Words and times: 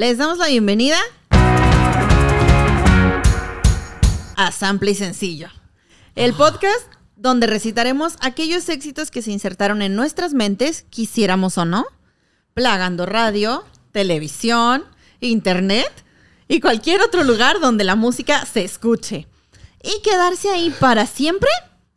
Les 0.00 0.16
damos 0.16 0.38
la 0.38 0.46
bienvenida 0.46 0.96
a 4.34 4.50
Sample 4.50 4.92
y 4.92 4.94
Sencillo, 4.94 5.48
el 6.14 6.32
podcast 6.32 6.86
donde 7.16 7.46
recitaremos 7.46 8.14
aquellos 8.22 8.66
éxitos 8.70 9.10
que 9.10 9.20
se 9.20 9.30
insertaron 9.30 9.82
en 9.82 9.96
nuestras 9.96 10.32
mentes, 10.32 10.86
quisiéramos 10.88 11.58
o 11.58 11.66
no, 11.66 11.84
plagando 12.54 13.04
radio, 13.04 13.62
televisión, 13.92 14.86
internet 15.20 15.92
y 16.48 16.62
cualquier 16.62 17.02
otro 17.02 17.22
lugar 17.22 17.60
donde 17.60 17.84
la 17.84 17.94
música 17.94 18.46
se 18.46 18.64
escuche. 18.64 19.26
Y 19.82 20.00
quedarse 20.00 20.48
ahí 20.48 20.74
para 20.80 21.04
siempre 21.04 21.50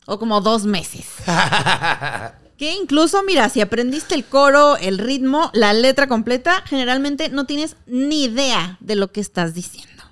o 0.04 0.18
como 0.18 0.42
dos 0.42 0.66
meses. 0.66 1.06
Que 2.58 2.72
incluso, 2.74 3.22
mira, 3.24 3.48
si 3.48 3.60
aprendiste 3.60 4.14
el 4.14 4.24
coro, 4.24 4.76
el 4.76 4.98
ritmo, 4.98 5.50
la 5.54 5.72
letra 5.72 6.06
completa, 6.06 6.62
generalmente 6.66 7.28
no 7.28 7.46
tienes 7.46 7.76
ni 7.86 8.24
idea 8.24 8.76
de 8.80 8.94
lo 8.94 9.10
que 9.10 9.20
estás 9.20 9.54
diciendo. 9.54 10.04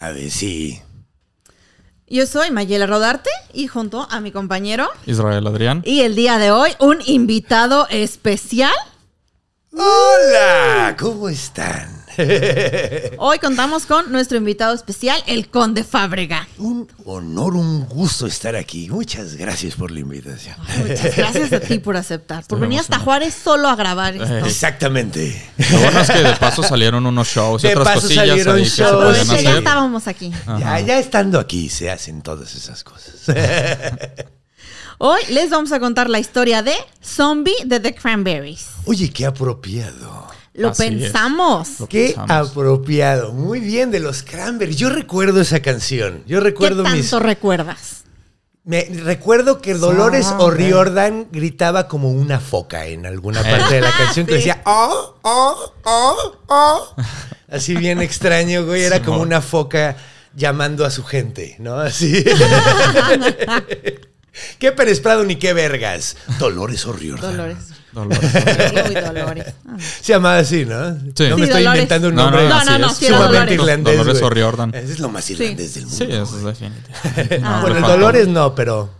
A 0.00 0.10
ver, 0.10 0.30
sí. 0.30 0.80
Yo 2.08 2.26
soy 2.26 2.50
Mayela 2.50 2.86
Rodarte 2.86 3.30
y 3.52 3.66
junto 3.68 4.08
a 4.10 4.20
mi 4.20 4.32
compañero 4.32 4.88
Israel 5.06 5.46
Adrián. 5.46 5.82
y 5.84 6.00
el 6.00 6.16
día 6.16 6.38
de 6.38 6.50
hoy 6.50 6.70
un 6.80 6.98
invitado 7.06 7.86
especial. 7.90 8.72
Hola, 9.72 10.96
¿cómo 10.98 11.28
están? 11.28 11.97
Hoy 13.18 13.38
contamos 13.38 13.86
con 13.86 14.10
nuestro 14.10 14.38
invitado 14.38 14.74
especial, 14.74 15.22
el 15.26 15.48
Conde 15.48 15.84
Fábrega. 15.84 16.48
Un 16.58 16.88
honor, 17.04 17.54
un 17.54 17.86
gusto 17.86 18.26
estar 18.26 18.56
aquí. 18.56 18.88
Muchas 18.90 19.36
gracias 19.36 19.74
por 19.76 19.90
la 19.90 20.00
invitación. 20.00 20.56
Muchas 20.78 21.16
gracias 21.16 21.52
a 21.52 21.60
ti 21.60 21.78
por 21.78 21.96
aceptar, 21.96 22.44
por 22.46 22.58
venir 22.58 22.80
hasta 22.80 22.98
Juárez 22.98 23.34
solo 23.34 23.68
a 23.68 23.76
grabar 23.76 24.16
esto. 24.16 24.46
Exactamente. 24.46 25.50
Lo 25.70 25.78
bueno 25.78 26.00
es 26.00 26.10
que 26.10 26.18
de 26.18 26.34
paso 26.36 26.62
salieron 26.62 27.06
unos 27.06 27.28
shows 27.28 27.62
y 27.64 27.68
De 27.68 27.74
otras 27.74 27.88
paso 27.94 28.00
cosillas 28.02 28.26
salieron 28.28 28.56
ahí 28.56 28.62
que 28.64 28.70
se 28.70 28.82
shows. 28.82 29.16
ya 29.26 29.34
hacer. 29.34 29.58
estábamos 29.58 30.08
aquí. 30.08 30.32
Ya, 30.58 30.80
ya 30.80 30.98
estando 30.98 31.38
aquí 31.38 31.68
se 31.68 31.90
hacen 31.90 32.22
todas 32.22 32.54
esas 32.54 32.82
cosas. 32.82 33.14
Hoy 35.00 35.20
les 35.30 35.50
vamos 35.50 35.70
a 35.70 35.78
contar 35.78 36.10
la 36.10 36.18
historia 36.18 36.62
de 36.62 36.74
Zombie 37.00 37.54
de 37.64 37.78
The 37.78 37.94
Cranberries. 37.94 38.66
Oye, 38.86 39.10
qué 39.10 39.26
apropiado. 39.26 40.26
Lo 40.58 40.70
Así 40.70 40.84
es. 40.84 40.88
pensamos. 40.90 41.80
Lo 41.80 41.88
Qué 41.88 42.14
pensamos. 42.16 42.50
apropiado. 42.50 43.32
Muy 43.32 43.60
bien, 43.60 43.90
de 43.90 44.00
los 44.00 44.22
Cranberries. 44.24 44.76
Yo 44.76 44.90
recuerdo 44.90 45.40
esa 45.40 45.60
canción. 45.60 46.22
Yo 46.26 46.38
¿Qué 46.38 46.44
recuerdo 46.44 46.82
tanto 46.82 46.96
mis. 46.96 47.12
recuerdas? 47.12 48.04
Me, 48.64 48.84
recuerdo 49.02 49.60
que 49.62 49.72
Dolores 49.74 50.26
O'Riordan 50.38 51.28
gritaba 51.32 51.88
como 51.88 52.10
una 52.10 52.38
foca 52.40 52.86
en 52.86 53.06
alguna 53.06 53.42
parte 53.42 53.76
de 53.76 53.80
la 53.80 53.92
canción 53.96 54.26
que 54.26 54.34
decía 54.34 54.60
oh, 54.66 55.14
oh, 55.22 55.72
oh, 55.84 56.36
oh. 56.48 56.94
Así 57.50 57.74
bien 57.74 58.02
extraño, 58.02 58.66
güey. 58.66 58.82
Era 58.82 59.02
como 59.02 59.22
una 59.22 59.40
foca 59.40 59.96
llamando 60.34 60.84
a 60.84 60.90
su 60.90 61.02
gente, 61.04 61.56
¿no? 61.60 61.78
Así. 61.78 62.22
¿Qué 64.58 64.72
Pérez 64.72 65.00
Prado 65.00 65.24
ni 65.24 65.36
qué 65.36 65.52
vergas? 65.52 66.16
Dolores 66.38 66.84
O'Riordan. 66.84 67.36
Dolores. 67.36 67.58
Dolores. 67.92 68.20
Uy, 68.88 68.94
Dolores. 69.14 69.54
Ah. 69.66 69.76
Se 70.02 70.12
llamaba 70.12 70.38
así, 70.38 70.64
¿no? 70.64 70.94
Sí. 70.94 70.98
No 70.98 71.14
Sí, 71.16 71.22
me 71.22 71.28
estoy 71.46 71.46
Dolores. 71.48 71.64
inventando 71.66 72.08
un 72.08 72.14
No, 72.14 72.22
nombre 72.24 72.48
no, 72.48 72.64
No, 72.64 72.78
no, 72.78 72.88
sí 72.94 73.06
sumamente 73.06 73.26
Dolores. 73.28 73.54
irlandés. 73.54 73.96
Dolores. 73.98 74.22
O'Riordan. 74.22 74.74
Ese 74.74 74.92
es 74.92 74.98
lo 75.00 75.08
más 75.08 75.30
irlandés 75.30 75.74
del 75.74 75.86
mundo. 75.86 75.96
Sí, 76.04 76.12
eso 76.12 76.38
es 76.38 76.44
definitivo. 76.44 76.88
Ah. 77.46 77.56
No, 77.56 77.60
bueno, 77.62 77.76
el. 77.76 77.82
Dolores 77.82 78.28
no, 78.28 78.54
pero 78.54 78.90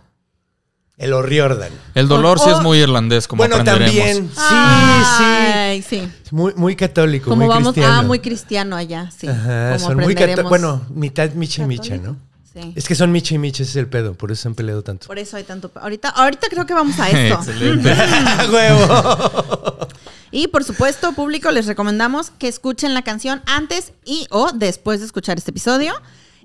el 0.97 1.13
O'Riordan. 1.13 1.71
El 1.95 2.07
dolor 2.07 2.39
sí 2.39 2.49
es 2.49 2.59
muy 2.61 2.79
irlandés, 2.79 3.27
como 3.27 3.41
bueno, 3.41 3.55
aprenderemos. 3.55 3.95
también. 3.95 4.29
Sí, 4.33 4.41
Ay, 4.49 5.81
sí. 5.81 5.99
sí. 5.99 6.09
Muy, 6.31 6.53
muy 6.55 6.75
católico, 6.75 7.29
Como 7.29 7.45
muy 7.45 7.47
vamos, 7.55 7.73
cristiano. 7.73 7.99
ah, 7.99 8.01
muy 8.03 8.19
cristiano 8.19 8.75
allá, 8.75 9.09
sí. 9.17 9.27
Ajá, 9.27 9.73
Como 9.77 9.87
son 9.87 9.97
muy. 9.97 10.15
Bueno, 10.49 10.85
mitad 10.93 11.29
micha 11.31 11.63
y 11.63 11.65
micha, 11.65 11.95
¿no? 11.97 12.17
Sí. 12.53 12.73
Es 12.75 12.87
que 12.87 12.95
son 12.95 13.11
micha 13.11 13.35
y 13.35 13.37
micha, 13.37 13.63
ese 13.63 13.71
es 13.71 13.75
el 13.75 13.87
pedo, 13.87 14.15
por 14.15 14.31
eso 14.31 14.43
se 14.43 14.47
han 14.47 14.55
peleado 14.55 14.81
tanto. 14.83 15.07
Por 15.07 15.19
eso 15.19 15.37
hay 15.37 15.43
tanto. 15.43 15.71
Ahorita, 15.75 16.09
ahorita 16.09 16.47
creo 16.49 16.65
que 16.65 16.73
vamos 16.73 16.99
a 16.99 17.09
esto. 17.09 17.35
Excelente. 17.35 17.93
¡Huevo! 18.51 19.87
Y 20.31 20.47
por 20.49 20.63
supuesto, 20.63 21.11
público, 21.13 21.49
les 21.49 21.65
recomendamos 21.65 22.29
que 22.29 22.47
escuchen 22.47 22.93
la 22.93 23.01
canción 23.01 23.41
antes 23.47 23.93
y 24.05 24.27
o 24.29 24.51
después 24.53 24.99
de 24.99 25.07
escuchar 25.07 25.39
este 25.39 25.49
episodio. 25.49 25.93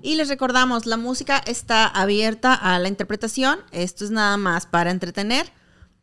Y 0.01 0.15
les 0.15 0.27
recordamos, 0.27 0.87
la 0.87 0.97
música 0.97 1.37
está 1.45 1.85
abierta 1.85 2.53
a 2.53 2.79
la 2.79 2.87
interpretación. 2.87 3.59
Esto 3.71 4.03
es 4.03 4.11
nada 4.11 4.37
más 4.37 4.65
para 4.65 4.89
entretener. 4.89 5.51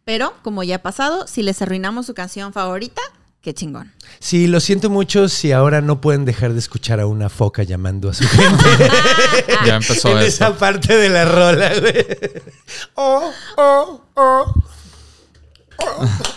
Pero, 0.04 0.32
como 0.42 0.62
ya 0.62 0.76
ha 0.76 0.82
pasado, 0.82 1.26
si 1.26 1.42
les 1.42 1.60
arruinamos 1.62 2.06
su 2.06 2.14
canción 2.14 2.52
favorita, 2.52 3.02
qué 3.42 3.52
chingón. 3.52 3.92
Sí, 4.20 4.46
lo 4.46 4.60
siento 4.60 4.88
mucho 4.88 5.28
si 5.28 5.52
ahora 5.52 5.80
no 5.80 6.00
pueden 6.00 6.24
dejar 6.24 6.52
de 6.52 6.60
escuchar 6.60 7.00
a 7.00 7.06
una 7.06 7.28
foca 7.28 7.64
llamando 7.64 8.08
a 8.08 8.14
su 8.14 8.26
gente. 8.26 8.64
Ya 9.66 9.76
empezó 9.76 10.12
en 10.12 10.18
esto. 10.18 10.46
esa 10.46 10.56
parte 10.56 10.96
de 10.96 11.08
la 11.08 11.24
rola, 11.24 11.72
güey. 11.78 12.06
Oh, 12.94 13.30
oh, 13.56 14.00
oh. 14.14 14.54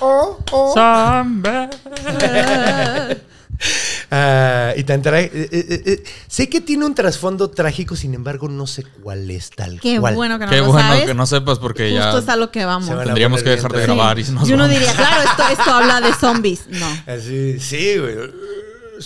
Oh, 0.01 0.39
oh, 0.51 0.51
oh. 0.51 0.75
Ah, 4.11 4.71
y 4.77 4.83
tan 4.83 5.01
tra- 5.03 5.19
eh, 5.19 5.31
eh, 5.33 5.49
eh, 5.51 5.81
eh, 5.85 6.03
sé 6.27 6.47
que 6.47 6.61
tiene 6.61 6.85
un 6.85 6.93
trasfondo 6.93 7.49
trágico, 7.49 7.95
sin 7.95 8.13
embargo, 8.13 8.47
no 8.47 8.67
sé 8.67 8.83
cuál 9.01 9.29
es 9.31 9.49
tal 9.49 9.79
Qué 9.81 9.99
cual. 9.99 10.13
bueno 10.13 10.38
que 10.38 10.45
no 10.45 10.51
Qué 10.51 10.57
lo 10.59 10.67
bueno 10.67 10.79
sabes. 10.88 11.05
que 11.05 11.13
no 11.16 11.25
sepas 11.25 11.57
porque 11.57 11.91
ya 11.91 12.03
Justo 12.11 12.19
es 12.19 12.29
a 12.29 12.35
lo 12.35 12.51
que 12.51 12.65
vamos. 12.65 12.88
Tendríamos 13.03 13.41
que 13.41 13.49
dejar 13.49 13.73
de 13.73 13.81
grabar 13.81 14.19
y 14.19 14.23
nos 14.25 14.47
Y 14.47 14.53
uno 14.53 14.65
vamos. 14.65 14.77
diría, 14.77 14.94
claro, 14.94 15.23
esto, 15.27 15.44
esto 15.51 15.71
habla 15.71 16.01
de 16.01 16.13
zombies. 16.13 16.67
No. 16.69 16.85
Así, 17.07 17.59
sí, 17.59 17.97
güey. 17.97 18.15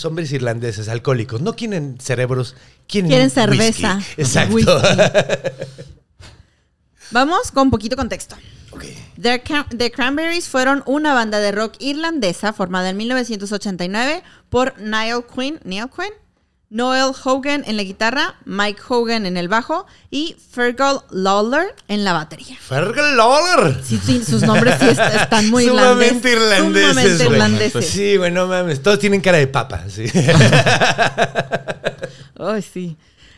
Hombres 0.04 0.30
irlandeses, 0.32 0.90
alcohólicos. 0.90 1.40
No 1.40 1.56
quieren 1.56 1.96
cerebros, 1.98 2.54
quieren, 2.86 3.08
Quieren 3.08 3.28
whisky. 3.28 3.40
cerveza. 3.40 4.00
Exacto. 4.18 4.54
Whisky. 4.54 4.70
Vamos 7.10 7.50
con 7.50 7.70
poquito 7.70 7.96
contexto. 7.96 8.36
The, 9.20 9.42
Cran- 9.42 9.66
The 9.76 9.90
Cranberries 9.90 10.48
fueron 10.48 10.82
una 10.86 11.14
banda 11.14 11.38
de 11.40 11.52
rock 11.52 11.74
irlandesa 11.78 12.52
formada 12.52 12.90
en 12.90 12.96
1989 12.96 14.22
por 14.48 14.78
Niall 14.80 15.24
Quinn, 15.26 15.60
Niall 15.64 15.90
Quinn, 15.94 16.12
Noel 16.72 17.12
Hogan 17.24 17.64
en 17.66 17.76
la 17.76 17.82
guitarra, 17.82 18.36
Mike 18.44 18.80
Hogan 18.88 19.26
en 19.26 19.36
el 19.36 19.48
bajo 19.48 19.86
y 20.08 20.36
Fergal 20.52 21.00
Lawler 21.10 21.74
en 21.88 22.04
la 22.04 22.12
batería. 22.12 22.56
Fergal 22.60 23.16
Lawler. 23.16 23.82
Sí, 23.84 23.98
sí, 24.04 24.22
sus 24.24 24.42
nombres 24.42 24.76
sí 24.78 24.86
est- 24.86 25.00
están 25.20 25.50
muy 25.50 25.64
Sumamente 25.66 26.30
irlandeses. 26.30 26.86
Sumamente 26.94 27.24
irlandeses. 27.24 27.88
Sí, 27.88 28.16
güey, 28.18 28.30
no 28.30 28.46
mames. 28.46 28.80
Todos 28.82 29.00
tienen 29.00 29.20
cara 29.20 29.38
de 29.38 29.48
papa, 29.48 29.84
sí. 29.88 30.04
Ay, 32.38 32.62
sí. 32.62 32.96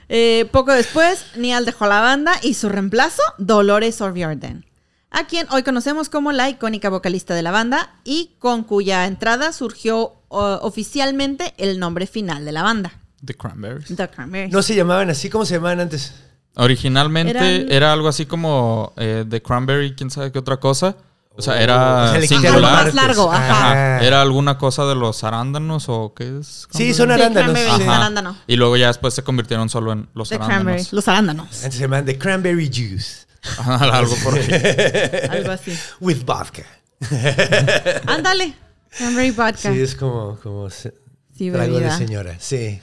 Eh, 0.08 0.46
poco 0.52 0.72
después, 0.72 1.24
Niall 1.36 1.64
dejó 1.64 1.86
la 1.86 2.00
banda 2.00 2.34
y 2.42 2.54
su 2.54 2.68
reemplazo, 2.68 3.22
Dolores 3.38 4.00
O'Riordan, 4.00 4.64
a 5.12 5.26
quien 5.26 5.46
hoy 5.50 5.62
conocemos 5.62 6.08
como 6.08 6.32
la 6.32 6.48
icónica 6.48 6.88
vocalista 6.90 7.34
de 7.34 7.42
la 7.42 7.50
banda 7.50 7.90
y 8.04 8.32
con 8.38 8.64
cuya 8.64 9.06
entrada 9.06 9.52
surgió 9.52 10.14
o- 10.28 10.58
oficialmente 10.62 11.54
el 11.58 11.78
nombre 11.78 12.06
final 12.06 12.44
de 12.44 12.52
la 12.52 12.62
banda, 12.62 12.92
The 13.24 13.34
Cranberries. 13.34 13.94
The 13.96 14.08
Cranberries. 14.08 14.52
No 14.52 14.62
se 14.62 14.74
llamaban 14.74 15.10
así, 15.10 15.28
¿cómo 15.30 15.44
se 15.44 15.54
llamaban 15.54 15.80
antes? 15.80 16.14
Originalmente 16.56 17.30
Eran- 17.30 17.72
era 17.72 17.92
algo 17.92 18.08
así 18.08 18.26
como 18.26 18.92
eh, 18.96 19.24
The 19.28 19.40
Cranberry, 19.42 19.94
quién 19.94 20.10
sabe 20.10 20.32
qué 20.32 20.38
otra 20.38 20.58
cosa. 20.58 20.96
O 21.34 21.40
sea, 21.40 21.54
O 21.54 21.56
era 21.56 22.08
sea, 22.08 22.14
Algo 22.16 22.26
singular. 22.26 22.60
más 22.84 22.94
largo, 22.94 23.32
ajá. 23.32 23.70
Ajá. 23.96 24.04
Era 24.04 24.20
alguna 24.20 24.58
cosa 24.58 24.84
de 24.84 24.94
los 24.94 25.24
arándanos 25.24 25.86
o 25.88 26.12
qué 26.14 26.38
es. 26.40 26.68
Sí, 26.70 26.92
son 26.92 27.10
arándanos. 27.10 27.58
sí. 27.58 27.64
Ajá. 27.66 27.96
arándano. 27.96 28.36
Y 28.46 28.56
luego 28.56 28.76
ya 28.76 28.88
después 28.88 29.14
se 29.14 29.22
convirtieron 29.24 29.70
solo 29.70 29.92
en 29.92 30.08
los 30.12 30.28
The 30.28 30.34
arándanos. 30.34 30.56
Cranberries, 30.62 30.92
los 30.92 31.08
arándanos. 31.08 31.46
Antes 31.64 31.74
se 31.74 31.80
llamaban 31.80 32.04
The 32.04 32.18
Cranberry 32.18 32.66
Juice. 32.72 33.26
Algo 33.58 34.14
por 34.22 34.34
ahí. 34.34 34.48
Algo 35.30 35.52
así. 35.52 35.76
With 36.00 36.24
vodka. 36.24 36.62
Ándale. 38.06 38.54
Cranberry 38.96 39.30
vodka. 39.30 39.72
Sí, 39.72 39.80
es 39.80 39.94
como, 39.94 40.38
como 40.42 40.70
se- 40.70 40.94
Sí, 41.36 41.50
trago 41.50 41.78
de 41.80 41.90
señora. 41.96 42.36
Sí. 42.38 42.80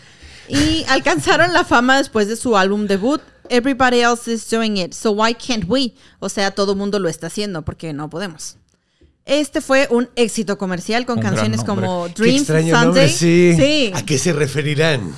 Y 0.47 0.83
alcanzaron 0.89 1.53
la 1.53 1.63
fama 1.63 1.97
después 1.99 2.27
de 2.27 2.35
su 2.35 2.57
álbum 2.57 2.87
debut. 2.87 3.21
Everybody 3.49 4.01
else 4.01 4.31
is 4.31 4.47
doing 4.49 4.77
it, 4.77 4.93
so 4.93 5.11
why 5.11 5.33
can't 5.33 5.65
we? 5.67 5.93
O 6.19 6.29
sea, 6.29 6.51
todo 6.51 6.75
mundo 6.75 6.99
lo 6.99 7.09
está 7.09 7.27
haciendo, 7.27 7.63
porque 7.63 7.93
no 7.93 8.09
podemos. 8.09 8.57
Este 9.25 9.61
fue 9.61 9.87
un 9.91 10.09
éxito 10.15 10.57
comercial 10.57 11.05
con 11.05 11.17
Un 11.19 11.23
canciones 11.23 11.63
como 11.63 12.07
Qué 12.07 12.13
Dreams, 12.23 12.37
extraño 12.41 12.73
Sunday. 12.73 12.85
nombre, 12.85 13.09
sí. 13.09 13.53
Sí, 13.55 13.91
¿A 13.93 14.03
qué 14.03 14.17
se 14.17 14.33
referirán? 14.33 15.13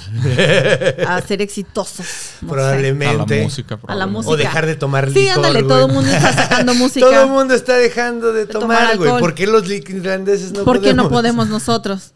a 1.08 1.22
ser 1.22 1.42
exitosos. 1.42 2.00
no 2.00 2.06
sé. 2.06 2.46
A 2.46 2.50
Probablemente. 2.50 3.38
la 3.38 3.44
música. 3.44 3.76
A 3.76 3.78
la 3.78 3.82
probablemente. 3.82 4.12
música. 4.18 4.34
O 4.34 4.38
dejar 4.38 4.66
de 4.66 4.76
tomar 4.76 5.10
Sí, 5.14 5.20
licor, 5.20 5.36
ándale, 5.38 5.64
todo 5.64 5.86
el 5.86 5.94
mundo 5.94 6.12
está 6.12 6.34
sacando 6.34 6.74
música. 6.76 7.06
Todo 7.06 7.22
el 7.24 7.30
mundo 7.30 7.54
está 7.54 7.78
dejando 7.78 8.34
de, 8.34 8.48
De 8.48 8.54
tomar 8.54 8.98
güey. 8.98 9.20
¿Por 9.20 9.34
qué 9.34 9.48
los 9.48 9.70
irlandeses 9.70 10.52
no 10.52 10.66
¿Por 10.66 10.78
qué 10.82 10.90
podemos? 10.90 11.04
no 11.06 11.10
podemos 11.10 11.48
nosotros? 11.48 12.12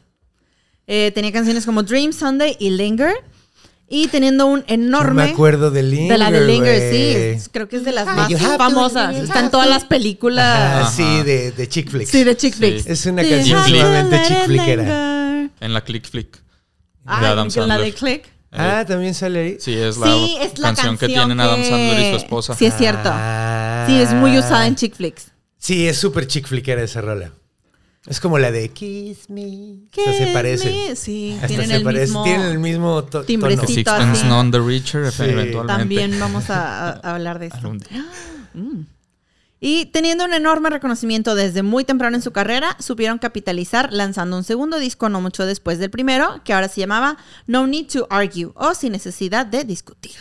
Eh, 0.88 1.12
tenía 1.16 1.32
canciones 1.32 1.66
como 1.66 1.82
Dream 1.84 2.12
Sunday 2.12 2.58
y 2.60 2.72
Linger. 2.72 3.14
Y 3.88 4.08
teniendo 4.08 4.48
un 4.48 4.62
Yo 4.62 4.66
enorme. 4.74 5.26
me 5.26 5.32
acuerdo 5.32 5.70
de 5.70 5.84
Linger, 5.84 6.12
de 6.14 6.18
la 6.18 6.32
de 6.32 6.42
Linger, 6.48 6.92
sí. 7.40 7.50
Creo 7.52 7.68
que 7.70 7.76
es 7.78 7.86
de 7.86 7.92
las 7.92 8.06
más 8.08 8.32
have 8.32 8.36
to, 8.40 8.58
famosas. 8.58 9.16
Está 9.16 9.42
en 9.42 9.52
todas 9.52 9.68
to. 9.68 9.74
las 9.74 9.86
películas. 9.86 10.46
Ajá, 10.46 10.80
Ajá. 10.82 10.92
sí, 10.92 11.24
de, 11.24 11.52
de 11.52 11.70
chick 11.70 11.90
flicks. 11.92 12.10
Sí, 12.10 12.24
de 12.24 12.36
chick 12.36 12.54
Sí. 12.54 12.60
flicks. 12.60 12.88
Es 12.88 13.06
una 13.06 13.22
canción 13.24 13.64
sumamente 13.64 14.22
chick 14.28 14.44
flickera. 14.46 15.50
En 15.60 15.74
la 15.74 15.82
Click 15.82 16.10
Flick. 16.10 16.42
Ah, 17.06 17.20
Adam 17.30 17.46
la 17.48 17.52
Sandler. 17.52 17.82
de 17.82 17.94
Click. 17.94 18.24
Ah, 18.52 18.84
también 18.88 19.14
sale 19.14 19.40
ahí. 19.40 19.58
Sí, 19.60 19.74
es 19.74 19.98
la, 19.98 20.08
Sí, 20.08 20.38
es 20.42 20.58
la 20.58 20.68
canción, 20.70 20.74
canción 20.74 20.98
que 20.98 21.08
tienen 21.08 21.40
Adam 21.40 21.62
que- 21.62 21.70
Sandler 21.70 22.00
y 22.00 22.10
su 22.12 22.16
esposa. 22.18 22.56
Sí, 22.56 22.66
es 22.66 22.76
cierto. 22.78 23.10
Ah. 23.12 23.86
Sí, 23.88 23.96
es 24.02 24.14
muy 24.14 24.38
usada 24.38 24.66
en 24.66 24.76
chick 24.76 24.96
flicks. 24.96 25.28
Sí, 25.58 25.88
es 25.88 25.98
súper 25.98 26.26
chick 26.28 26.48
flickera 26.48 26.82
esa 26.84 27.02
rola. 27.02 27.32
Es 28.08 28.20
como 28.20 28.38
la 28.38 28.52
de 28.52 28.70
Kiss 28.70 29.30
Me. 29.30 29.80
Hasta 29.98 30.14
se 30.14 30.24
Kiss 30.26 30.34
parecen. 30.34 30.96
Sí, 30.96 31.34
Hasta 31.36 31.48
tienen 31.48 31.68
se 31.70 31.76
el 31.78 31.84
parecen. 31.84 32.04
mismo 32.08 32.24
Tienen 32.24 32.46
el 32.48 32.60
mismo 32.60 33.04
to- 33.06 33.24
timbrecito. 33.24 33.64
tono. 33.66 33.76
Sixpence 33.76 34.20
así. 34.20 34.28
None 34.28 34.52
the 34.52 34.60
Richer, 34.60 35.12
Sí. 35.12 35.24
eventualmente. 35.24 35.80
También 35.80 36.20
vamos 36.20 36.50
a, 36.50 36.92
hablar 37.14 37.40
de 37.40 37.48
esto. 37.48 37.58
Algún 37.60 37.80
día. 37.80 38.06
Y 39.62 39.86
teniendo 39.88 40.26
un 40.26 40.34
enorme 40.34 40.70
reconocimiento 40.70 41.34
desde 41.34 41.64
muy 41.64 41.86
temprano 41.86 42.16
en 42.18 42.22
su 42.22 42.32
carrera, 42.32 42.76
supieron 42.80 43.18
capitalizar 43.18 43.92
lanzando 43.92 44.38
un 44.38 44.44
segundo 44.44 44.78
disco 44.78 45.10
no 45.10 45.22
mucho 45.22 45.46
después 45.46 45.80
del 45.80 45.90
primero, 45.90 46.42
que 46.44 46.54
ahora 46.54 46.68
se 46.68 46.82
llamaba 46.82 47.18
No 47.48 47.66
Need 47.66 47.88
to 47.88 48.06
Argue 48.12 48.50
o 48.54 48.76
Sin 48.76 48.92
Necesidad 48.92 49.46
de 49.46 49.64
Discutir. 49.64 50.12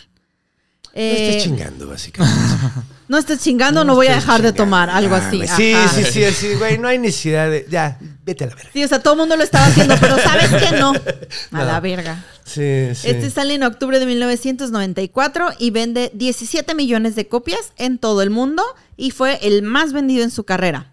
No 0.97 1.01
Eh, 1.01 1.29
estés 1.29 1.43
chingando, 1.45 1.89
básicamente. 1.89 2.41
no 3.09 3.19
estés 3.19 3.41
chingando, 3.41 3.85
no, 3.85 3.97
voy 3.97 4.07
a 4.07 4.15
dejar 4.15 4.43
de 4.43 4.53
tomar, 4.53 4.89
algo 4.91 5.17
Ah, 5.17 5.27
así. 5.27 5.39
güey. 5.39 5.49
Sí, 5.49 5.75
sí, 5.93 6.05
sí, 6.05 6.25
sí, 6.33 6.55
güey. 6.55 6.79
No 6.79 6.87
hay 6.87 6.99
necesidad 6.99 7.51
de. 7.51 7.67
Ya, 7.69 7.99
vete 8.25 8.45
a 8.45 8.47
la 8.47 8.55
verga. 8.55 8.71
Sí, 8.73 8.85
o 8.85 8.87
sea, 8.89 9.01
todo 9.03 9.15
el 9.15 9.19
mundo 9.21 9.37
lo 9.37 9.43
estaba 9.43 9.67
haciendo, 9.67 9.97
pero 10.01 10.17
¿sabes 10.19 10.51
qué? 10.51 10.77
No. 10.79 10.93
A 11.53 11.65
la 11.65 11.81
verga. 11.81 12.25
Sí, 12.45 12.91
sí. 12.95 13.09
Este 13.09 13.29
sale 13.31 13.55
en 13.55 13.65
octubre 13.65 13.99
de 13.99 14.07
1994 14.07 15.51
y 15.59 15.71
vende 15.71 16.11
17 16.15 16.75
millones 16.75 17.17
de 17.17 17.27
copias 17.27 17.73
en 17.77 17.99
todo 17.99 18.23
el 18.23 18.31
mundo 18.31 18.63
y 18.97 19.11
fue 19.11 19.39
el 19.43 19.63
más 19.63 19.93
vendido 19.93 20.23
en 20.23 20.31
su 20.31 20.45
carrera. 20.45 20.93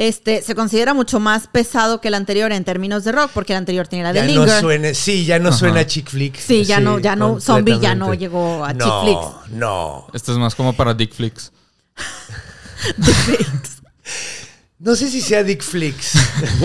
Este 0.00 0.42
se 0.42 0.54
considera 0.54 0.94
mucho 0.94 1.18
más 1.18 1.48
pesado 1.48 2.00
que 2.00 2.06
el 2.06 2.14
anterior 2.14 2.52
en 2.52 2.62
términos 2.62 3.02
de 3.02 3.10
rock, 3.10 3.32
porque 3.34 3.52
el 3.52 3.56
anterior 3.56 3.88
tenía 3.88 4.04
la 4.04 4.12
de 4.12 4.32
ya 4.32 4.46
no 4.46 4.60
suena, 4.60 4.94
sí, 4.94 5.24
ya 5.24 5.40
no 5.40 5.48
Ajá. 5.48 5.58
suena 5.58 5.84
chick 5.88 6.08
flick. 6.08 6.38
Sí, 6.38 6.64
ya 6.64 6.78
no- 6.78 7.00
ya 7.00 7.16
no- 7.16 7.40
Zombie 7.40 7.80
ya 7.80 7.96
no 7.96 8.14
llegó 8.14 8.64
a 8.64 8.74
chick 8.74 8.86
no, 8.86 9.02
flicks. 9.02 9.50
No, 9.50 10.06
Este 10.14 10.30
es 10.30 10.38
más 10.38 10.54
como 10.54 10.72
para 10.74 10.94
Dick 10.94 11.12
Flicks. 11.14 11.50
no 14.78 14.94
sé 14.94 15.10
si 15.10 15.20
sea 15.20 15.42
Dick 15.42 15.64
Flicks. 15.64 16.12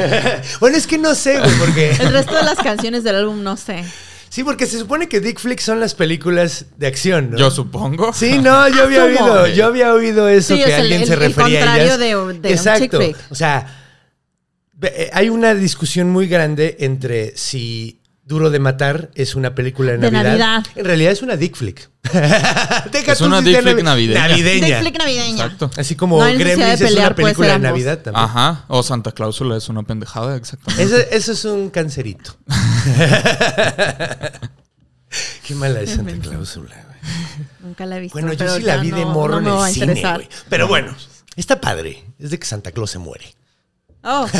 bueno, 0.59 0.77
es 0.77 0.85
que 0.85 0.99
no 0.99 1.15
sé, 1.15 1.39
güey, 1.39 1.51
porque 1.57 1.89
El 1.91 2.13
resto 2.13 2.35
de 2.35 2.43
las 2.43 2.59
canciones 2.59 3.03
del 3.03 3.15
álbum 3.15 3.41
no 3.41 3.57
sé. 3.57 3.83
Sí, 4.33 4.43
porque 4.43 4.65
se 4.65 4.79
supone 4.79 5.07
que 5.07 5.19
Dick 5.19 5.39
Flicks 5.39 5.63
son 5.63 5.79
las 5.79 5.93
películas 5.93 6.65
de 6.77 6.87
acción, 6.87 7.29
¿no? 7.31 7.37
Yo 7.37 7.51
supongo. 7.51 8.11
Sí, 8.13 8.39
no, 8.39 8.67
yo 8.67 8.83
había 8.83 9.03
oído, 9.05 9.47
yo 9.47 9.65
había 9.67 9.93
oído 9.93 10.27
eso 10.27 10.55
Sí, 10.55 10.63
que 10.63 10.73
alguien 10.73 11.01
el- 11.01 11.07
se 11.07 11.13
el 11.13 11.19
refería 11.19 11.59
a 11.59 11.65
contrario 11.65 11.83
ellas. 11.83 11.99
de- 11.99 12.05
de 12.07 12.15
un 12.17 12.39
Exacto. 12.45 12.79
chick 12.81 12.95
flick. 12.95 13.17
O 13.31 13.35
sea, 13.35 13.67
eh, 14.81 15.09
hay 15.13 15.29
una 15.29 15.53
discusión 15.53 16.09
muy 16.09 16.27
grande 16.27 16.77
entre 16.79 17.37
si 17.37 17.99
Duro 18.25 18.49
de 18.49 18.57
Matar 18.59 19.11
es 19.15 19.35
una 19.35 19.53
película 19.53 19.91
de 19.91 19.97
De 19.97 20.09
Navidad. 20.09 20.37
Navidad. 20.37 20.65
En 20.75 20.85
realidad 20.85 21.11
es 21.11 21.21
una 21.21 21.35
Dick 21.35 21.55
Flick. 21.57 21.89
Deja 22.91 23.11
Es 23.11 23.17
tú 23.17 23.25
una 23.25 23.39
si 23.39 23.45
Dick 23.45 23.61
flick 23.61 23.77
navi- 23.79 23.83
navideña. 23.83 24.27
Navideña. 24.29 24.65
Dick 24.67 24.79
flick 24.79 24.97
navideña. 24.97 25.43
Exacto. 25.43 25.71
Así 25.77 25.95
como 25.95 26.19
No 26.19 26.25
Gremlins 26.33 26.81
es 26.81 26.93
una 26.95 27.13
película 27.15 27.47
de 27.49 27.53
ambos. 27.53 27.69
Navidad 27.71 27.99
también. 27.99 28.25
Ajá. 28.25 28.65
O 28.69 28.81
Santa 28.81 29.11
Cláusula 29.11 29.57
es 29.57 29.67
una 29.69 29.83
pendejada, 29.83 30.35
exactamente. 30.37 30.83
Eso, 30.83 30.97
eso 31.11 31.31
es 31.33 31.45
un 31.45 31.69
cancerito. 31.69 32.35
Qué 35.47 35.55
mala 35.55 35.81
es 35.81 35.91
Santa. 35.91 36.13
Cláusula, 36.21 36.75
güey. 36.75 37.47
Nunca 37.59 37.85
la 37.85 37.97
he 37.97 37.99
visto. 38.01 38.13
Bueno, 38.15 38.31
yo 38.33 38.37
pero 38.37 38.55
sí 38.55 38.61
la 38.63 38.77
vi 38.77 38.91
de 38.91 39.01
no- 39.05 39.11
morro 39.11 39.41
no 39.41 39.61
en 39.65 39.67
el 39.67 39.73
cine, 39.73 40.01
güey. 40.15 40.27
Pero 40.49 40.67
bueno, 40.67 40.95
está 41.35 41.59
padre. 41.61 42.03
Es 42.19 42.31
de 42.31 42.39
que 42.39 42.45
Santa 42.45 42.71
Claus 42.71 42.91
se 42.91 42.99
muere. 42.99 43.33
Oh. 44.03 44.27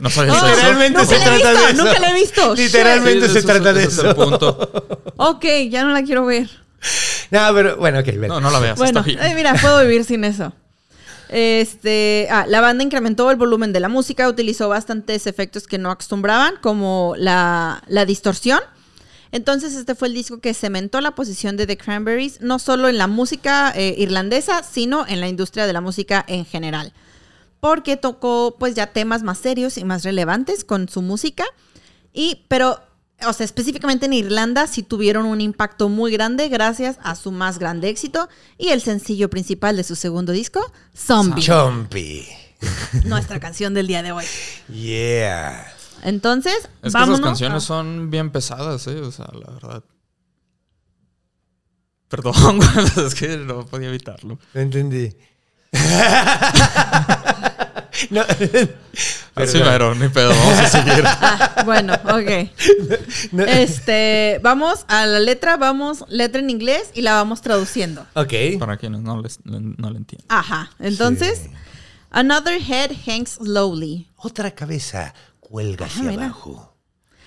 No 0.00 0.08
Oh, 0.08 0.10
eso. 0.10 0.24
Literalmente 0.24 0.98
nunca 0.98 1.06
se 1.06 1.18
la 1.18 1.36
he 1.36 1.40
trata 1.40 1.50
visto, 1.52 1.66
de 1.66 1.72
eso. 1.72 1.84
nunca 1.84 1.98
la 2.00 2.10
he 2.10 2.14
visto. 2.14 2.54
Literalmente 2.54 3.26
Sí, 3.28 3.32
se 3.34 3.42
trata 3.42 3.72
de 3.72 3.84
eso. 3.84 4.14
punto. 4.14 5.04
Ok, 5.20 5.44
ya 5.68 5.82
no 5.84 5.90
la 5.92 6.02
quiero 6.04 6.24
ver. 6.26 6.48
No, 7.30 7.52
pero 7.54 7.76
bueno, 7.76 7.98
ok, 7.98 8.06
ven. 8.06 8.28
No, 8.28 8.40
no 8.40 8.50
la 8.50 8.58
veas. 8.60 8.78
Bueno, 8.78 9.00
está 9.00 9.02
bien. 9.02 9.18
eh, 9.22 9.34
mira, 9.34 9.54
puedo 9.54 9.82
vivir 9.82 10.04
sin 10.04 10.24
eso. 10.24 10.52
Este, 11.28 12.26
ah, 12.30 12.46
la 12.48 12.60
banda 12.60 12.82
incrementó 12.82 13.30
el 13.30 13.36
volumen 13.36 13.72
de 13.72 13.80
la 13.80 13.88
música, 13.88 14.28
utilizó 14.28 14.68
bastantes 14.68 15.26
efectos 15.26 15.66
que 15.66 15.78
no 15.78 15.90
acostumbraban, 15.90 16.54
como 16.60 17.14
la, 17.16 17.82
la 17.86 18.04
distorsión. 18.04 18.60
Entonces, 19.30 19.74
este 19.74 19.94
fue 19.94 20.08
el 20.08 20.14
disco 20.14 20.40
que 20.40 20.54
cementó 20.54 21.00
la 21.00 21.14
posición 21.14 21.56
de 21.56 21.66
The 21.66 21.76
Cranberries, 21.76 22.40
no 22.40 22.58
solo 22.58 22.88
en 22.88 22.96
la 22.96 23.06
música 23.06 23.72
eh, 23.74 23.94
irlandesa, 23.98 24.62
sino 24.62 25.06
en 25.06 25.20
la 25.20 25.28
industria 25.28 25.66
de 25.66 25.72
la 25.74 25.82
música 25.82 26.24
en 26.28 26.46
general. 26.46 26.92
Porque 27.60 27.96
tocó, 27.96 28.56
pues, 28.58 28.74
ya 28.74 28.86
temas 28.86 29.22
más 29.22 29.38
serios 29.38 29.76
y 29.76 29.84
más 29.84 30.04
relevantes 30.04 30.64
con 30.64 30.88
su 30.88 31.02
música. 31.02 31.44
Y, 32.14 32.44
pero, 32.48 32.80
o 33.26 33.32
sea, 33.32 33.44
específicamente 33.44 34.06
en 34.06 34.12
Irlanda 34.12 34.66
sí 34.66 34.82
tuvieron 34.82 35.26
un 35.26 35.40
impacto 35.40 35.88
muy 35.88 36.12
grande 36.12 36.48
gracias 36.48 36.98
a 37.02 37.16
su 37.16 37.32
más 37.32 37.58
grande 37.58 37.88
éxito 37.88 38.28
y 38.56 38.68
el 38.68 38.80
sencillo 38.80 39.28
principal 39.28 39.76
de 39.76 39.84
su 39.84 39.96
segundo 39.96 40.32
disco, 40.32 40.60
Zombie, 40.96 41.42
Chompy. 41.42 42.26
nuestra 43.04 43.40
canción 43.40 43.74
del 43.74 43.86
día 43.86 44.02
de 44.02 44.12
hoy. 44.12 44.24
Yeah. 44.72 45.72
Entonces, 46.02 46.54
Es 46.82 46.94
que 46.94 47.02
esas 47.02 47.20
canciones 47.20 47.64
a- 47.64 47.66
son 47.66 48.10
bien 48.10 48.30
pesadas, 48.30 48.86
¿eh? 48.86 49.00
O 49.00 49.10
sea, 49.10 49.26
la 49.32 49.52
verdad. 49.52 49.84
Perdón, 52.08 52.60
es 53.06 53.14
que 53.14 53.36
no 53.36 53.66
podía 53.66 53.88
evitarlo. 53.88 54.38
Entendí. 54.54 55.14
no. 58.10 58.22
Así 59.44 59.58
pero 59.62 59.94
ni 59.94 60.08
pedo, 60.08 60.30
vamos 60.30 60.58
a 60.58 60.68
seguir. 60.68 61.02
Ah, 61.04 61.62
bueno, 61.66 61.94
ok. 61.94 62.50
No. 63.32 63.44
Este, 63.44 64.40
vamos 64.42 64.84
a 64.88 65.06
la 65.06 65.20
letra, 65.20 65.56
vamos 65.56 66.04
letra 66.08 66.40
en 66.40 66.50
inglés 66.50 66.90
y 66.94 67.02
la 67.02 67.14
vamos 67.14 67.40
traduciendo. 67.42 68.06
Ok. 68.14 68.32
Para 68.58 68.76
quienes 68.76 69.00
no, 69.02 69.20
les, 69.20 69.38
no 69.44 69.90
lo 69.90 69.96
entienden. 69.96 70.26
Ajá. 70.28 70.70
Entonces, 70.78 71.40
Sí. 71.44 71.50
another 72.10 72.60
head 72.60 72.90
hangs 73.06 73.32
slowly. 73.42 74.08
Otra 74.16 74.50
cabeza 74.54 75.14
cuelga 75.40 75.86
hacia 75.86 76.02
mira. 76.02 76.24
abajo. 76.26 76.76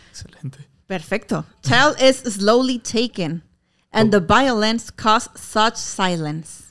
Excelente. 0.10 0.68
Perfecto. 0.88 1.46
Child 1.64 1.96
is 2.02 2.18
slowly 2.34 2.78
taken, 2.78 3.44
and 3.94 4.12
the 4.12 4.20
violence 4.20 4.92
cause 4.92 5.30
such 5.36 5.76
silence. 5.78 6.64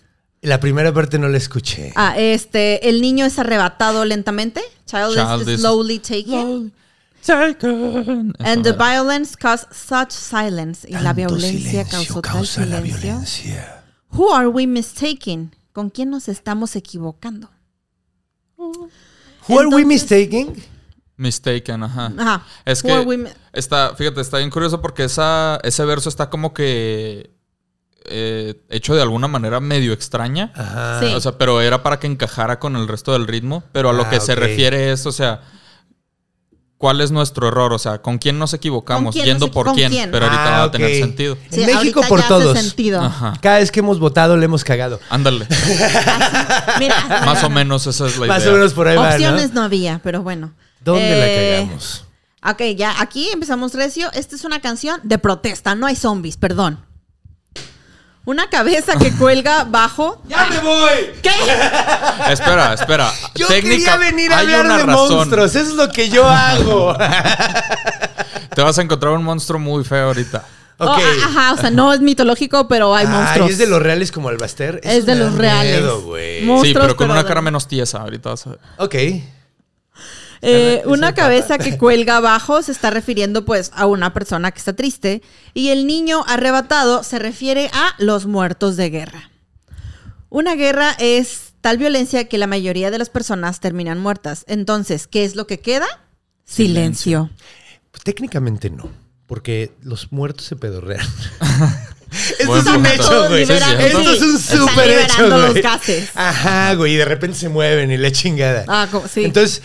La 0.43 0.59
primera 0.59 0.93
parte 0.93 1.19
no 1.19 1.29
la 1.29 1.37
escuché. 1.37 1.93
Ah, 1.97 2.15
este, 2.19 2.89
el 2.89 3.03
niño 3.03 3.27
es 3.27 3.39
arrebatado 3.39 4.05
lentamente. 4.05 4.63
Child, 4.87 5.15
Child 5.15 5.43
is 5.43 5.49
is 5.49 5.61
slowly 5.61 5.99
taken. 5.99 6.73
Taken. 7.25 8.33
And 8.39 8.65
the 8.65 8.73
violence 8.73 9.37
cause 9.37 9.67
such 9.71 10.13
silence. 10.13 10.89
Y 10.89 10.95
la 10.95 11.13
violencia 11.13 11.85
causó 11.85 12.23
tal 12.23 12.47
silencio. 12.47 12.97
violencia. 13.01 13.85
Who 14.13 14.33
are 14.33 14.49
we 14.49 14.67
mistaken? 14.67 15.55
¿Con 15.73 15.91
quién 15.91 16.09
nos 16.11 16.29
estamos 16.29 16.75
equivocando? 16.75 17.51
Who 18.57 19.59
are 19.59 19.67
we 19.69 19.83
Entonces- 19.83 19.87
mistaken? 19.87 20.55
Mistaken, 21.17 21.83
ajá. 21.83 22.13
Ajá. 22.17 22.47
Es 22.65 22.83
Who 22.83 22.89
que 22.89 23.31
está, 23.53 23.95
fíjate, 23.95 24.23
está 24.23 24.39
bien 24.39 24.49
curioso 24.49 24.81
porque 24.81 25.05
esa, 25.05 25.61
ese 25.63 25.85
verso 25.85 26.09
está 26.09 26.31
como 26.31 26.55
que 26.55 27.31
eh, 28.07 28.61
hecho 28.71 28.95
de 28.95 29.03
alguna 29.03 29.29
manera 29.29 29.61
medio 29.61 29.93
extraña. 29.93 30.53
Ajá. 30.55 31.01
Sí. 31.01 31.07
O 31.15 31.21
sea, 31.21 31.33
pero 31.33 31.61
era 31.61 31.83
para 31.83 31.99
que 31.99 32.07
encajara 32.07 32.59
con 32.59 32.77
el 32.77 32.89
resto 32.89 33.13
del 33.13 33.27
ritmo. 33.27 33.63
Pero 33.73 33.91
a 33.91 33.93
lo 33.93 34.03
Ah, 34.05 34.11
que 34.11 34.21
se 34.21 34.35
refiere 34.35 34.91
es, 34.93 35.05
o 35.07 35.13
sea, 35.13 35.43
¿cuál 36.79 37.01
es 37.03 37.11
nuestro 37.11 37.49
error? 37.49 37.73
O 37.75 37.79
sea, 37.79 38.01
¿con 38.01 38.19
quién 38.19 38.39
nos 38.39 38.55
equivocamos? 38.55 39.15
quién 39.15 39.27
Yendo 39.27 39.47
nos 39.47 39.51
equi- 39.51 39.55
por 39.55 39.73
quién. 39.75 39.91
quién? 39.91 40.11
Pero 40.11 40.25
ahorita 40.27 40.47
Ah, 40.47 40.51
va 40.59 40.63
a 40.63 40.67
ok. 40.67 40.73
tener 40.73 40.97
sentido. 40.99 41.37
En 41.53 41.67
México 41.67 42.01
por 42.09 42.23
todos. 42.23 42.57
Hace 42.57 42.69
sentido. 42.69 43.01
Ajá. 43.03 43.35
Cada 43.43 43.59
vez 43.59 43.71
que 43.71 43.81
hemos 43.81 43.99
votado 43.99 44.37
le 44.37 44.45
hemos 44.47 44.65
cagado. 44.65 44.99
Ándale. 45.11 45.47
Mira, 46.79 47.23
Más 47.27 47.45
o 47.45 47.51
menos 47.51 47.87
esa 47.87 48.07
es 48.07 48.13
la 48.19 48.27
idea. 48.27 48.35
Más 48.35 48.47
o 48.47 48.53
menos 48.53 48.73
por 48.73 48.89
ahí 48.89 48.97
va, 48.97 49.11
opciones 49.11 49.49
¿no? 49.53 49.61
no 49.61 49.67
había, 49.67 50.01
pero 50.03 50.23
bueno. 50.23 50.53
¿Dónde 50.83 51.03
Eh, 51.13 51.59
la 51.59 51.63
cagamos? 51.67 52.05
Ok, 52.43 52.75
ya 52.77 53.01
aquí 53.03 53.29
empezamos 53.31 53.75
recio. 53.75 54.11
Esta 54.15 54.35
es 54.35 54.45
una 54.45 54.61
canción 54.61 54.99
de 55.03 55.19
protesta, 55.19 55.75
no 55.75 55.87
hay 55.87 55.95
zombies, 55.97 56.39
perdón. 56.39 56.81
Una 58.27 58.49
cabeza 58.51 58.97
que 58.97 59.13
cuelga 59.13 59.65
bajo. 59.65 60.23
¡Ya 60.29 60.47
me 60.47 60.59
voy! 60.61 60.91
¿Qué? 61.23 61.31
Espera, 62.31 62.75
espera. 62.75 63.11
Yo 63.35 63.47
Técnica- 63.49 63.93
quería 63.93 63.97
venir 63.97 64.33
a 64.33 64.39
hay 64.39 64.47
hablar 64.47 64.65
una 64.67 64.77
de 64.79 64.83
razón. 64.85 65.15
monstruos. 65.17 65.55
Eso 65.57 65.69
es 65.71 65.75
lo 65.75 65.89
que 65.91 66.09
yo 66.11 66.29
hago. 66.29 66.97
Te 68.55 68.63
vas 68.63 68.79
a 68.79 68.83
encontrar 68.83 69.13
un 69.15 69.25
monstruo 69.25 69.59
muy 69.59 69.85
feo 69.85 70.07
ahorita. 70.09 70.45
Oh, 70.79 70.85
ok. 70.87 70.99
a- 70.99 71.27
ajá, 71.27 71.53
o 71.55 71.57
sea, 71.59 71.71
no 71.71 71.93
es 71.93 72.01
mitológico, 72.01 72.67
pero 72.69 72.95
hay 72.95 73.07
Ay, 73.07 73.13
monstruos. 73.13 73.51
es 73.51 73.59
de 73.59 73.67
los 73.67 73.83
reales 73.83 74.13
como 74.13 74.29
Albaster. 74.29 74.81
Es 74.83 75.07
de 75.07 75.15
los 75.15 75.35
reales. 75.35 75.81
Miedo, 75.81 76.03
güey. 76.03 76.43
Mo- 76.43 76.57
Sí, 76.63 76.69
Monstruos, 76.69 76.85
pero 76.87 76.97
con 76.97 77.05
pero 77.07 77.13
una 77.15 77.23
de- 77.23 77.29
cara 77.29 77.43
menos 77.43 77.69
tiesa. 77.69 77.99
Ahorita 77.99 78.31
vas 78.31 78.47
a 78.47 78.51
ver. 78.51 78.59
Ok. 78.79 78.95
Eh, 80.43 80.79
¿Es 80.81 80.87
una 80.87 81.15
cabeza 81.15 81.59
que 81.59 81.77
cuelga 81.77 82.17
abajo 82.17 82.63
se 82.63 82.73
está 82.73 82.91
refiriendo 82.91 83.45
pues 83.45 83.71
a 83.75 83.87
una 83.87 84.15
persona 84.15 84.51
que 84.53 84.59
está 84.59 84.73
triste 84.73 85.21
y 85.53 85.69
el 85.69 85.87
niño 85.87 86.25
arrebatado 86.27 87.03
se 87.03 87.19
refiere 87.19 87.69
a 87.75 87.95
los 87.99 88.25
muertos 88.27 88.77
de 88.77 88.89
guerra. 88.91 89.31
Una 90.31 90.55
guerra 90.55 90.97
es 90.99 91.53
tal 91.61 91.77
violencia 91.77 92.29
que 92.29 92.39
la 92.39 92.47
mayoría 92.47 92.91
de 92.91 92.99
las 92.99 93.11
personas 93.11 93.61
terminan 93.61 93.99
muertas. 93.99 94.45
Entonces, 94.49 95.07
¿qué 95.07 95.25
es 95.25 95.37
lo 95.37 95.47
que 95.47 95.61
queda? 95.61 95.87
Silencio. 96.45 97.31
Pues, 97.91 98.03
técnicamente 98.05 98.71
no, 98.71 98.91
porque 99.27 99.73
los 99.83 100.11
muertos 100.13 100.47
se 100.47 100.57
pedorrean. 100.57 101.07
Esto 102.39 102.57
es 102.57 102.67
un 102.67 102.87
hecho, 102.87 103.29
güey. 103.29 103.43
Esto 103.43 104.01
es 104.13 104.23
un 104.23 104.39
súper 104.39 104.91
hecho, 104.91 105.29
güey. 105.31 105.63
gases. 105.63 106.09
Ajá, 106.15 106.75
güey, 106.75 106.95
y 106.95 106.97
de 106.97 107.05
repente 107.05 107.37
se 107.39 107.49
mueven 107.49 107.91
y 107.93 107.97
la 107.97 108.11
chingada. 108.11 108.65
Ah, 108.67 108.89
como- 108.91 109.07
sí. 109.07 109.25
Entonces, 109.25 109.63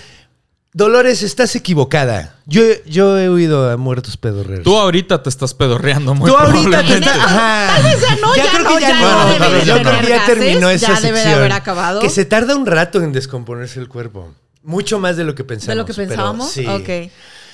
Dolores, 0.77 1.23
estás 1.23 1.55
equivocada. 1.55 2.35
Yo, 2.45 2.61
yo 2.85 3.17
he 3.17 3.29
oído 3.29 3.71
a 3.71 3.77
muertos 3.77 4.17
pedorreros. 4.17 4.65
Tú 4.65 4.75
ahorita 4.77 5.23
te 5.23 5.29
estás 5.29 5.53
pedorreando 5.53 6.13
muy 6.13 6.29
Tú 6.29 6.35
ahorita 6.35 6.63
te 6.63 6.69
probablemente. 6.69 7.07
estás. 7.07 7.17
Ajá. 7.17 7.67
Tal 7.75 7.83
vez 7.83 8.01
ya 8.01 8.15
no, 8.17 8.35
ya 8.35 8.51
creo 8.51 8.63
no, 8.63 8.75
que 8.75 8.81
ya 8.81 8.89
ya 8.89 9.01
no 9.01 9.23
no. 9.23 9.29
debe 9.45 9.59
de 9.61 9.65
yo 9.65 9.73
creo 9.75 9.83
tener 9.85 10.01
que 10.03 10.09
ya 10.09 10.17
gases, 10.17 10.35
terminó 10.37 10.69
esa 10.69 10.87
ya 10.95 10.99
debe 10.99 11.11
de 11.11 11.23
sección. 11.23 11.39
haber 11.39 11.51
acabado. 11.53 12.01
Que 12.01 12.09
se 12.09 12.25
tarda 12.25 12.57
un 12.57 12.65
rato 12.65 13.01
en 13.01 13.13
descomponerse 13.13 13.79
el 13.79 13.87
cuerpo. 13.87 14.33
Mucho 14.63 14.99
más 14.99 15.15
de 15.15 15.23
lo 15.23 15.33
que 15.33 15.45
pensamos. 15.45 15.69
¿De 15.69 15.75
lo 15.75 15.85
que 15.85 15.93
pensábamos? 15.93 16.51
sí. 16.51 16.67
Ok. 16.67 16.89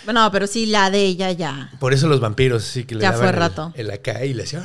Bueno, 0.05 0.27
pero 0.31 0.47
sí, 0.47 0.65
la 0.65 0.89
de 0.89 1.03
ella 1.05 1.31
ya. 1.31 1.69
Por 1.79 1.93
eso 1.93 2.07
los 2.07 2.19
vampiros 2.19 2.63
sí 2.63 2.85
que 2.85 2.95
le 2.95 3.01
Ya 3.01 3.11
daban 3.11 3.19
fue 3.19 3.29
el- 3.29 3.35
rato. 3.35 3.71
El, 3.75 3.91
acá 3.91 4.25
y 4.25 4.33
le 4.33 4.43
hacían. 4.45 4.63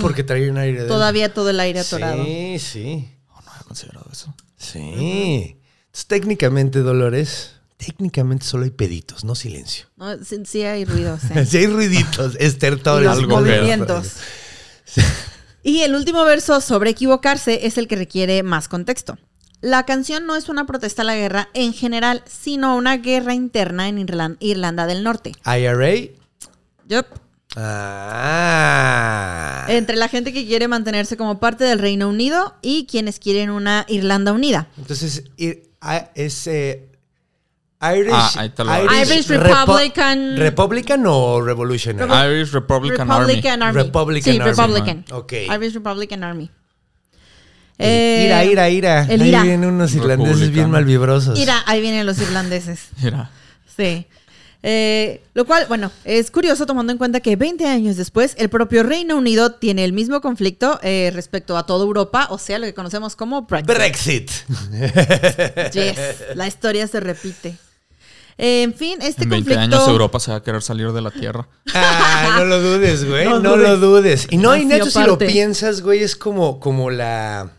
Porque 0.00 0.24
traía 0.24 0.50
un 0.50 0.56
aire 0.56 0.84
de. 0.84 0.88
Todavía 0.88 1.34
todo 1.34 1.50
el 1.50 1.60
aire 1.60 1.80
atorado. 1.80 2.24
Sí, 2.24 2.58
sí. 2.58 3.08
Oh, 3.28 3.42
no 3.44 3.50
había 3.52 3.64
considerado 3.64 4.06
eso. 4.10 4.34
Sí. 4.56 5.58
Entonces, 5.90 6.06
técnicamente, 6.06 6.80
Dolores, 6.80 7.52
técnicamente 7.76 8.46
solo 8.46 8.62
hay 8.64 8.70
peditos, 8.70 9.24
no 9.24 9.34
silencio. 9.34 9.86
No, 9.96 10.16
sí, 10.22 10.36
sí 10.44 10.62
hay 10.62 10.84
ruido, 10.84 11.18
sí. 11.34 11.46
Si 11.46 11.56
hay 11.58 11.66
ruiditos, 11.66 12.36
Y 12.38 12.44
estertores. 12.44 13.06
los 13.08 13.18
Algo 13.18 13.40
movimientos. 13.40 14.12
Y 15.62 15.80
el 15.80 15.94
último 15.94 16.24
verso 16.24 16.60
sobre 16.60 16.90
equivocarse 16.90 17.66
es 17.66 17.76
el 17.76 17.86
que 17.88 17.96
requiere 17.96 18.42
más 18.42 18.68
contexto. 18.68 19.18
La 19.60 19.84
canción 19.84 20.26
no 20.26 20.36
es 20.36 20.48
una 20.48 20.64
protesta 20.64 21.02
a 21.02 21.04
la 21.04 21.16
guerra 21.16 21.48
en 21.54 21.74
general, 21.74 22.22
sino 22.26 22.76
una 22.76 22.96
guerra 22.96 23.34
interna 23.34 23.88
en 23.88 23.98
Irlan- 23.98 24.36
Irlanda 24.40 24.86
del 24.86 25.02
Norte. 25.02 25.32
IRA. 25.44 26.08
Yup. 26.88 27.06
Ah. 28.22 29.66
Entre 29.68 29.96
la 29.96 30.08
gente 30.08 30.32
que 30.32 30.46
quiere 30.46 30.66
mantenerse 30.68 31.16
como 31.16 31.38
parte 31.40 31.64
del 31.64 31.78
Reino 31.78 32.08
Unido 32.08 32.54
y 32.62 32.86
quienes 32.86 33.18
quieren 33.18 33.50
una 33.50 33.84
Irlanda 33.88 34.32
unida. 34.32 34.68
Entonces, 34.78 35.24
ir- 35.36 35.68
es 36.14 36.46
eh, 36.46 36.86
Irish, 37.82 38.12
Ah, 38.14 38.44
lo- 38.44 38.84
Irish 38.84 39.26
Repo- 39.28 39.42
Republican- 39.42 40.36
¿Republican 40.36 41.04
o 41.06 41.40
Revolutionary? 41.40 42.12
Irish 42.36 42.52
Republican 42.52 43.08
Republican 43.08 43.62
Army. 43.62 43.82
Republican 43.82 44.34
sí, 44.34 44.38
Army. 44.40 44.50
Republican. 44.50 45.04
Ok. 45.12 45.32
Irish 45.32 45.74
Republican 45.74 46.24
Army. 46.24 46.50
Eh, 47.78 48.24
ira, 48.26 48.44
ira, 48.44 48.68
ira. 48.68 49.00
Ahí 49.08 49.28
ira. 49.28 49.42
vienen 49.42 49.70
unos 49.70 49.94
irlandeses 49.94 50.50
bien 50.50 50.70
malvibrosos. 50.70 51.38
Mira, 51.38 51.62
ahí 51.64 51.80
vienen 51.80 52.04
los 52.04 52.18
irlandeses. 52.18 52.88
Army. 52.98 53.04
Mira. 53.04 53.30
Sí. 53.74 54.06
Eh, 54.62 55.22
lo 55.32 55.46
cual, 55.46 55.64
bueno, 55.68 55.90
es 56.04 56.30
curioso 56.30 56.66
tomando 56.66 56.92
en 56.92 56.98
cuenta 56.98 57.20
que 57.20 57.34
20 57.36 57.66
años 57.66 57.96
después, 57.96 58.34
el 58.38 58.50
propio 58.50 58.82
Reino 58.82 59.16
Unido 59.16 59.52
tiene 59.52 59.84
el 59.84 59.92
mismo 59.94 60.20
conflicto 60.20 60.78
eh, 60.82 61.10
respecto 61.14 61.56
a 61.56 61.64
toda 61.64 61.84
Europa, 61.84 62.26
o 62.30 62.36
sea, 62.38 62.58
lo 62.58 62.66
que 62.66 62.74
conocemos 62.74 63.16
como 63.16 63.42
Brexit. 63.42 63.66
Brexit. 63.74 64.30
Yes, 65.72 65.98
la 66.34 66.46
historia 66.46 66.86
se 66.86 67.00
repite. 67.00 67.56
Eh, 68.38 68.62
en 68.62 68.74
fin, 68.74 68.98
este 69.02 69.24
En 69.24 69.30
20 69.30 69.50
conflicto. 69.54 69.76
años 69.76 69.88
Europa 69.88 70.18
se 70.20 70.30
va 70.30 70.38
a 70.38 70.42
querer 70.42 70.62
salir 70.62 70.92
de 70.92 71.00
la 71.02 71.10
Tierra. 71.10 71.46
Ah, 71.74 72.36
no 72.38 72.44
lo 72.46 72.60
dudes, 72.60 73.06
güey. 73.06 73.26
No 73.26 73.38
No, 73.38 73.56
lo 73.56 73.76
dudes. 73.76 74.26
Y 74.30 74.38
no, 74.38 74.56
y 74.56 74.64
neto, 74.64 74.90
si 74.90 75.02
lo 75.02 75.18
piensas, 75.18 75.82
güey, 75.82 76.02
es 76.02 76.16
como, 76.16 76.58
como 76.60 76.90
la. 76.90 77.50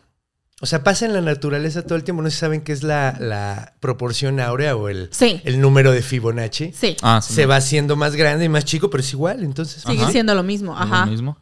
O 0.63 0.67
sea, 0.67 0.83
pasa 0.83 1.05
en 1.07 1.13
la 1.13 1.21
naturaleza 1.21 1.81
todo 1.81 1.95
el 1.95 2.03
tiempo. 2.03 2.21
No 2.21 2.29
sé 2.29 2.35
si 2.35 2.39
saben 2.41 2.61
qué 2.61 2.71
es 2.71 2.83
la, 2.83 3.17
la 3.19 3.73
proporción 3.79 4.39
áurea 4.39 4.75
o 4.75 4.89
el, 4.89 5.09
Sí. 5.11 5.41
el 5.43 5.59
número 5.59 5.91
de 5.91 6.01
Fibonacci. 6.03 6.71
Sí, 6.71 6.95
Ah, 7.01 7.19
sí. 7.21 7.33
Se 7.33 7.45
va 7.47 7.55
haciendo 7.55 7.95
más 7.95 8.15
grande 8.15 8.45
y 8.45 8.49
más 8.49 8.63
chico, 8.63 8.89
pero 8.91 9.01
es 9.01 9.11
igual. 9.11 9.43
Entonces, 9.43 9.81
sigue 9.81 10.03
Ajá. 10.03 10.11
siendo 10.11 10.35
lo 10.35 10.43
mismo. 10.43 10.73
¿no 10.75 10.79
es 10.83 10.91
Ajá. 10.91 11.05
Lo 11.05 11.11
mismo. 11.11 11.37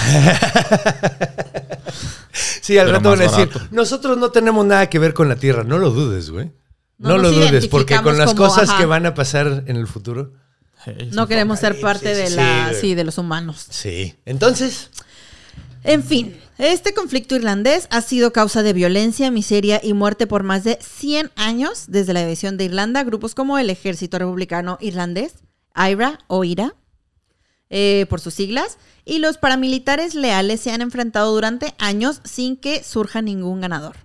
sí, 2.61 2.77
al 2.77 2.85
Pero 2.87 2.97
rato 2.97 3.09
van 3.09 3.19
a 3.19 3.23
decir: 3.23 3.47
barato. 3.47 3.67
Nosotros 3.71 4.17
no 4.17 4.31
tenemos 4.31 4.65
nada 4.65 4.89
que 4.89 4.99
ver 4.99 5.13
con 5.13 5.27
la 5.29 5.35
Tierra. 5.35 5.63
No 5.63 5.77
lo 5.77 5.91
dudes, 5.91 6.29
güey. 6.29 6.51
No 6.97 7.09
No, 7.09 7.17
lo 7.17 7.31
dudes, 7.31 7.67
porque 7.67 7.95
con 8.01 8.17
las 8.17 8.33
como, 8.33 8.47
cosas 8.47 8.69
ajá. 8.69 8.77
que 8.79 8.85
van 8.85 9.05
a 9.05 9.13
pasar 9.13 9.63
en 9.67 9.75
el 9.77 9.87
futuro. 9.87 10.33
Hey, 10.85 11.09
No 11.13 11.27
queremos 11.27 11.59
ser 11.59 11.79
parte 11.79 12.13
sí, 12.15 12.21
de 12.21 12.29
la, 12.35 12.71
sí, 12.73 12.95
de 12.95 13.03
los 13.03 13.17
humanos. 13.17 13.65
Sí. 13.69 14.15
Entonces, 14.25 14.89
En 15.83 16.03
fin, 16.03 16.37
este 16.57 16.93
conflicto 16.93 17.35
irlandés 17.35 17.87
ha 17.89 18.01
sido 18.01 18.33
causa 18.33 18.63
de 18.63 18.73
violencia, 18.73 19.31
miseria 19.31 19.79
y 19.81 19.93
muerte 19.93 20.27
por 20.27 20.43
más 20.43 20.65
de 20.65 20.77
100 20.81 21.31
años 21.35 21.85
desde 21.87 22.13
la 22.13 22.21
división 22.21 22.57
de 22.57 22.65
Irlanda. 22.65 23.03
Grupos 23.03 23.33
como 23.33 23.57
el 23.57 23.69
Ejército 23.69 24.19
Republicano 24.19 24.77
Irlandés, 24.81 25.35
IRA 25.75 26.19
o 26.27 26.43
IRA, 26.43 26.75
eh, 27.69 28.07
por 28.09 28.19
sus 28.19 28.33
siglas, 28.33 28.77
y 29.05 29.19
los 29.19 29.37
paramilitares 29.37 30.15
leales 30.15 30.59
se 30.59 30.71
han 30.71 30.81
enfrentado 30.81 31.33
durante 31.33 31.73
años 31.79 32.19
sin 32.25 32.57
que 32.57 32.83
surja 32.83 33.21
ningún 33.21 33.61
ganador. 33.61 33.95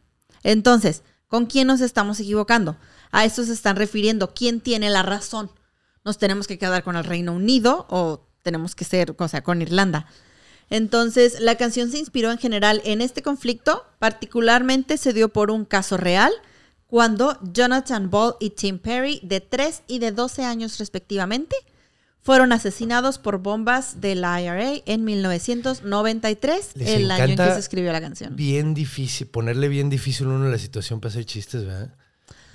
Entonces, 0.44 1.02
¿con 1.26 1.46
quién 1.46 1.66
nos 1.66 1.80
estamos 1.80 2.20
equivocando? 2.20 2.76
A 3.10 3.24
esto 3.24 3.42
se 3.44 3.52
están 3.52 3.76
refiriendo. 3.76 4.32
¿Quién 4.32 4.60
tiene 4.60 4.90
la 4.90 5.02
razón? 5.02 5.50
¿Nos 6.04 6.18
tenemos 6.18 6.46
que 6.46 6.58
quedar 6.58 6.84
con 6.84 6.96
el 6.96 7.04
Reino 7.04 7.32
Unido 7.32 7.86
o 7.88 8.28
tenemos 8.42 8.74
que 8.74 8.84
ser, 8.84 9.14
o 9.18 9.28
sea, 9.28 9.42
con 9.42 9.60
Irlanda? 9.60 10.06
Entonces, 10.70 11.40
la 11.40 11.56
canción 11.56 11.90
se 11.90 11.98
inspiró 11.98 12.30
en 12.32 12.38
general 12.38 12.80
en 12.84 13.00
este 13.00 13.22
conflicto, 13.22 13.84
particularmente 13.98 14.96
se 14.98 15.12
dio 15.12 15.28
por 15.28 15.50
un 15.50 15.64
caso 15.64 15.96
real, 15.96 16.32
cuando 16.86 17.38
Jonathan 17.52 18.10
Ball 18.10 18.34
y 18.40 18.50
Tim 18.50 18.78
Perry, 18.78 19.20
de 19.22 19.40
3 19.40 19.82
y 19.86 19.98
de 19.98 20.12
12 20.12 20.44
años 20.44 20.78
respectivamente, 20.78 21.56
fueron 22.22 22.52
asesinados 22.52 23.18
por 23.18 23.38
bombas 23.38 24.00
de 24.00 24.14
la 24.14 24.40
IRA 24.40 24.80
en 24.86 25.04
1993, 25.04 26.70
Les 26.74 26.88
el 26.88 27.10
año 27.10 27.24
en 27.24 27.36
que 27.36 27.52
se 27.52 27.58
escribió 27.58 27.92
la 27.92 28.00
canción. 28.00 28.34
bien 28.34 28.72
difícil, 28.74 29.26
ponerle 29.26 29.68
bien 29.68 29.90
difícil 29.90 30.26
a 30.26 30.30
uno 30.30 30.48
la 30.48 30.58
situación 30.58 31.00
para 31.00 31.10
hacer 31.10 31.26
chistes, 31.26 31.66
¿verdad? 31.66 31.94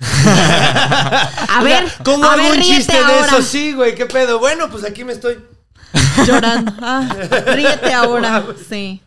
A 0.00 1.60
ver, 1.62 1.84
¿Cómo 2.04 2.24
a 2.24 2.32
hago 2.32 2.42
ver, 2.42 2.58
un 2.58 2.62
chiste 2.62 2.92
de 2.92 3.20
eso? 3.20 3.42
Sí, 3.42 3.72
güey, 3.74 3.94
¿qué 3.94 4.06
pedo? 4.06 4.38
Bueno, 4.38 4.70
pues 4.70 4.82
aquí 4.84 5.04
me 5.04 5.12
estoy. 5.12 5.38
Llorando. 6.26 6.72
Ah, 6.80 7.08
ríete 7.54 7.92
ahora. 7.92 8.44
Sí. 8.68 9.02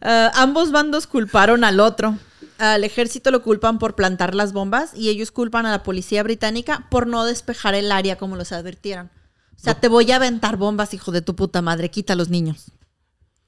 Ah, 0.00 0.30
ambos 0.34 0.72
bandos 0.72 1.06
culparon 1.06 1.64
al 1.64 1.80
otro. 1.80 2.18
Al 2.58 2.84
ejército 2.84 3.30
lo 3.30 3.42
culpan 3.42 3.78
por 3.78 3.94
plantar 3.94 4.34
las 4.34 4.52
bombas 4.52 4.92
y 4.94 5.08
ellos 5.08 5.30
culpan 5.30 5.66
a 5.66 5.70
la 5.70 5.82
policía 5.82 6.22
británica 6.22 6.86
por 6.90 7.06
no 7.06 7.24
despejar 7.24 7.74
el 7.74 7.92
área 7.92 8.16
como 8.16 8.36
los 8.36 8.52
advirtieron. 8.52 9.10
O 9.56 9.58
sea, 9.58 9.74
te 9.74 9.88
voy 9.88 10.10
a 10.12 10.16
aventar 10.16 10.56
bombas, 10.56 10.94
hijo 10.94 11.12
de 11.12 11.22
tu 11.22 11.34
puta 11.34 11.62
madre. 11.62 11.90
Quita 11.90 12.12
a 12.12 12.16
los 12.16 12.28
niños. 12.28 12.72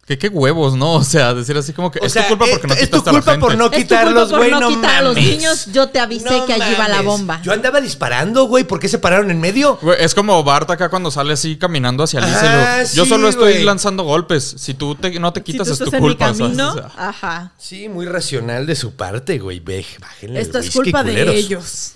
Que 0.09 0.17
qué 0.19 0.29
huevos, 0.29 0.75
¿no? 0.75 0.95
O 0.95 1.05
sea, 1.05 1.35
decir 1.35 1.57
así 1.59 1.73
como 1.75 1.91
que 1.91 1.99
O 2.01 2.07
es 2.07 2.13
sea, 2.13 2.23
tu 2.23 2.29
culpa 2.31 2.47
porque 2.51 2.67
no 2.67 2.73
es- 2.75 2.81
es 2.83 2.91
tu 2.91 2.97
quitaste 2.97 3.11
a 3.11 3.13
la 3.13 3.19
culpa 3.21 3.31
gente. 3.33 3.47
por 3.47 3.57
no 3.59 3.65
Es 3.67 3.71
tu 3.71 3.77
quitarlos, 3.77 4.15
culpa 4.15 4.29
por 4.31 4.39
güey. 4.39 4.51
no 4.51 4.61
No, 4.61 4.69
quitar 4.71 4.95
a 4.97 5.03
los 5.03 5.15
mames. 5.17 5.31
niños. 5.31 5.67
Yo 5.73 5.89
te 5.91 6.01
avisé 6.01 6.31
No 6.31 6.47
que 6.47 6.53
allí 6.55 6.75
va 6.79 6.89
la 6.89 6.95
mames. 6.97 7.05
bomba. 7.07 7.43
Yo 7.43 7.53
andaba 7.53 7.81
disparando, 7.83 8.45
güey. 8.47 8.65
¿Por 8.65 8.81
qué 8.81 8.89
se 8.89 8.99
pararon 8.99 9.31
en 9.31 9.39
medio? 9.41 9.77
Güey, 9.83 9.99
es 10.03 10.15
como 10.15 10.43
Bart 10.43 10.71
acá 10.71 10.89
cuando 10.89 11.11
sale 11.11 11.35
así 11.35 11.57
caminando 11.57 12.05
hacia 12.05 12.21
Alice. 12.25 12.39
Ah, 12.43 12.79
lo- 12.83 12.89
Yo 12.95 13.05
sí, 13.05 13.09
solo 13.11 13.29
estoy 13.29 13.63
lanzando 13.65 14.03
golpes. 14.05 14.55
Si 14.59 14.73
tú 14.75 14.95
te- 14.95 15.21
no 15.21 15.33
te 15.35 15.41
Si 15.41 15.45
quitas 15.45 15.67
tú 15.69 15.73
es 15.75 15.79
tu 15.79 15.85
estás 15.85 15.99
en 15.99 16.03
mi 16.03 16.09
culpa. 16.09 16.25
¿sabes? 16.27 16.39
camino, 16.41 16.71
O 16.71 16.75
sea, 16.75 16.91
ajá. 16.97 17.53
Sí, 17.59 17.89
muy 17.91 18.07
racional 18.07 18.65
de 18.67 18.77
su 18.77 18.93
parte, 18.95 19.39
güey. 19.39 19.61
Ve, 19.61 19.85
bájenle. 20.01 20.41
Esto 20.41 20.59
es 20.59 20.71
culpa 20.71 21.05
de 21.05 21.37
ellos. 21.39 21.93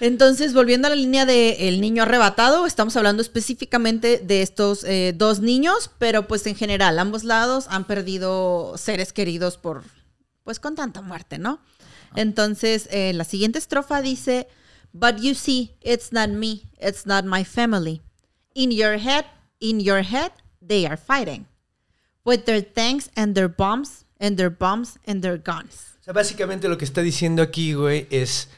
Entonces, 0.00 0.54
volviendo 0.54 0.86
a 0.86 0.90
la 0.90 0.96
línea 0.96 1.26
de 1.26 1.68
El 1.68 1.80
niño 1.80 2.04
arrebatado, 2.04 2.66
estamos 2.66 2.96
hablando 2.96 3.20
específicamente 3.20 4.18
de 4.18 4.42
estos 4.42 4.84
eh, 4.84 5.12
dos 5.16 5.40
niños, 5.40 5.90
pero 5.98 6.28
pues 6.28 6.46
en 6.46 6.54
general, 6.54 6.98
ambos 6.98 7.24
lados 7.24 7.66
han 7.68 7.84
perdido 7.84 8.76
seres 8.78 9.12
queridos 9.12 9.56
por, 9.56 9.82
pues 10.44 10.60
con 10.60 10.76
tanta 10.76 11.02
muerte, 11.02 11.38
¿no? 11.38 11.60
Entonces, 12.14 12.88
eh, 12.90 13.12
la 13.12 13.24
siguiente 13.24 13.58
estrofa 13.58 14.00
dice, 14.00 14.48
But 14.92 15.16
you 15.20 15.34
see, 15.34 15.76
it's 15.82 16.12
not 16.12 16.30
me, 16.30 16.62
it's 16.80 17.04
not 17.04 17.24
my 17.24 17.44
family. 17.44 18.00
In 18.54 18.70
your 18.70 18.98
head, 18.98 19.24
in 19.60 19.80
your 19.80 20.02
head, 20.02 20.32
they 20.66 20.86
are 20.86 20.96
fighting. 20.96 21.46
With 22.24 22.44
their 22.44 22.62
tanks 22.62 23.10
and 23.16 23.34
their 23.34 23.48
bombs, 23.48 24.04
and 24.20 24.36
their 24.36 24.50
bombs 24.50 24.98
and 25.06 25.22
their 25.22 25.38
guns. 25.38 25.96
O 26.00 26.04
sea, 26.04 26.12
básicamente 26.12 26.68
lo 26.68 26.78
que 26.78 26.84
está 26.84 27.02
diciendo 27.02 27.42
aquí, 27.42 27.74
güey, 27.74 28.06
es. 28.10 28.48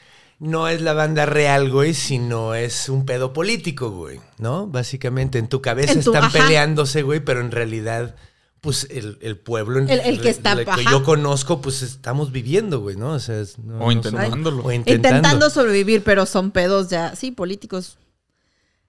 No 0.43 0.67
es 0.67 0.81
la 0.81 0.93
banda 0.93 1.27
real, 1.27 1.69
güey, 1.69 1.93
sino 1.93 2.55
es 2.55 2.89
un 2.89 3.05
pedo 3.05 3.31
político, 3.31 3.91
güey, 3.91 4.19
¿no? 4.39 4.65
Básicamente, 4.65 5.37
en 5.37 5.47
tu 5.47 5.61
cabeza 5.61 5.91
En 5.93 6.03
tu- 6.03 6.11
están 6.13 6.23
ajá. 6.29 6.39
peleándose, 6.39 7.03
güey, 7.03 7.19
pero 7.19 7.41
en 7.41 7.51
realidad, 7.51 8.15
pues 8.59 8.87
el, 8.89 9.19
el 9.21 9.37
pueblo 9.37 9.77
en 9.79 9.87
El- 9.87 9.99
el 9.99 10.19
que 10.19 10.29
está- 10.29 10.53
el 10.53 10.65
que 10.65 10.71
ajá. 10.71 10.81
yo 10.91 11.03
conozco, 11.03 11.61
pues 11.61 11.83
estamos 11.83 12.31
viviendo, 12.31 12.79
güey, 12.81 12.95
¿no? 12.95 13.11
O 13.11 13.19
sea, 13.19 13.39
es- 13.39 13.59
no- 13.59 13.75
O 13.75 13.77
no 13.77 13.83
somos- 13.83 13.93
intentándolo. 13.93 14.63
o 14.63 14.71
intentando. 14.71 15.17
intentando. 15.19 15.49
sobrevivir, 15.51 16.03
pero 16.03 16.25
son 16.25 16.49
pedos 16.49 16.89
ya, 16.89 17.15
sí, 17.15 17.29
políticos. 17.29 17.99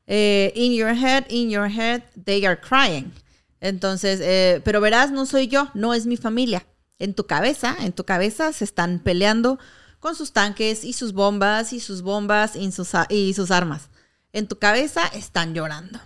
Eh, 0.07 0.53
in 0.57 0.73
your 0.73 0.91
head, 0.91 1.25
in 1.29 1.51
your 1.51 1.69
head, 1.71 2.03
they 2.25 2.45
are 2.47 2.59
crying. 2.59 3.13
Entonces, 3.61 4.21
eh, 4.23 4.61
pero 4.65 4.81
verás, 4.81 5.11
no 5.13 5.27
soy 5.27 5.49
yo, 5.49 5.69
no 5.75 5.93
es 5.95 6.07
mi 6.07 6.17
familia. 6.17 6.65
En 6.99 7.13
tu 7.15 7.27
cabeza, 7.27 7.77
en 7.81 7.93
tu 7.93 8.05
cabeza 8.05 8.53
se 8.55 8.65
están 8.65 9.01
peleando 9.01 9.59
con 10.03 10.17
sus 10.17 10.33
tanques 10.33 10.83
y 10.83 10.95
sus 10.95 11.13
bombas 11.13 11.73
y 11.73 11.79
sus 11.79 12.03
bombas 12.03 12.57
y 12.57 12.73
sus, 12.73 12.91
y 13.09 13.35
sus 13.35 13.53
armas. 13.53 13.89
en 14.33 14.49
tu 14.49 14.59
cabeza 14.59 15.07
están 15.07 15.55
llorando. 15.55 16.01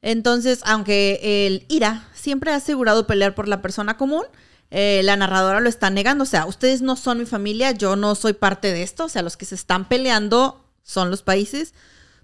Entonces, 0.00 0.60
aunque 0.64 1.18
el 1.48 1.66
IRA 1.68 2.08
siempre 2.14 2.52
ha 2.52 2.54
asegurado 2.54 3.08
pelear 3.08 3.34
por 3.34 3.48
la 3.48 3.62
persona 3.62 3.96
común, 3.96 4.22
eh, 4.70 5.00
la 5.02 5.16
narradora 5.16 5.58
lo 5.58 5.68
está 5.68 5.90
negando. 5.90 6.22
O 6.22 6.26
sea, 6.26 6.46
ustedes 6.46 6.80
no 6.80 6.94
son 6.94 7.18
mi 7.18 7.26
familia, 7.26 7.72
yo 7.72 7.96
no 7.96 8.14
soy 8.14 8.34
parte 8.34 8.72
de 8.72 8.84
esto. 8.84 9.06
O 9.06 9.08
sea, 9.08 9.22
los 9.22 9.36
que 9.36 9.44
se 9.44 9.56
están 9.56 9.88
peleando 9.88 10.64
son 10.84 11.10
los 11.10 11.22
países. 11.22 11.74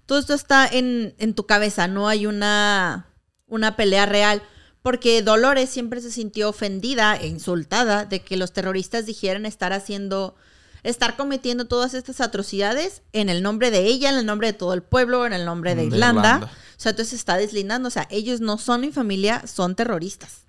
Todo 0.05 0.19
esto 0.19 0.33
está 0.33 0.65
en, 0.67 1.15
en 1.17 1.33
tu 1.33 1.45
cabeza, 1.45 1.89
no 1.89 2.07
hay 2.07 2.27
una, 2.27 3.07
una 3.45 3.75
pelea 3.75 4.05
real. 4.05 4.41
Porque 4.85 5.23
Dolores 5.23 5.71
siempre 5.71 5.99
se 5.99 6.11
sintió 6.11 6.47
ofendida 6.47 7.15
e 7.15 7.25
insultada 7.25 8.05
de 8.05 8.19
que 8.21 8.37
los 8.37 8.53
terroristas 8.53 9.07
dijeran 9.07 9.47
estar 9.47 9.73
haciendo, 9.73 10.35
estar 10.83 11.17
cometiendo 11.17 11.65
todas 11.65 11.95
estas 11.95 12.21
atrocidades 12.21 13.01
en 13.11 13.29
el 13.29 13.41
nombre 13.41 13.71
de 13.71 13.79
ella, 13.79 14.11
en 14.11 14.17
el 14.17 14.27
nombre 14.27 14.45
de 14.45 14.53
todo 14.53 14.75
el 14.75 14.83
pueblo, 14.83 15.25
en 15.25 15.33
el 15.33 15.43
nombre 15.43 15.73
de, 15.73 15.81
De 15.81 15.87
Irlanda. 15.87 16.35
Irlanda. 16.35 16.45
O 16.45 16.79
sea, 16.79 16.91
entonces 16.91 17.09
se 17.09 17.15
está 17.15 17.35
deslindando. 17.35 17.87
O 17.87 17.89
sea, 17.89 18.07
ellos 18.11 18.41
no 18.41 18.59
son 18.59 18.81
mi 18.81 18.91
familia, 18.91 19.47
son 19.47 19.73
terroristas. 19.73 20.41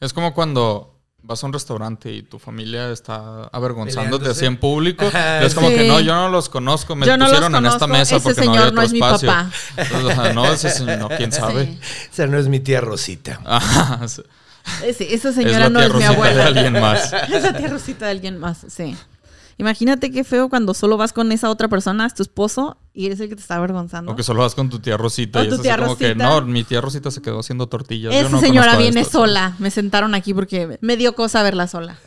Es 0.00 0.12
como 0.12 0.34
cuando 0.34 0.91
vas 1.22 1.42
a 1.42 1.46
un 1.46 1.52
restaurante 1.52 2.12
y 2.12 2.22
tu 2.22 2.38
familia 2.38 2.90
está 2.90 3.44
avergonzándote 3.52 4.28
así 4.30 4.44
en 4.44 4.56
público. 4.56 5.04
Y 5.40 5.44
es 5.44 5.54
como 5.54 5.68
sí. 5.68 5.74
que 5.76 5.88
no, 5.88 6.00
yo 6.00 6.14
no 6.14 6.28
los 6.28 6.48
conozco, 6.48 6.96
me 6.96 7.06
Yo 7.06 7.16
no 7.16 7.26
pusieron 7.26 7.54
en 7.54 7.66
esta 7.66 7.86
mesa 7.86 8.16
ese 8.16 8.24
porque 8.24 8.44
no 8.44 8.50
había 8.52 8.62
no 8.62 8.68
otro 8.68 8.82
es 8.82 8.92
mi 8.92 8.98
espacio. 8.98 9.28
papá. 9.28 9.50
Entonces, 9.76 10.34
no, 10.34 10.52
ese 10.52 10.70
señor, 10.70 10.98
no, 10.98 11.08
quién 11.08 11.32
sabe. 11.32 11.66
Sí. 11.66 11.78
Esa 12.12 12.26
no 12.26 12.38
es 12.38 12.48
mi 12.48 12.60
tía 12.60 12.80
Rosita. 12.80 13.40
Ajá, 13.46 14.06
sí. 14.08 14.22
Sí, 14.96 15.06
esa 15.10 15.30
es 15.30 15.34
señora 15.34 15.68
no 15.70 15.78
tía 15.80 15.88
es 15.88 15.94
mi 15.94 16.00
Rosita 16.00 16.12
abuela. 16.14 16.34
de 16.34 16.42
alguien 16.42 16.72
más. 16.80 17.12
Es 17.32 17.42
la 17.42 17.52
tía 17.56 17.68
Rosita 17.68 18.04
de 18.06 18.10
alguien 18.12 18.38
más, 18.38 18.58
sí. 18.68 18.96
Imagínate 19.62 20.10
qué 20.10 20.24
feo 20.24 20.48
cuando 20.48 20.74
solo 20.74 20.96
vas 20.96 21.12
con 21.12 21.30
esa 21.30 21.48
otra 21.48 21.68
persona, 21.68 22.04
es 22.04 22.14
tu 22.14 22.22
esposo, 22.24 22.78
y 22.92 23.06
eres 23.06 23.20
el 23.20 23.28
que 23.28 23.36
te 23.36 23.42
está 23.42 23.54
avergonzando. 23.54 24.10
O 24.10 24.16
que 24.16 24.24
solo 24.24 24.40
vas 24.40 24.56
con 24.56 24.68
tu 24.68 24.80
tía 24.80 24.96
Rosita 24.96 25.38
O 25.38 25.44
y 25.44 25.48
tu 25.48 25.54
es 25.54 25.60
así 25.60 25.62
tía 25.68 25.76
como 25.78 25.96
que, 25.96 26.08
Rosita. 26.14 26.24
no, 26.28 26.40
mi 26.42 26.64
tía 26.64 26.80
Rosita 26.80 27.12
se 27.12 27.22
quedó 27.22 27.38
haciendo 27.38 27.68
tortillas. 27.68 28.12
yo 28.12 28.18
Esa 28.20 28.28
no 28.28 28.40
señora 28.40 28.76
viene 28.76 29.02
esta". 29.02 29.12
sola. 29.12 29.54
Me 29.60 29.70
sentaron 29.70 30.16
aquí 30.16 30.34
porque 30.34 30.78
me 30.80 30.96
dio 30.96 31.14
cosa 31.14 31.44
verla 31.44 31.68
sola. 31.68 31.96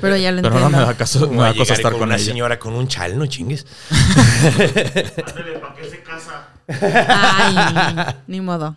Pero 0.00 0.16
ya 0.16 0.30
lo 0.30 0.42
Pero 0.42 0.54
entiendo. 0.54 0.60
no 0.60 0.70
me 0.70 0.78
da 0.84 0.94
caso, 0.96 1.20
me 1.22 1.26
¿Cómo 1.26 1.42
da 1.42 1.54
cosa 1.54 1.74
estar 1.74 1.90
con 1.90 1.98
con 2.02 2.08
una 2.10 2.16
ella. 2.16 2.24
señora 2.24 2.58
con 2.60 2.74
un 2.74 2.86
chal? 2.86 3.18
No 3.18 3.26
chingues. 3.26 3.66
Ándale, 3.90 5.58
¿para 5.60 5.74
qué 5.74 5.90
se 5.90 6.02
casa? 6.04 6.48
Ay, 6.68 8.14
ni 8.28 8.40
modo. 8.40 8.76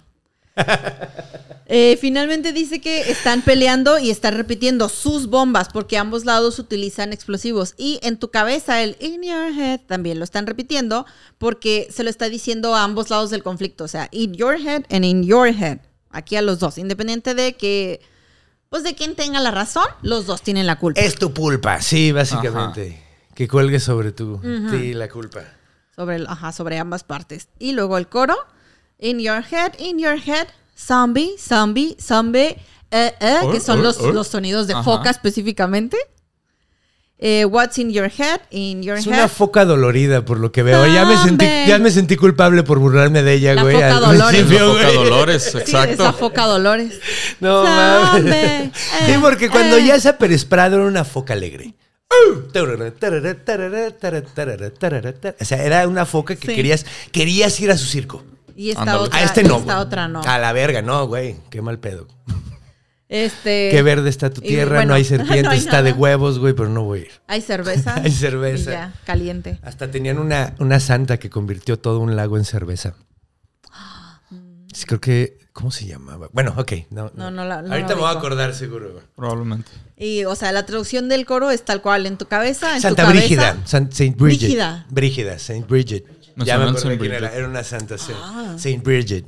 Eh, 1.76 1.98
finalmente 2.00 2.54
dice 2.54 2.82
que 2.82 3.10
están 3.10 3.42
peleando 3.42 3.98
y 3.98 4.12
están 4.12 4.36
repitiendo 4.36 4.90
sus 4.90 5.28
bombas 5.28 5.70
porque 5.74 5.98
ambos 5.98 6.24
lados 6.24 6.60
utilizan 6.60 7.14
explosivos. 7.14 7.74
Y 7.78 8.00
en 8.04 8.18
tu 8.20 8.30
cabeza, 8.30 8.84
el 8.84 8.96
in 9.00 9.24
your 9.24 9.52
head 9.52 9.80
también 9.88 10.20
lo 10.20 10.24
están 10.24 10.46
repitiendo 10.46 11.08
porque 11.40 11.88
se 11.90 12.04
lo 12.04 12.12
está 12.12 12.30
diciendo 12.30 12.76
a 12.76 12.84
ambos 12.84 13.10
lados 13.10 13.32
del 13.32 13.42
conflicto. 13.42 13.86
O 13.86 13.88
sea, 13.88 14.08
in 14.12 14.36
your 14.36 14.56
head 14.56 14.84
and 14.92 15.04
in 15.04 15.24
your 15.24 15.48
head. 15.48 15.80
Aquí 16.12 16.36
a 16.36 16.44
los 16.44 16.60
dos. 16.60 16.78
Independiente 16.78 17.34
de 17.34 17.54
que, 17.54 18.02
pues 18.70 18.84
de 18.84 18.94
quien 18.94 19.16
tenga 19.16 19.40
la 19.40 19.50
razón, 19.50 19.88
los 20.04 20.28
dos 20.28 20.44
tienen 20.44 20.68
la 20.68 20.78
culpa. 20.78 21.02
Es 21.02 21.16
tu 21.16 21.34
pulpa, 21.34 21.82
sí, 21.82 22.12
básicamente. 22.12 23.02
Que 23.34 23.48
cuelgue 23.48 23.80
sobre 23.80 24.12
tu 24.12 24.40
ti 24.70 24.94
la 24.94 25.10
culpa. 25.10 25.42
sobre, 25.96 26.24
ajá, 26.28 26.52
sobre 26.52 26.78
ambas 26.78 27.04
partes. 27.04 27.48
Y 27.58 27.72
luego 27.72 27.98
el 27.98 28.08
coro. 28.08 28.36
In 29.04 29.20
your 29.20 29.42
head, 29.42 29.74
in 29.80 30.00
your 30.00 30.18
head, 30.18 30.48
zombie, 30.78 31.32
zombie, 31.38 31.98
zombie, 32.00 32.56
eh, 32.90 33.12
eh, 33.20 33.38
Oh, 33.44 33.52
que 33.52 33.60
son 33.60 33.80
oh, 33.80 33.84
los, 33.84 33.98
oh. 34.00 34.14
los 34.14 34.28
sonidos 34.30 34.66
de 34.68 34.74
Ajá. 34.76 34.84
foca 34.84 35.10
específicamente. 35.10 35.98
Eh, 37.20 37.44
what's 37.46 37.78
in 37.78 37.92
your 37.92 38.10
head, 38.10 38.40
in 38.50 38.82
your 38.82 38.98
Es 38.98 39.06
head. 39.06 39.14
una 39.14 39.28
foca 39.28 39.66
dolorida 39.66 40.24
por 40.24 40.40
lo 40.40 40.52
que 40.54 40.64
veo. 40.64 40.86
Ya 40.88 41.06
me 41.06 41.18
sentí, 41.18 41.46
ya 41.68 41.80
me 41.80 41.92
sentí 41.92 42.16
culpable 42.16 42.64
por 42.64 42.80
burlarme 42.80 43.24
de 43.24 43.34
ella, 43.34 43.56
La 43.56 43.62
güey. 43.64 43.76
foca 43.76 44.00
Dolores. 44.00 44.42
principio, 44.42 44.74
Foca 44.74 44.84
güey. 44.84 44.96
Dolores, 44.96 45.44
Sí, 45.52 45.58
exacto. 45.58 45.94
esa 46.04 46.14
foca 46.14 46.46
Dolores. 46.46 46.94
No 47.42 47.64
mames. 47.66 48.34
eh, 48.34 48.72
Sí, 49.06 49.14
porque 49.22 49.50
cuando 49.50 49.78
eh. 49.78 49.86
ya 49.86 50.00
se 50.00 50.10
aperesprado 50.10 50.78
era 50.78 50.86
una 50.86 51.04
foca 51.04 51.34
alegre. 51.34 51.74
O 55.40 55.46
sea, 55.46 55.64
era 55.64 55.88
una 55.88 56.06
foca 56.06 56.36
que 56.36 56.48
Sí. 56.48 56.56
querías, 56.56 56.86
querías 57.12 57.60
ir 57.60 57.72
a 57.72 57.78
su 57.78 57.86
circo. 57.86 58.24
Y 58.56 58.70
esta 58.72 59.00
otra, 59.00 59.20
A 59.20 59.24
este 59.24 59.44
no. 59.44 59.58
esta 59.58 59.80
otra 59.80 60.08
no. 60.08 60.22
A 60.22 60.38
la 60.40 60.54
verga, 60.54 60.82
no, 60.82 61.08
güey. 61.08 61.36
Qué 61.50 61.62
mal 61.62 61.80
pedo. 61.80 62.08
Este, 63.10 63.70
Qué 63.72 63.84
verde 63.84 64.10
está 64.10 64.32
tu 64.32 64.42
y 64.44 64.48
tierra, 64.48 64.78
bueno, 64.78 64.90
no 64.90 64.94
hay 64.96 65.04
serpientes, 65.04 65.44
no 65.46 65.52
hay 65.52 65.60
está 65.60 65.84
de 65.84 65.92
huevos, 65.92 66.40
güey, 66.40 66.54
pero 66.54 66.70
no 66.70 66.84
voy 66.84 67.00
a 67.00 67.02
ir. 67.04 67.12
Hay 67.28 67.42
cerveza. 67.42 67.96
Hay 68.04 68.12
cerveza. 68.12 68.70
y 68.72 68.74
ya, 68.74 68.94
caliente. 69.06 69.60
Hasta 69.62 69.92
tenían 69.92 70.18
una, 70.18 70.56
una 70.60 70.80
santa 70.80 71.18
que 71.20 71.30
convirtió 71.30 71.78
todo 71.78 72.00
un 72.00 72.16
lago 72.16 72.38
en 72.38 72.46
cerveza. 72.46 72.96
Sí, 74.74 74.86
creo 74.86 75.00
que. 75.00 75.38
¿Cómo 75.54 75.70
se 75.70 75.86
llamaba? 75.86 76.30
Bueno, 76.34 76.56
ok. 76.58 76.72
No, 76.90 77.12
No, 77.14 77.30
no 77.30 77.46
la- 77.46 77.62
no 77.62 77.72
Ahorita 77.72 77.90
la 77.90 77.96
me 77.96 78.02
voy 78.02 78.10
a 78.10 78.18
acordar, 78.18 78.56
seguro. 78.56 78.92
güey. 78.94 79.04
Probablemente. 79.16 79.70
Y, 79.98 80.26
o 80.26 80.34
sea, 80.36 80.52
la 80.52 80.66
traducción 80.66 81.10
del 81.10 81.28
coro 81.28 81.52
es 81.52 81.64
tal 81.64 81.80
cual 81.84 82.08
en 82.08 82.18
tu 82.18 82.26
cabeza, 82.26 82.76
en 82.76 82.82
Santa 82.82 83.04
tu 83.04 83.08
cabeza. 83.10 83.20
Brígida. 83.28 83.58
San- 83.66 83.92
Saint 83.92 84.18
Bridget. 84.18 84.40
Brígida. 84.48 84.86
Brígida, 84.90 85.38
Saint 85.38 85.68
Bridget. 85.70 86.06
Ya 86.38 86.58
me 86.58 86.64
acordé 86.64 86.80
Saint 86.82 87.00
quién 87.00 87.12
Bridget. 87.12 87.18
era. 87.18 87.34
Era 87.34 87.48
una 87.48 87.64
santa, 87.64 87.98
sí. 87.98 88.12
Ah. 88.16 88.56
Saint 88.58 88.84
Bridget. 88.84 89.26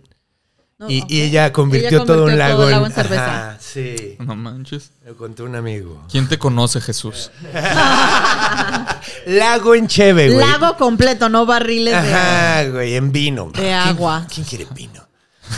No, 0.78 0.90
y, 0.90 1.06
y 1.08 1.22
ella 1.22 1.54
convirtió, 1.54 2.00
Ella 2.00 2.06
todo 2.06 2.26
un 2.26 2.38
lago 2.38 2.58
todo 2.58 2.68
en, 2.70 2.76
agua 2.76 2.88
en 2.90 2.94
cerveza. 2.94 3.50
Ajá, 3.52 3.58
sí. 3.62 4.18
No 4.20 4.36
manches. 4.36 4.92
Me 5.06 5.14
contó 5.14 5.46
un 5.46 5.56
amigo. 5.56 6.04
¿Quién 6.12 6.28
te 6.28 6.38
conoce, 6.38 6.82
Jesús? 6.82 7.32
Lago 9.26 9.74
en 9.76 9.88
cheve, 9.88 10.32
güey. 10.34 10.46
Lago 10.46 10.76
completo, 10.78 11.30
no 11.30 11.46
barriles 11.46 11.94
de 12.04 12.14
Ajá, 12.14 12.66
güey, 12.70 12.96
en 12.96 13.12
vino. 13.12 13.46
de 13.46 13.52
¿Quién- 13.54 13.74
agua. 13.74 14.28
¿Quién 14.34 14.46
quiere 14.46 14.68
vino? 14.74 15.08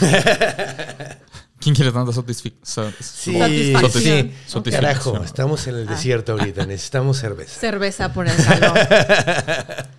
¿Quién 1.60 1.74
quiere 1.74 1.90
tanta 1.90 2.12
satisfacción? 2.12 2.94
Sí, 3.00 3.36
Satisfacción. 3.38 3.90
sí. 3.92 4.32
Satisfacción. 4.46 4.62
Carajo, 4.72 5.24
estamos 5.24 5.66
en 5.66 5.74
el 5.76 5.86
desierto 5.88 6.32
ahorita, 6.32 6.64
necesitamos 6.66 7.18
cerveza. 7.18 7.58
cerveza 7.58 8.12
por 8.12 8.28
el 8.28 8.36
calor. 8.36 8.78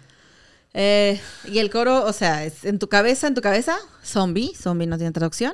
Eh, 0.82 1.20
y 1.44 1.60
el 1.60 1.70
coro, 1.70 2.06
o 2.06 2.14
sea, 2.14 2.46
es 2.46 2.64
en 2.64 2.80
tu 2.80 2.88
cabeza, 2.88 3.28
en 3.28 3.36
tu 3.36 3.42
cabeza, 3.42 3.78
zombie, 4.02 4.54
zombie 4.56 4.88
no 4.88 4.96
tiene 4.96 5.12
traducción. 5.12 5.52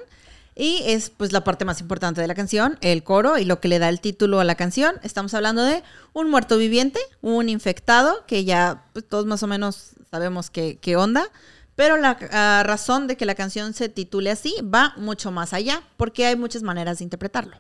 Y 0.54 0.84
es 0.86 1.10
pues 1.10 1.32
la 1.32 1.44
parte 1.44 1.66
más 1.66 1.82
importante 1.82 2.22
de 2.22 2.28
la 2.28 2.36
canción, 2.36 2.78
el 2.82 3.04
coro 3.04 3.40
y 3.40 3.44
lo 3.44 3.60
que 3.60 3.68
le 3.68 3.80
da 3.80 3.90
el 3.90 4.02
título 4.02 4.40
a 4.40 4.44
la 4.44 4.54
canción. 4.54 4.98
Estamos 5.02 5.34
hablando 5.34 5.64
de 5.64 5.82
un 6.14 6.30
muerto 6.30 6.60
viviente, 6.60 7.00
un 7.22 7.50
infectado, 7.50 8.24
que 8.28 8.46
ya 8.46 8.86
pues, 8.94 9.10
todos 9.10 9.26
más 9.26 9.42
o 9.42 9.48
menos 9.48 9.94
sabemos 10.12 10.52
qué, 10.52 10.78
qué 10.80 10.96
onda. 10.96 11.28
Pero 11.74 11.98
la 11.98 12.20
ah, 12.32 12.62
razón 12.64 13.08
de 13.08 13.18
que 13.18 13.26
la 13.26 13.34
canción 13.34 13.74
se 13.74 13.90
titule 13.90 14.30
así 14.30 14.54
va 14.62 14.94
mucho 14.96 15.32
más 15.32 15.54
allá, 15.54 15.82
porque 15.98 16.28
hay 16.28 16.36
muchas 16.36 16.62
maneras 16.62 17.00
de 17.00 17.06
interpretarlo. 17.06 17.60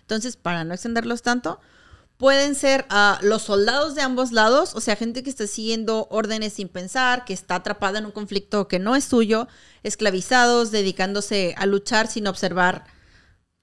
Entonces, 0.00 0.36
para 0.36 0.64
no 0.64 0.74
extenderlos 0.74 1.22
tanto, 1.22 1.60
pueden 2.16 2.54
ser 2.54 2.86
ah, 2.88 3.18
los 3.22 3.42
soldados 3.42 3.94
de 3.94 4.02
ambos 4.02 4.32
lados, 4.32 4.74
o 4.74 4.80
sea, 4.80 4.96
gente 4.96 5.22
que 5.22 5.30
está 5.30 5.46
siguiendo 5.46 6.08
órdenes 6.10 6.54
sin 6.54 6.68
pensar, 6.68 7.24
que 7.24 7.34
está 7.34 7.56
atrapada 7.56 7.98
en 7.98 8.06
un 8.06 8.12
conflicto 8.12 8.68
que 8.68 8.78
no 8.78 8.96
es 8.96 9.04
suyo, 9.04 9.48
esclavizados, 9.82 10.70
dedicándose 10.70 11.54
a 11.58 11.66
luchar 11.66 12.06
sin 12.06 12.26
observar, 12.26 12.84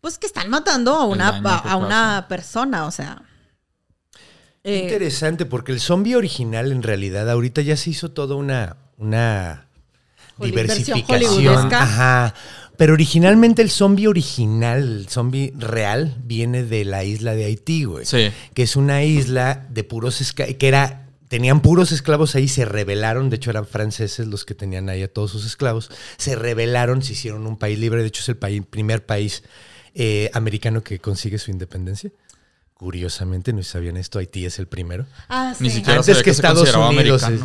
pues 0.02 0.18
que 0.18 0.28
están 0.28 0.50
matando 0.50 0.94
a 0.94 1.06
una, 1.06 1.30
a, 1.30 1.78
una 1.78 2.28
persona, 2.28 2.86
o 2.86 2.92
sea. 2.92 3.24
eh, 4.64 4.82
Interesante, 4.84 5.46
porque 5.46 5.72
el 5.72 5.80
zombie 5.80 6.16
original 6.16 6.72
en 6.72 6.84
realidad 6.84 7.30
ahorita 7.30 7.62
ya 7.62 7.76
se 7.78 7.90
hizo 7.90 8.12
toda 8.12 8.36
una, 8.36 8.78
una 8.98 9.68
diversificación. 10.38 11.06
hollywoodesca. 11.08 11.84
Ajá. 11.84 12.34
Pero 12.78 12.94
originalmente 12.94 13.62
el 13.62 13.70
zombie 13.70 14.08
original, 14.08 14.82
el 15.02 15.08
zombie 15.10 15.54
real, 15.58 16.16
viene 16.24 16.64
de 16.64 16.86
la 16.86 17.04
isla 17.04 17.36
de 17.36 17.46
Haití, 17.46 17.84
güey. 17.84 18.06
Sí. 18.06 18.30
Que 18.54 18.64
es 18.64 18.76
una 18.76 19.04
isla 19.04 19.68
de 19.70 19.84
puros 19.84 20.22
esclavos, 20.22 20.56
que 20.56 20.68
era, 20.68 21.08
tenían 21.28 21.62
puros 21.62 21.92
esclavos 21.92 22.36
ahí, 22.36 22.48
se 22.48 22.66
rebelaron, 22.66 23.30
de 23.30 23.36
hecho 23.36 23.52
eran 23.52 23.68
franceses 23.68 24.26
los 24.28 24.44
que 24.44 24.56
tenían 24.56 24.90
ahí 24.90 25.04
a 25.04 25.08
todos 25.08 25.32
sus 25.32 25.46
esclavos, 25.46 25.92
se 26.18 26.36
rebelaron, 26.36 27.04
se 27.04 27.14
hicieron 27.14 27.46
un 27.46 27.58
país 27.58 27.78
libre, 27.78 28.02
de 28.02 28.08
hecho 28.08 28.22
es 28.24 28.30
el 28.30 28.38
país, 28.38 28.64
primer 28.68 29.06
país 29.06 29.44
eh, 29.94 30.32
americano 30.34 30.84
que 30.84 30.98
consigue 31.00 31.38
su 31.38 31.52
independencia. 31.52 32.12
Curiosamente, 32.74 33.54
no 33.54 33.62
sabían 33.64 33.98
esto, 33.98 34.18
Haití 34.20 34.46
es 34.46 34.58
el 34.60 34.68
primero. 34.68 35.06
ah, 35.30 35.54
Ni 35.60 35.70
sí. 35.70 35.76
siquiera 35.78 36.00
Antes 36.00 36.24
que 36.24 36.32
Estados 36.32 36.74
Unidos. 36.76 37.24
es-. 37.24 37.42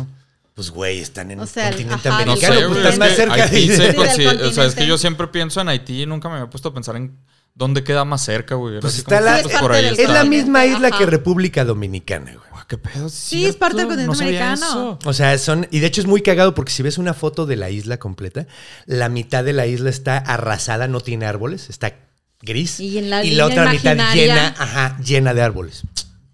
Pues, 0.59 0.71
güey, 0.71 0.99
están 0.99 1.31
en 1.31 1.39
O 1.39 1.43
el 1.43 1.47
sea, 1.47 1.69
el- 1.69 1.75
continente 1.75 2.09
ajá, 2.09 2.25
No 2.25 2.35
sé, 2.35 2.45
americano. 2.47 2.67
pues, 2.73 2.79
es 2.79 2.85
están 2.85 2.99
más 2.99 3.09
que 3.09 3.15
cerca 3.15 3.43
Haití 3.45 3.67
de- 3.69 3.75
se 3.77 4.13
Sí, 4.15 4.25
O 4.25 4.51
sea, 4.51 4.65
es 4.65 4.75
que 4.75 4.85
yo 4.85 4.97
siempre 4.97 5.27
pienso 5.27 5.61
en 5.61 5.69
Haití 5.69 6.01
y 6.01 6.05
nunca 6.05 6.27
me 6.27 6.35
había 6.35 6.49
puesto 6.49 6.67
a 6.67 6.73
pensar 6.73 6.97
en 6.97 7.17
dónde 7.55 7.81
queda 7.85 8.03
más 8.03 8.21
cerca, 8.25 8.55
güey. 8.55 8.81
Pues 8.81 8.97
está 8.97 9.19
como 9.19 9.25
la- 9.31 9.41
pues, 9.41 9.53
es 9.53 9.59
por 9.61 9.69
parte 9.71 9.77
ahí 9.77 9.83
del 9.85 9.93
Es 9.93 9.99
está. 9.99 10.13
la 10.13 10.23
misma 10.25 10.65
isla 10.65 10.89
ajá. 10.89 10.97
que 10.97 11.05
República 11.05 11.63
Dominicana, 11.63 12.33
güey. 12.33 12.49
¿Qué 12.67 12.77
pedo? 12.77 13.07
Sí, 13.09 13.45
es 13.45 13.55
parte 13.55 13.77
del 13.77 13.87
continente 13.87 14.23
americano. 14.25 14.65
eso. 14.67 14.99
O 15.05 15.13
sea, 15.13 15.35
son. 15.39 15.65
Y 15.71 15.79
de 15.79 15.87
hecho 15.87 16.01
es 16.01 16.07
muy 16.07 16.21
cagado 16.21 16.53
porque 16.53 16.71
si 16.73 16.83
ves 16.83 16.97
una 16.99 17.13
foto 17.15 17.45
de 17.47 17.55
la 17.55 17.69
isla 17.71 17.97
completa, 17.97 18.45
la 18.85 19.07
mitad 19.09 19.43
de 19.45 19.53
la 19.53 19.65
isla 19.65 19.89
está 19.89 20.17
arrasada, 20.17 20.87
no 20.89 20.99
tiene 20.99 21.25
árboles, 21.25 21.69
está 21.69 21.95
gris. 22.41 22.79
Y 22.81 22.97
en 22.99 23.09
la 23.09 23.45
otra 23.45 23.71
mitad 23.71 23.95
llena, 24.13 24.53
ajá, 24.57 24.97
llena 25.03 25.33
de 25.33 25.41
árboles. 25.41 25.81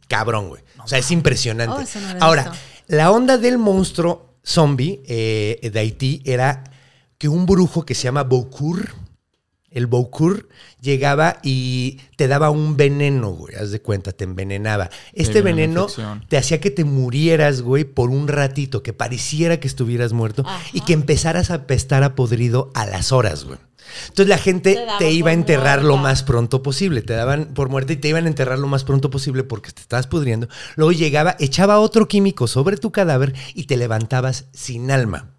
Cabrón, 0.09 0.49
güey. 0.49 0.61
O 0.83 0.87
sea, 0.87 0.99
es 0.99 1.09
impresionante. 1.09 1.75
Oh, 1.75 1.81
eso 1.81 1.99
no 1.99 2.07
Ahora, 2.23 2.43
visto. 2.43 2.57
La 2.87 3.11
onda 3.11 3.37
del 3.37 3.57
monstruo 3.57 4.35
zombie 4.45 5.01
eh, 5.07 5.69
de 5.71 5.79
Haití 5.79 6.21
era 6.25 6.63
que 7.17 7.27
un 7.29 7.45
brujo 7.45 7.85
que 7.85 7.95
se 7.95 8.03
llama 8.03 8.23
Boucour, 8.23 8.93
el 9.71 9.87
Boucour, 9.87 10.47
llegaba 10.79 11.39
y 11.43 11.99
te 12.15 12.27
daba 12.27 12.49
un 12.49 12.77
veneno, 12.77 13.31
güey, 13.31 13.55
haz 13.55 13.71
de 13.71 13.81
cuenta, 13.81 14.11
te 14.11 14.23
envenenaba. 14.23 14.89
Este 15.13 15.41
veneno 15.41 15.87
te 16.29 16.37
hacía 16.37 16.61
que 16.61 16.71
te 16.71 16.85
murieras, 16.85 17.61
güey, 17.61 17.83
por 17.83 18.09
un 18.09 18.27
ratito, 18.27 18.83
que 18.83 18.93
pareciera 18.93 19.59
que 19.59 19.67
estuvieras 19.67 20.13
muerto 20.13 20.45
y 20.71 20.81
que 20.81 20.93
empezaras 20.93 21.51
a 21.51 21.55
apestar 21.55 22.03
a 22.03 22.15
podrido 22.15 22.71
a 22.73 22.85
las 22.85 23.11
horas, 23.11 23.43
güey. 23.43 23.59
Entonces 24.07 24.27
la 24.27 24.37
gente 24.37 24.85
Te 24.99 25.11
iba 25.11 25.31
a 25.31 25.33
enterrar 25.33 25.83
lo 25.83 25.97
más 25.97 26.23
pronto 26.23 26.63
posible. 26.63 27.01
Te 27.01 27.13
daban 27.13 27.53
por 27.53 27.69
muerte 27.69 27.93
y 27.93 27.97
te 27.97 28.09
iban 28.09 28.25
a 28.25 28.27
enterrar 28.27 28.59
lo 28.59 28.67
más 28.67 28.83
pronto 28.83 29.09
posible 29.09 29.43
porque 29.43 29.71
te 29.71 29.81
estabas 29.81 30.07
pudriendo. 30.07 30.47
Luego 30.75 30.91
llegaba, 30.91 31.35
echaba 31.39 31.79
otro 31.79 32.07
químico 32.07 32.47
sobre 32.47 32.77
tu 32.77 32.91
cadáver 32.91 33.33
y 33.53 33.65
te 33.65 33.77
levantabas 33.77 34.45
sin 34.53 34.91
alma. 34.91 35.31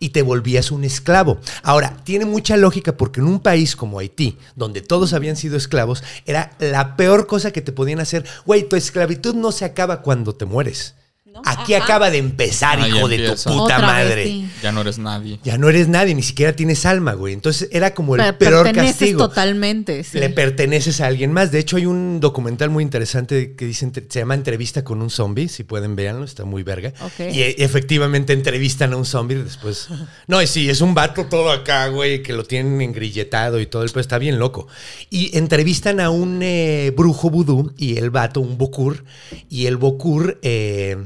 Y 0.00 0.08
te 0.08 0.22
volvías 0.22 0.72
un 0.72 0.82
esclavo. 0.82 1.38
Ahora, 1.62 1.96
tiene 2.02 2.24
mucha 2.24 2.56
lógica 2.56 2.96
porque 2.96 3.20
en 3.20 3.26
un 3.26 3.40
país 3.40 3.76
como 3.76 4.00
Haití, 4.00 4.36
donde 4.56 4.80
todos 4.82 5.12
habían 5.12 5.36
sido 5.36 5.56
esclavos, 5.56 6.02
era 6.26 6.50
la 6.58 6.96
peor 6.96 7.28
cosa 7.28 7.52
que 7.52 7.62
te 7.62 7.72
podían 7.72 8.00
hacer. 8.00 8.24
Güey, 8.44 8.68
tu 8.68 8.74
esclavitud 8.74 9.34
no 9.34 9.52
se 9.52 9.64
acaba 9.64 10.02
cuando 10.02 10.34
te 10.34 10.46
mueres. 10.46 10.96
¿No? 11.44 11.50
Aquí 11.50 11.74
Ajá. 11.74 11.84
acaba 11.84 12.10
de 12.10 12.18
empezar, 12.18 12.80
Ahí 12.80 12.90
hijo 12.96 13.08
de 13.08 13.18
tu 13.28 13.32
puta 13.34 13.52
Otra 13.52 13.76
vez, 13.78 13.86
madre. 13.86 14.24
sí. 14.24 14.48
Ya 14.62 14.72
no 14.72 14.80
eres 14.80 14.98
nadie. 14.98 15.38
Ya 15.44 15.58
no 15.58 15.68
eres 15.68 15.88
nadie, 15.88 16.14
ni 16.14 16.22
siquiera 16.22 16.54
tienes 16.54 16.84
alma, 16.86 17.12
güey. 17.14 17.34
Entonces 17.34 17.68
era 17.72 17.94
como 17.94 18.16
el 18.16 18.22
Per- 18.22 18.38
peor 18.38 18.64
perteneces 18.64 18.92
castigo. 18.98 19.28
totalmente. 19.28 20.04
sí. 20.04 20.18
Le 20.18 20.30
perteneces 20.30 21.00
a 21.00 21.06
alguien 21.06 21.32
más. 21.32 21.50
De 21.52 21.58
hecho, 21.58 21.76
hay 21.76 21.86
un 21.86 22.20
documental 22.20 22.70
muy 22.70 22.82
interesante 22.82 23.54
que 23.54 23.64
dice, 23.66 23.90
se 24.08 24.18
llama 24.20 24.34
Entrevista 24.34 24.84
con 24.84 25.00
un 25.02 25.10
zombie. 25.10 25.48
Si 25.48 25.64
pueden, 25.64 25.96
véanlo, 25.96 26.24
está 26.24 26.44
muy 26.44 26.62
verga. 26.62 26.92
Ok. 27.00 27.32
Y 27.32 27.42
e- 27.42 27.54
efectivamente 27.58 28.32
entrevistan 28.32 28.92
a 28.92 28.96
un 28.96 29.04
zombie 29.04 29.36
después. 29.36 29.88
No, 30.26 30.42
y 30.42 30.46
sí, 30.46 30.68
es 30.68 30.80
un 30.80 30.94
vato 30.94 31.26
todo 31.26 31.50
acá, 31.50 31.88
güey, 31.88 32.22
que 32.22 32.32
lo 32.32 32.44
tienen 32.44 32.80
engrilletado 32.80 33.60
y 33.60 33.66
todo 33.66 33.82
el 33.84 33.90
pues 33.90 34.04
está 34.04 34.18
bien 34.18 34.38
loco. 34.38 34.66
Y 35.10 35.36
entrevistan 35.36 36.00
a 36.00 36.10
un 36.10 36.40
eh, 36.42 36.92
brujo 36.96 37.30
vudú 37.30 37.72
y 37.78 37.96
el 37.98 38.10
vato, 38.10 38.40
un 38.40 38.58
bocur. 38.58 39.04
Y 39.48 39.66
el 39.66 39.76
bocur, 39.76 40.38
eh, 40.42 40.96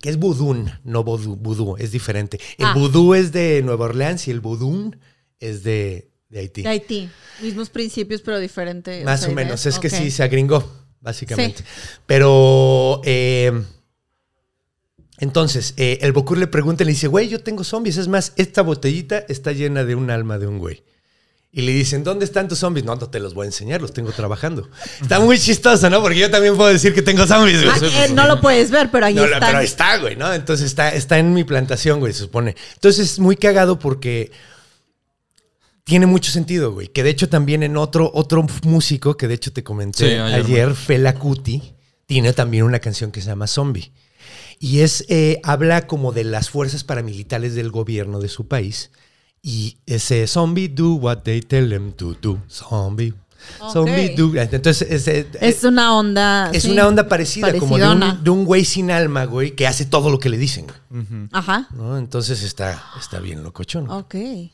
que 0.00 0.08
es 0.08 0.16
vudún, 0.16 0.70
no 0.84 1.04
vodú, 1.04 1.36
vudú, 1.36 1.76
es 1.78 1.92
diferente. 1.92 2.40
El 2.58 2.66
Ah. 2.66 2.74
vudú 2.74 3.14
es 3.14 3.32
de 3.32 3.62
Nueva 3.62 3.84
Orleans 3.86 4.26
y 4.28 4.30
el 4.30 4.40
vudún 4.40 4.98
es 5.38 5.62
de, 5.62 6.10
de 6.28 6.40
Haití. 6.40 6.62
De 6.62 6.68
Haití. 6.68 7.08
Mismos 7.42 7.70
principios, 7.70 8.22
pero 8.22 8.38
diferente. 8.38 9.04
Más 9.04 9.20
sea, 9.20 9.30
o 9.30 9.32
menos. 9.34 9.66
Es 9.66 9.78
que 9.78 9.90
sí, 9.90 10.10
se 10.10 10.22
agringó, 10.22 10.64
básicamente. 11.00 11.62
Pero. 12.06 13.00
eh, 13.04 13.52
entonces, 15.18 15.74
eh, 15.76 15.98
el 16.00 16.12
Bocur 16.12 16.38
le 16.38 16.46
pregunta 16.46 16.82
y 16.82 16.86
le 16.86 16.92
dice: 16.92 17.06
Güey, 17.08 17.28
yo 17.28 17.40
tengo 17.42 17.62
zombies. 17.62 17.98
Es 17.98 18.08
más, 18.08 18.32
esta 18.36 18.62
botellita 18.62 19.18
está 19.28 19.52
llena 19.52 19.84
de 19.84 19.94
un 19.94 20.10
alma 20.10 20.38
de 20.38 20.46
un 20.46 20.58
güey. 20.58 20.82
Y 21.52 21.62
le 21.62 21.72
dicen, 21.72 22.04
¿dónde 22.04 22.24
están 22.24 22.46
tus 22.46 22.58
zombies? 22.60 22.84
No, 22.86 22.94
no 22.94 23.10
te 23.10 23.18
los 23.18 23.34
voy 23.34 23.44
a 23.44 23.46
enseñar, 23.46 23.82
los 23.82 23.92
tengo 23.92 24.12
trabajando. 24.12 24.68
Está 25.02 25.18
muy 25.18 25.36
chistoso, 25.36 25.90
¿no? 25.90 26.00
Porque 26.00 26.18
yo 26.20 26.30
también 26.30 26.56
puedo 26.56 26.70
decir 26.70 26.94
que 26.94 27.02
tengo 27.02 27.26
zombies, 27.26 27.64
güey. 27.64 27.92
Ah, 27.92 28.04
eh, 28.06 28.12
no 28.12 28.28
lo 28.28 28.40
puedes 28.40 28.70
ver, 28.70 28.88
pero 28.92 29.06
ahí 29.06 29.14
No, 29.14 29.24
está. 29.24 29.40
pero 29.40 29.58
ahí 29.58 29.64
está, 29.64 29.96
güey, 29.96 30.14
¿no? 30.14 30.32
Entonces 30.32 30.66
está, 30.66 30.94
está 30.94 31.18
en 31.18 31.34
mi 31.34 31.42
plantación, 31.42 31.98
güey, 31.98 32.12
se 32.12 32.20
supone. 32.20 32.54
Entonces 32.74 33.12
es 33.12 33.18
muy 33.18 33.34
cagado 33.34 33.80
porque 33.80 34.30
tiene 35.82 36.06
mucho 36.06 36.30
sentido, 36.30 36.72
güey. 36.72 36.86
Que 36.86 37.02
de 37.02 37.10
hecho 37.10 37.28
también 37.28 37.64
en 37.64 37.76
otro, 37.76 38.12
otro 38.14 38.46
músico, 38.62 39.16
que 39.16 39.26
de 39.26 39.34
hecho 39.34 39.52
te 39.52 39.64
comenté 39.64 39.98
Sí, 40.08 40.14
ayer 40.14 40.44
ayer, 40.44 40.74
Fela 40.76 41.16
Kuti, 41.16 41.74
tiene 42.06 42.32
también 42.32 42.62
una 42.62 42.78
canción 42.78 43.10
que 43.10 43.20
se 43.20 43.26
llama 43.26 43.48
Zombie. 43.48 43.92
Y 44.60 44.80
es, 44.82 45.04
eh, 45.08 45.40
habla 45.42 45.88
como 45.88 46.12
de 46.12 46.22
las 46.22 46.48
fuerzas 46.48 46.84
paramilitares 46.84 47.56
del 47.56 47.72
gobierno 47.72 48.20
de 48.20 48.28
su 48.28 48.46
país. 48.46 48.92
Y 49.42 49.78
ese 49.86 50.26
zombie 50.26 50.68
do 50.68 50.94
what 50.94 51.18
they 51.22 51.40
tell 51.40 51.68
them 51.68 51.92
to 51.92 52.14
do. 52.20 52.38
Zombie. 52.48 53.14
Zombie 53.72 54.10
Ok. 54.12 54.16
do. 54.18 54.36
Entonces, 54.40 54.86
ese, 54.90 55.26
Es 55.40 55.64
una 55.64 55.96
onda. 55.96 56.50
es 56.52 56.64
sí, 56.64 56.70
una 56.70 56.86
onda 56.86 57.08
parecida, 57.08 57.46
como 57.58 57.78
de 57.78 57.84
parecidona. 57.84 58.12
un, 58.18 58.24
de 58.24 58.30
un 58.30 58.44
güey 58.44 58.66
sin 58.66 58.90
alma, 58.90 59.24
güey, 59.24 59.52
que 59.56 59.66
hace 59.66 59.86
todo 59.86 60.10
lo 60.10 60.18
que 60.18 60.28
le 60.28 60.36
dicen. 60.36 60.66
güey, 60.90 61.04
Ajá. 61.32 61.66
¿no? 61.74 61.96
Entonces 61.96 62.42
está, 62.42 62.82
está 62.98 63.18
bien 63.18 63.42
locochón. 63.42 63.90
Ok. 63.90 64.14
Eh, 64.16 64.50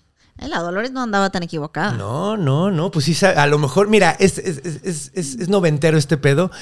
La 0.49 0.61
Dolores 0.61 0.93
no 0.93 1.03
andaba 1.03 1.31
tan 1.31 1.43
equivocada. 1.43 1.93
No, 1.93 2.37
no, 2.37 2.71
no, 2.71 2.91
pues 2.93 3.07
sí, 3.07 3.27
a 3.27 3.47
lo 3.49 3.59
mejor, 3.59 3.89
mira, 3.89 4.17
es, 4.21 4.39
es, 4.39 4.59
es- 4.85 5.11
es- 5.15 5.49
noventero 5.49 5.99
este 5.99 6.17
pedo. 6.17 6.53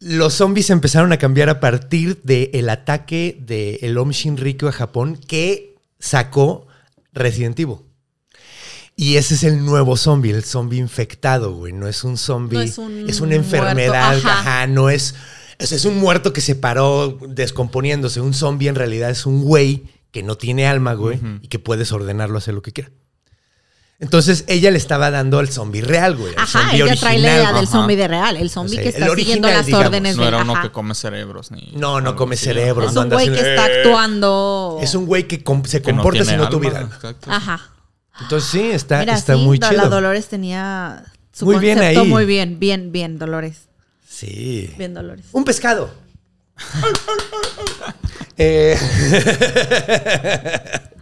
Los 0.00 0.34
zombies 0.34 0.70
empezaron 0.70 1.12
a 1.12 1.18
cambiar 1.18 1.50
a 1.50 1.60
partir 1.60 2.20
del 2.24 2.68
ataque 2.70 3.38
del 3.46 3.78
el 3.82 3.96
Om 3.98 4.10
Shinrikyo 4.10 4.66
a 4.68 4.72
Japón 4.72 5.16
que 5.28 5.76
sacó 5.98 6.66
Resident 7.12 7.58
Evil. 7.58 7.76
Y 8.96 9.16
ese 9.16 9.34
es 9.34 9.44
el 9.44 9.64
nuevo 9.64 9.96
zombie, 9.96 10.30
el 10.30 10.44
zombie 10.44 10.78
infectado, 10.78 11.54
güey. 11.54 11.72
No 11.72 11.88
es 11.88 12.04
un 12.04 12.18
zombie. 12.18 12.56
No 12.58 12.62
es 12.62 12.76
un 12.78 13.08
es 13.08 13.20
una 13.20 13.34
enfermedad. 13.34 14.16
ajá. 14.18 14.40
Ajá, 14.40 14.66
no 14.66 14.90
es. 14.90 15.14
Es, 15.58 15.72
es 15.72 15.84
un 15.84 15.98
muerto 15.98 16.32
que 16.32 16.40
se 16.40 16.54
paró 16.54 17.18
descomponiéndose. 17.28 18.20
Un 18.20 18.34
zombie 18.34 18.68
en 18.68 18.74
realidad 18.74 19.10
es 19.10 19.26
un 19.26 19.42
güey 19.42 19.84
que 20.10 20.22
no 20.22 20.36
tiene 20.36 20.66
alma, 20.66 20.94
güey, 20.94 21.20
y 21.40 21.48
que 21.48 21.58
puedes 21.58 21.92
ordenarlo 21.92 22.34
a 22.36 22.38
hacer 22.38 22.52
lo 22.54 22.62
que 22.62 22.72
quiera. 22.72 22.90
Entonces 24.00 24.44
ella 24.46 24.70
le 24.70 24.78
estaba 24.78 25.10
dando 25.10 25.38
al 25.38 25.50
zombie 25.50 25.82
real, 25.82 26.16
güey. 26.16 26.32
Ajá, 26.36 26.74
ella 26.74 26.96
trae 26.96 27.18
la 27.18 27.28
idea 27.36 27.52
del 27.52 27.68
zombie 27.68 27.96
de 27.96 28.08
real. 28.08 28.36
El 28.38 28.48
zombie 28.48 28.72
O 28.72 28.74
sea, 28.74 28.82
que 28.82 28.88
está 28.98 29.14
siguiendo 29.14 29.48
las 29.48 29.66
digamos. 29.66 29.86
órdenes 29.86 30.16
No 30.16 30.22
de 30.22 30.28
era 30.28 30.38
uno 30.42 30.52
ajá. 30.54 30.62
que 30.62 30.72
come 30.72 30.94
cerebros 30.94 31.50
ni. 31.50 31.72
No, 31.76 32.00
no 32.00 32.16
come 32.16 32.36
cerebros, 32.36 32.88
Es 32.88 32.94
no 32.94 33.02
un 33.02 33.10
güey 33.10 33.28
que 33.30 33.40
está 33.40 33.68
¡Eh! 33.70 33.82
actuando. 33.82 34.78
Es 34.80 34.94
un 34.94 35.04
güey 35.06 35.28
que 35.28 35.44
com- 35.44 35.64
se 35.64 35.82
Que 35.82 35.92
no 35.92 35.98
comporta 35.98 36.22
tiene 36.24 36.38
si 36.38 36.42
no 36.42 36.48
tuviera. 36.48 36.88
Ajá. 37.26 37.60
Entonces 38.22 38.50
sí, 38.50 38.70
está, 38.70 39.00
Mira, 39.00 39.14
está 39.14 39.34
sí, 39.34 39.40
muy 39.40 39.58
la 39.58 39.68
chido. 39.68 39.88
Dolores 39.90 40.26
tenía 40.28 41.04
su 41.32 41.44
Muy 41.44 41.58
bien 41.58 41.76
concepto 41.78 42.00
ahí. 42.00 42.08
muy 42.08 42.24
bien. 42.24 42.58
Bien, 42.58 42.92
bien, 42.92 43.18
Dolores. 43.18 43.68
Sí. 44.08 44.72
Bien, 44.78 44.94
Dolores. 44.94 45.26
Un 45.32 45.44
pescado. 45.44 45.90
Eh, 48.42 48.74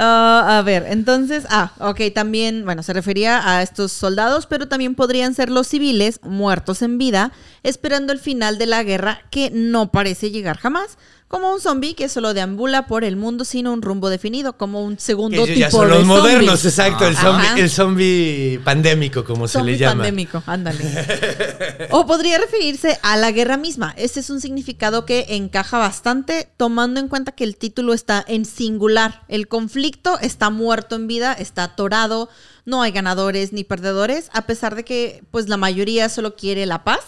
Ah, 0.00 0.58
a 0.58 0.62
ver, 0.62 0.84
entonces, 0.88 1.44
ah, 1.50 1.72
ok, 1.80 2.00
también, 2.14 2.64
bueno, 2.64 2.84
se 2.84 2.92
refería 2.92 3.52
a 3.52 3.62
estos 3.64 3.90
soldados, 3.90 4.46
pero 4.46 4.68
también 4.68 4.94
podrían 4.94 5.34
ser 5.34 5.50
los 5.50 5.66
civiles 5.66 6.20
muertos 6.22 6.82
en 6.82 6.98
vida, 6.98 7.32
esperando 7.64 8.12
el 8.12 8.20
final 8.20 8.58
de 8.58 8.66
la 8.66 8.84
guerra 8.84 9.22
que 9.32 9.50
no 9.52 9.90
parece 9.90 10.30
llegar 10.30 10.56
jamás, 10.56 10.98
como 11.28 11.52
un 11.52 11.60
zombie 11.60 11.94
que 11.94 12.08
solo 12.08 12.32
deambula 12.32 12.86
por 12.86 13.04
el 13.04 13.16
mundo 13.16 13.44
sin 13.44 13.68
un 13.68 13.82
rumbo 13.82 14.08
definido, 14.08 14.54
como 14.54 14.82
un 14.82 14.98
segundo 14.98 15.44
que 15.44 15.52
tipo 15.52 15.60
ya 15.60 15.70
son 15.70 15.88
de 15.88 15.94
los 15.94 16.06
modernos, 16.06 16.64
exacto. 16.64 17.06
El 17.06 17.16
zombie, 17.16 17.60
el 17.60 17.70
zombie 17.70 18.60
pandémico, 18.64 19.24
como 19.24 19.46
se 19.46 19.62
le 19.62 19.76
llama. 19.76 20.04
pandémico, 20.04 20.42
ándale. 20.46 20.78
o 21.90 22.06
podría 22.06 22.38
referirse 22.38 22.98
a 23.02 23.18
la 23.18 23.30
guerra 23.30 23.58
misma. 23.58 23.94
Este 23.98 24.20
es 24.20 24.30
un 24.30 24.40
significado 24.40 25.04
que 25.04 25.26
encaja 25.28 25.76
bastante, 25.76 26.48
tomando 26.56 26.98
en 26.98 27.08
cuenta 27.08 27.32
que 27.32 27.44
el 27.44 27.56
título 27.56 27.92
está 27.92 28.24
en 28.26 28.46
singular. 28.46 29.22
El 29.28 29.48
conflicto 29.48 30.18
está 30.20 30.48
muerto 30.48 30.96
en 30.96 31.08
vida, 31.08 31.34
está 31.34 31.64
atorado, 31.64 32.30
no 32.64 32.80
hay 32.80 32.90
ganadores 32.90 33.52
ni 33.52 33.64
perdedores, 33.64 34.30
a 34.32 34.46
pesar 34.46 34.76
de 34.76 34.84
que 34.84 35.22
pues 35.30 35.48
la 35.48 35.58
mayoría 35.58 36.08
solo 36.08 36.36
quiere 36.36 36.64
la 36.64 36.84
paz. 36.84 37.00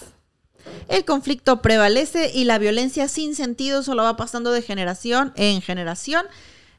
El 0.90 1.04
conflicto 1.04 1.62
prevalece 1.62 2.32
y 2.34 2.44
la 2.44 2.58
violencia 2.58 3.06
sin 3.06 3.36
sentido 3.36 3.84
solo 3.84 4.02
va 4.02 4.16
pasando 4.16 4.50
de 4.50 4.60
generación 4.60 5.32
en 5.36 5.62
generación, 5.62 6.26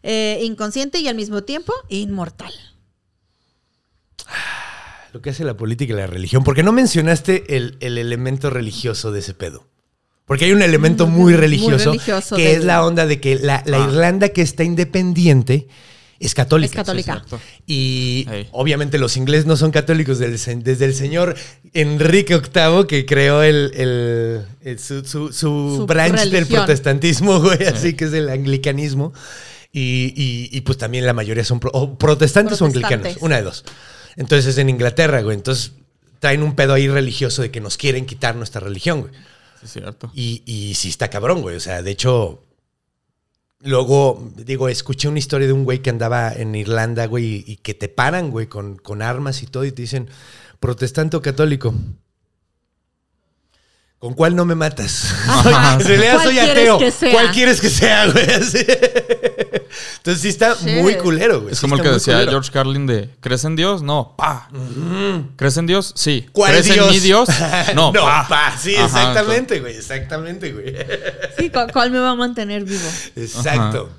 eh, 0.04 0.42
inconsciente 0.44 1.00
y 1.00 1.08
al 1.08 1.16
mismo 1.16 1.44
tiempo 1.44 1.74
inmortal. 1.88 2.52
Lo 5.14 5.22
que 5.22 5.30
hace 5.30 5.46
la 5.46 5.56
política 5.56 5.94
y 5.94 5.96
la 5.96 6.08
religión. 6.08 6.44
¿Por 6.44 6.56
qué 6.56 6.62
no 6.64 6.74
mencionaste 6.74 7.56
el, 7.56 7.78
el 7.80 7.98
elemento 7.98 8.50
religioso 8.50 9.14
de 9.14 9.20
ese 9.20 9.34
pedo? 9.34 9.66
Porque 10.26 10.46
hay 10.46 10.52
un 10.52 10.62
elemento 10.62 11.08
Mm, 11.08 11.12
muy 11.12 11.22
muy 11.22 11.36
religioso, 11.36 11.92
religioso 11.92 12.36
que 12.36 12.52
es 12.54 12.66
la 12.66 12.86
onda 12.86 13.06
de 13.06 13.22
que 13.22 13.36
la, 13.40 13.64
la 13.66 13.84
Ah. 13.84 13.88
Irlanda 13.88 14.30
que 14.30 14.42
está 14.42 14.64
independiente 14.66 15.68
es 16.22 16.34
católica. 16.36 16.72
Es 16.72 16.76
católica. 16.76 17.14
exacto. 17.14 17.40
Y 17.68 18.26
obviamente 18.52 18.98
los 18.98 19.18
ingleses 19.18 19.46
no 19.46 19.58
son 19.58 19.72
católicos 19.72 20.20
desde 20.20 20.86
el 20.86 20.94
señor 20.94 21.36
Enrique 21.74 22.38
VIII 22.38 22.88
que 22.88 23.06
creó 23.06 23.44
el, 23.44 23.72
el- 23.76 24.46
el- 24.64 24.80
su, 24.80 25.04
su- 25.04 25.34
su 25.34 25.76
Su 25.78 25.86
branch 25.88 26.12
del 26.30 26.46
protestantismo, 26.48 27.40
güey, 27.42 27.64
así 27.66 27.94
que 27.96 28.06
es 28.06 28.14
el 28.14 28.30
anglicanismo. 28.30 29.14
Y, 29.74 30.14
y- 30.16 30.50
y, 30.52 30.62
pues 30.62 30.78
también 30.78 31.06
la 31.06 31.14
mayoría 31.14 31.44
son 31.46 31.60
pro- 31.60 31.72
o 31.74 31.98
protestantes 31.98 32.62
o 32.62 32.66
anglicanos, 32.66 33.18
una 33.22 33.38
de 33.38 33.44
dos. 33.44 33.64
Entonces 34.18 34.46
es 34.48 34.58
en 34.58 34.70
Inglaterra, 34.70 35.22
güey. 35.22 35.36
Entonces 35.38 35.72
traen 36.20 36.44
un 36.44 36.56
pedo 36.56 36.74
ahí 36.74 36.88
religioso 36.90 37.42
de 37.42 37.52
que 37.52 37.62
nos 37.62 37.78
quieren 37.78 38.06
quitar 38.06 38.36
nuestra 38.36 38.60
religión, 38.62 39.02
güey. 39.02 39.14
Sí, 39.14 39.66
es 39.66 39.72
cierto. 39.74 40.12
Y, 40.14 40.44
y 40.46 40.74
sí 40.76 40.90
está 40.90 41.10
cabrón, 41.10 41.42
güey. 41.42 41.56
O 41.56 41.60
sea, 41.62 41.82
de 41.82 41.90
hecho, 41.92 42.44
luego, 43.64 44.32
digo, 44.36 44.70
escuché 44.70 45.08
una 45.08 45.20
historia 45.20 45.48
de 45.48 45.54
un 45.54 45.64
güey 45.64 45.80
que 45.80 45.90
andaba 45.90 46.32
en 46.34 46.56
Irlanda, 46.56 47.06
güey, 47.08 47.44
y, 47.46 47.58
que 47.58 47.74
te 47.74 47.90
paran, 47.90 48.32
güey, 48.32 48.48
con, 48.48 48.78
con 48.78 49.02
armas 49.02 49.44
y 49.44 49.48
todo, 49.48 49.66
y 49.66 49.72
te 49.72 49.82
dicen, 49.82 50.10
protestante 50.60 51.18
o 51.18 51.22
católico. 51.22 51.74
¿Con 54.02 54.16
cuál 54.16 54.36
no 54.36 54.46
me 54.46 54.56
matas? 54.56 55.14
Ajá, 55.28 55.74
en 55.80 55.86
realidad 55.88 56.14
¿Cuál 56.16 56.26
soy 56.28 56.40
ateo. 56.40 56.80
¿Cuál 57.12 57.32
quieres 57.32 57.62
que 57.62 57.70
sea, 57.70 58.08
güey? 58.12 58.26
Entonces 59.98 60.22
sí 60.22 60.30
está 60.30 60.56
muy 60.82 60.96
culero, 60.96 61.42
güey. 61.42 61.54
Es 61.54 61.60
Sí 61.60 61.62
como 61.62 61.76
el 61.76 61.84
que 61.84 61.90
decía 61.90 62.14
culero. 62.16 62.32
George 62.32 62.52
Carlin 62.52 62.88
de 62.88 63.10
¿Crees 63.20 63.46
en 63.46 63.56
Dios? 63.56 63.84
No, 63.84 64.16
pa. 64.18 64.50
¿Crees 65.36 65.56
en 65.58 65.68
Dios? 65.68 65.94
Sí. 65.96 66.28
¿Cuál 66.32 66.52
¿Crees 66.52 66.66
Dios? 66.66 66.88
en 66.88 66.92
mi 66.94 67.00
Dios? 67.00 67.30
No, 67.76 67.92
no, 67.94 68.02
pa. 68.02 68.28
pa. 68.28 68.58
Sí, 68.60 68.76
Ajá, 68.76 68.86
exactamente, 68.88 69.60
güey. 69.60 69.78
Exactamente, 69.78 70.52
güey. 70.52 70.76
Sí, 71.38 71.52
¿cu- 71.52 71.68
¿cuál 71.72 71.92
me 71.92 72.00
va 72.00 72.10
a 72.10 72.16
mantener 72.16 72.64
vivo? 72.64 72.90
Exacto. 73.16 73.92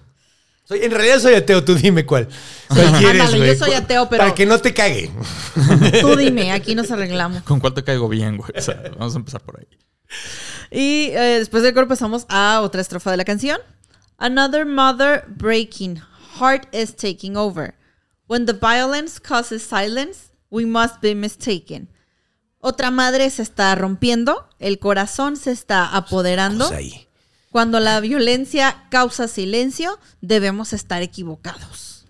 Soy, 0.65 0.81
en 0.83 0.91
realidad 0.91 1.21
soy 1.21 1.35
ateo, 1.35 1.63
tú 1.63 1.77
dime 1.77 2.05
cuál. 2.05 2.27
¿Cuál 2.67 2.93
quieres, 2.99 3.23
Ándale, 3.23 3.47
yo 3.47 3.55
soy 3.65 3.75
ateo, 3.75 4.09
pero- 4.09 4.19
Para 4.25 4.35
que 4.35 4.47
no 4.47 4.59
te 4.59 4.75
cague. 4.75 5.13
Tú 6.01 6.17
dime, 6.17 6.51
aquí 6.51 6.75
nos 6.75 6.91
arreglamos. 6.91 7.43
¿Con 7.45 7.61
cuál 7.61 7.73
te 7.75 7.85
caigo 7.85 8.09
bien, 8.09 8.37
güey? 8.37 8.51
O 8.57 8.61
sea, 8.61 8.83
vamos 8.99 9.15
a 9.15 9.19
empezar 9.19 9.41
por 9.43 9.61
ahí. 9.61 9.67
Y 10.75 11.11
eh, 11.11 11.39
después 11.39 11.63
del 11.63 11.75
coro 11.75 11.87
pasamos 11.87 12.25
a 12.31 12.63
otra 12.63 12.81
estrofa 12.81 13.11
de 13.11 13.19
la 13.19 13.27
canción. 13.27 13.59
Another 14.17 14.65
mother 14.65 15.25
breaking, 15.29 16.01
heart 16.39 16.75
is 16.75 16.97
taking 16.97 17.37
over. 17.37 17.75
When 18.27 18.47
the 18.47 18.55
violence 18.55 19.21
causes 19.21 19.63
silence, 19.63 20.33
we 20.51 20.65
must 20.65 21.03
be 21.03 21.15
mistaken. 21.15 21.91
Otra 22.59 22.91
madre 22.91 23.29
se 23.29 23.43
está 23.43 23.75
rompiendo, 23.75 24.49
el 24.59 24.79
corazón 24.79 25.37
se 25.37 25.51
está 25.51 25.85
apoderando. 25.95 26.69
Ahí. 26.69 27.09
Cuando 27.51 27.81
la 27.81 28.01
violencia 28.01 28.87
causa 28.89 29.29
silencio, 29.29 29.99
debemos 30.23 30.73
estar 30.73 31.03
equivocados. 31.03 32.07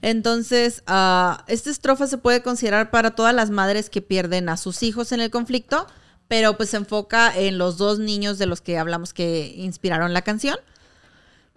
Entonces, 0.00 0.82
ah, 0.86 1.44
esta 1.46 1.70
estrofa 1.70 2.06
se 2.06 2.16
puede 2.16 2.42
considerar 2.42 2.90
para 2.90 3.14
todas 3.14 3.34
las 3.34 3.50
madres 3.50 3.90
que 3.90 4.00
pierden 4.00 4.48
a 4.48 4.56
sus 4.56 4.82
hijos 4.82 5.12
en 5.12 5.20
el 5.20 5.30
conflicto, 5.30 5.86
pero 6.28 6.56
pues 6.56 6.70
se 6.70 6.76
enfoca 6.76 7.36
en 7.36 7.58
los 7.58 7.78
dos 7.78 7.98
niños 7.98 8.38
de 8.38 8.46
los 8.46 8.60
que 8.60 8.78
hablamos 8.78 9.12
que 9.12 9.54
inspiraron 9.56 10.12
la 10.12 10.22
canción. 10.22 10.56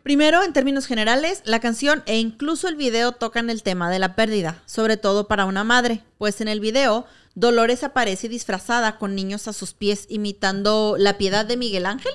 Primero, 0.03 0.43
en 0.43 0.53
términos 0.53 0.87
generales, 0.87 1.43
la 1.45 1.59
canción 1.59 2.01
e 2.07 2.17
incluso 2.17 2.67
el 2.67 2.75
video 2.75 3.11
tocan 3.11 3.51
el 3.51 3.61
tema 3.61 3.91
de 3.91 3.99
la 3.99 4.15
pérdida, 4.15 4.63
sobre 4.65 4.97
todo 4.97 5.27
para 5.27 5.45
una 5.45 5.63
madre, 5.63 6.03
pues 6.17 6.41
en 6.41 6.47
el 6.47 6.59
video 6.59 7.05
Dolores 7.35 7.83
aparece 7.83 8.27
disfrazada 8.27 8.97
con 8.97 9.15
niños 9.15 9.47
a 9.47 9.53
sus 9.53 9.73
pies 9.73 10.05
imitando 10.09 10.95
la 10.97 11.17
piedad 11.17 11.45
de 11.45 11.55
Miguel 11.55 11.85
Ángel, 11.85 12.11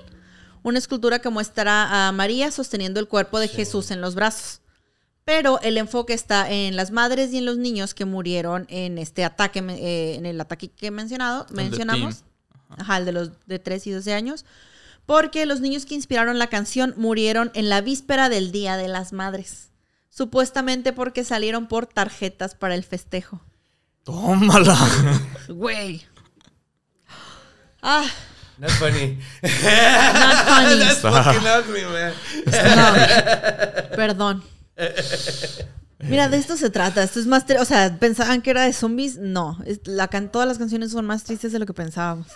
una 0.62 0.79
escultura 0.79 1.21
que 1.21 1.31
muestra 1.31 2.09
a 2.09 2.12
María 2.12 2.51
sosteniendo 2.51 3.01
el 3.01 3.09
cuerpo 3.09 3.38
de 3.38 3.49
Jesús 3.49 3.90
en 3.90 4.01
los 4.01 4.14
brazos. 4.14 4.61
Pero 5.25 5.61
el 5.61 5.79
enfoque 5.79 6.12
está 6.12 6.51
en 6.51 6.77
las 6.77 6.90
madres 6.90 7.33
y 7.33 7.38
en 7.38 7.47
los 7.47 7.57
niños 7.57 7.95
que 7.95 8.05
murieron 8.05 8.66
en 8.69 8.99
este 8.99 9.25
ataque, 9.25 9.61
eh, 9.61 10.16
en 10.16 10.27
el 10.27 10.40
ataque 10.40 10.69
que 10.69 10.88
he 10.88 10.90
mencionado, 10.90 11.47
mencionamos. 11.51 12.25
Ajá, 12.70 12.98
el 12.98 13.05
de 13.05 13.12
los 13.12 13.31
de 13.46 13.59
3 13.59 13.87
y 13.87 13.90
12 13.92 14.12
años. 14.14 14.44
Porque 15.07 15.46
los 15.46 15.61
niños 15.61 15.87
que 15.87 15.94
inspiraron 15.94 16.38
la 16.38 16.48
canción 16.48 16.94
murieron 16.96 17.50
en 17.55 17.68
la 17.68 17.81
víspera 17.81 18.29
del 18.29 18.50
Día 18.52 18.76
de 18.76 18.88
las 18.88 19.12
Madres. 19.12 19.68
Supuestamente 20.11 20.92
porque 20.92 21.22
salieron 21.24 21.66
por 21.68 21.87
tarjetas 21.87 22.55
para 22.55 22.74
el 22.74 22.83
festejo. 22.85 23.40
Tómala. 24.02 24.76
Güey. 25.48 26.05
Ah, 27.83 28.05
Not 28.59 28.70
funny. 28.70 29.18
not 29.42 29.52
funny. 30.46 30.79
That's 30.81 31.00
fucking 31.00 31.46
ugly, 31.46 31.85
man. 31.85 32.12
No. 33.90 33.96
Perdón. 33.96 34.42
Mira, 35.98 36.29
de 36.29 36.38
esto 36.38 36.57
se 36.57 36.70
trata. 36.70 37.02
Esto 37.02 37.20
es 37.20 37.26
más. 37.26 37.44
O 37.61 37.64
sea, 37.64 37.98
pensaban 37.98 38.40
que 38.42 38.50
era 38.50 38.62
de 38.64 38.72
zombies. 38.72 39.18
No. 39.18 39.59
Es- 39.66 39.81
la 39.87 40.09
can- 40.09 40.33
todas 40.33 40.48
las 40.48 40.59
canciones 40.59 40.90
son 40.92 41.05
más 41.07 41.24
tristes 41.24 41.52
de 41.52 41.59
lo 41.59 41.66
que 41.66 41.74
pensábamos. 41.74 42.26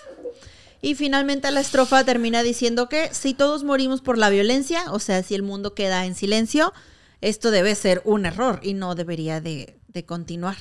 Y 0.83 0.95
finalmente 0.95 1.51
la 1.51 1.61
estrofa 1.61 2.05
termina 2.05 2.43
diciendo 2.43 2.89
que 2.89 3.13
si 3.13 3.35
todos 3.35 3.65
morimos 3.65 4.01
por 4.01 4.17
la 4.17 4.31
violencia, 4.31 4.91
o 4.93 4.99
sea, 4.99 5.23
si 5.23 5.35
el 5.35 5.43
mundo 5.43 5.75
queda 5.75 6.07
en 6.07 6.15
silencio, 6.15 6.73
esto 7.21 7.51
debe 7.51 7.75
ser 7.75 8.01
un 8.05 8.25
error 8.25 8.61
y 8.63 8.73
no 8.73 8.95
debería 8.95 9.41
de, 9.41 9.79
de 9.89 10.05
continuar. 10.07 10.57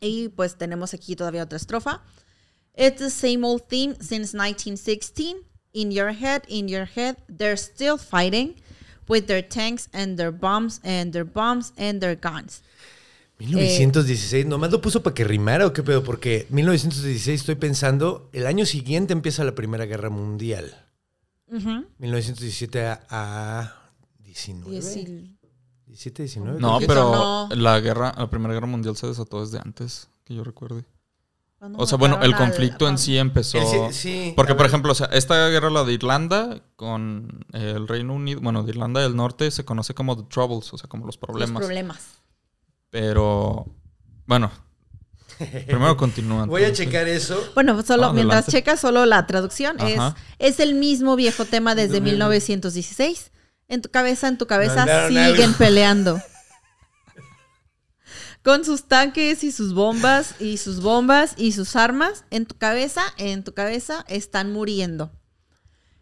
Y 0.00 0.28
pues 0.28 0.56
tenemos 0.56 0.94
aquí 0.94 1.16
todavía 1.16 1.42
otra 1.42 1.56
estrofa. 1.56 2.02
It's 2.76 2.98
the 2.98 3.10
same 3.10 3.44
old 3.44 3.62
theme 3.68 3.96
since 4.00 4.34
1916. 4.34 5.44
In 5.72 5.90
your 5.90 6.12
head, 6.12 6.42
in 6.48 6.68
your 6.68 6.86
head, 6.86 7.16
they're 7.28 7.56
still 7.56 7.98
fighting 7.98 8.56
with 9.08 9.26
their 9.26 9.42
tanks 9.42 9.88
and 9.92 10.16
their 10.16 10.32
bombs 10.32 10.80
and 10.84 11.12
their 11.12 11.24
bombs 11.24 11.72
and 11.76 12.00
their 12.00 12.16
guns. 12.16 12.62
1916, 13.40 14.46
nomás 14.46 14.70
lo 14.70 14.80
puso 14.80 15.02
para 15.02 15.14
que 15.14 15.24
rimara 15.24 15.66
o 15.66 15.72
qué 15.72 15.82
pedo, 15.82 16.02
porque 16.04 16.46
1916 16.50 17.40
estoy 17.40 17.54
pensando, 17.56 18.28
el 18.32 18.46
año 18.46 18.66
siguiente 18.66 19.12
empieza 19.12 19.44
la 19.44 19.54
Primera 19.54 19.86
Guerra 19.86 20.10
Mundial. 20.10 20.86
Ujú. 21.48 21.84
1917 21.98 22.86
a, 22.86 23.00
a 23.10 23.74
19. 24.22 24.74
Y 24.74 24.78
es 24.78 24.96
el- 24.96 25.36
17, 25.86 26.22
19. 26.22 26.60
No, 26.60 26.78
pero 26.86 27.10
no. 27.12 27.48
la 27.56 27.80
guerra, 27.80 28.14
la 28.16 28.30
Primera 28.30 28.54
Guerra 28.54 28.68
Mundial 28.68 28.96
se 28.96 29.08
desató 29.08 29.40
desde 29.44 29.58
antes, 29.58 30.08
que 30.24 30.34
yo 30.36 30.44
recuerde. 30.44 30.84
cuando 31.58 31.78
O 31.80 31.86
sea, 31.86 31.98
bueno, 31.98 32.16
el 32.22 32.32
al- 32.32 32.38
conflicto 32.38 32.88
en 32.88 32.96
sí 32.96 33.18
empezó. 33.18 33.58
El 33.58 33.92
sí- 33.92 33.98
sí, 34.28 34.32
porque, 34.36 34.54
por 34.54 34.66
ejemplo, 34.66 34.92
o 34.92 34.94
sea, 34.94 35.06
esta 35.08 35.48
guerra, 35.48 35.68
la 35.68 35.82
de 35.82 35.92
Irlanda, 35.94 36.62
con 36.76 37.44
eh, 37.52 37.72
el 37.74 37.88
Reino 37.88 38.14
Unido, 38.14 38.40
bueno, 38.40 38.62
de 38.62 38.70
Irlanda 38.70 39.00
del 39.00 39.16
Norte, 39.16 39.50
se 39.50 39.64
conoce 39.64 39.92
como 39.92 40.16
The 40.16 40.24
Troubles, 40.30 40.72
o 40.72 40.78
sea, 40.78 40.88
como 40.88 41.06
los 41.06 41.16
Los 41.16 41.50
problemas. 41.50 42.19
Pero, 42.90 43.66
bueno, 44.26 44.50
primero 45.66 45.96
continúan. 45.96 46.48
Voy 46.48 46.64
a 46.64 46.72
checar 46.72 47.08
eso. 47.08 47.40
Bueno, 47.54 47.82
solo 47.82 48.06
Ah, 48.06 48.12
mientras 48.12 48.46
checas 48.48 48.80
solo 48.80 49.06
la 49.06 49.26
traducción 49.26 49.80
es, 49.80 49.98
Ajá. 49.98 50.16
es 50.38 50.60
el 50.60 50.74
mismo 50.74 51.16
viejo 51.16 51.44
tema 51.44 51.74
desde 51.74 52.00
1916. 52.00 53.30
En 53.68 53.82
tu 53.82 53.90
cabeza, 53.90 54.26
en 54.28 54.36
tu 54.38 54.46
cabeza 54.46 55.08
siguen 55.08 55.54
peleando. 55.54 56.20
Con 58.42 58.64
sus 58.64 58.88
tanques 58.88 59.44
y 59.44 59.52
sus 59.52 59.74
bombas 59.74 60.34
y 60.40 60.56
sus 60.56 60.80
bombas 60.80 61.34
y 61.36 61.52
sus 61.52 61.76
armas, 61.76 62.24
en 62.30 62.46
tu 62.46 62.56
cabeza, 62.56 63.02
en 63.18 63.44
tu 63.44 63.52
cabeza 63.52 64.04
están 64.08 64.52
muriendo. 64.52 65.12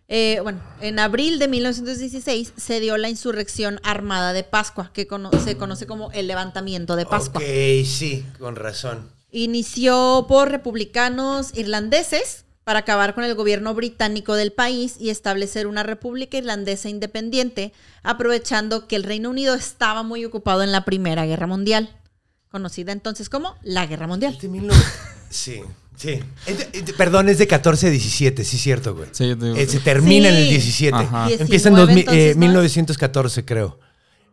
Eh, 0.08 0.40
bueno, 0.42 0.60
en 0.80 0.98
abril 0.98 1.38
de 1.38 1.48
1916 1.48 2.54
se 2.56 2.80
dio 2.80 2.96
la 2.96 3.10
insurrección 3.10 3.78
armada 3.82 4.32
de 4.32 4.42
Pascua, 4.42 4.90
que 4.94 5.06
cono- 5.06 5.30
se 5.44 5.56
conoce 5.58 5.86
como 5.86 6.10
el 6.12 6.26
levantamiento 6.26 6.96
de 6.96 7.04
Pascua. 7.04 7.40
Ok, 7.42 7.84
sí, 7.84 8.24
con 8.38 8.56
razón. 8.56 9.10
Inició 9.30 10.24
por 10.26 10.50
republicanos 10.50 11.54
irlandeses 11.54 12.46
para 12.64 12.80
acabar 12.80 13.14
con 13.14 13.24
el 13.24 13.34
gobierno 13.34 13.74
británico 13.74 14.34
del 14.34 14.52
país 14.52 14.96
y 14.98 15.10
establecer 15.10 15.66
una 15.66 15.82
república 15.82 16.38
irlandesa 16.38 16.88
independiente, 16.88 17.72
aprovechando 18.02 18.86
que 18.88 18.96
el 18.96 19.02
Reino 19.04 19.28
Unido 19.30 19.54
estaba 19.54 20.02
muy 20.02 20.24
ocupado 20.24 20.62
en 20.62 20.72
la 20.72 20.84
Primera 20.86 21.26
Guerra 21.26 21.46
Mundial, 21.46 21.94
conocida 22.50 22.92
entonces 22.92 23.28
como 23.28 23.56
la 23.62 23.86
Guerra 23.86 24.06
Mundial. 24.06 24.32
Este 24.32 24.48
19 24.48 24.74
Sí, 25.30 25.60
sí. 25.98 26.20
Es 26.46 26.68
es 26.72 26.92
perdón, 26.94 27.28
es 27.28 27.38
de 27.38 27.46
14 27.46 27.88
a 27.88 27.90
17, 27.90 28.44
sí, 28.44 28.56
cierto, 28.58 28.94
güey. 28.94 29.08
Sí, 29.12 29.34
digo, 29.34 29.56
Eh, 29.56 29.66
se 29.66 29.80
termina 29.80 30.28
en 30.28 30.36
el 30.36 30.44
Sí. 30.44 30.50
17. 30.50 30.96
Ajá. 30.96 31.28
Empieza 31.30 31.68
en 31.68 31.74
19, 31.74 31.86
2000, 31.86 31.98
eh, 31.98 32.02
entonces, 32.30 32.36
¿no? 32.36 32.40
1914, 32.40 33.44
creo. 33.44 33.78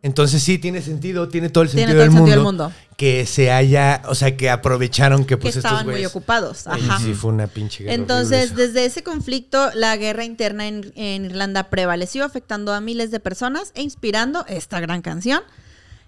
Entonces 0.02 0.44
sí, 0.44 0.60
tiene 0.60 0.84
sentido, 0.84 1.30
tiene 1.30 1.50
todo 1.50 1.64
el 1.64 1.70
sentido, 1.70 1.94
todo 1.94 2.04
el 2.04 2.10
del, 2.10 2.18
sentido 2.18 2.44
mundo, 2.44 2.60
del 2.60 2.70
mundo. 2.70 2.96
que 2.96 3.26
se 3.26 3.50
haya, 3.50 4.04
o 4.08 4.14
sea, 4.14 4.38
que 4.38 4.52
aprovecharon 4.52 5.24
que 5.24 5.30
que 5.30 5.38
pues 5.38 5.56
estos 5.56 5.72
estaban 5.72 5.88
muy 5.88 6.06
ocupados. 6.06 6.60
Sí, 6.60 6.70
Ajá. 6.72 7.00
sí, 7.00 7.16
fue 7.16 7.32
una 7.32 7.48
pinche 7.48 7.84
guerra 7.84 7.96
Entonces, 7.96 8.56
desde 8.56 8.86
ese 8.86 9.02
conflicto, 9.02 9.72
la 9.74 9.98
guerra 9.98 10.24
interna 10.24 10.68
en, 10.68 10.94
en 10.96 11.26
Irlanda 11.26 11.72
prevaleció, 11.72 12.24
afectando 12.24 12.72
a 12.76 12.82
miles 12.82 13.10
de 13.10 13.20
personas 13.20 13.72
e 13.74 13.82
inspirando 13.82 14.46
esta 14.48 14.80
gran 14.80 15.02
canción. 15.02 15.42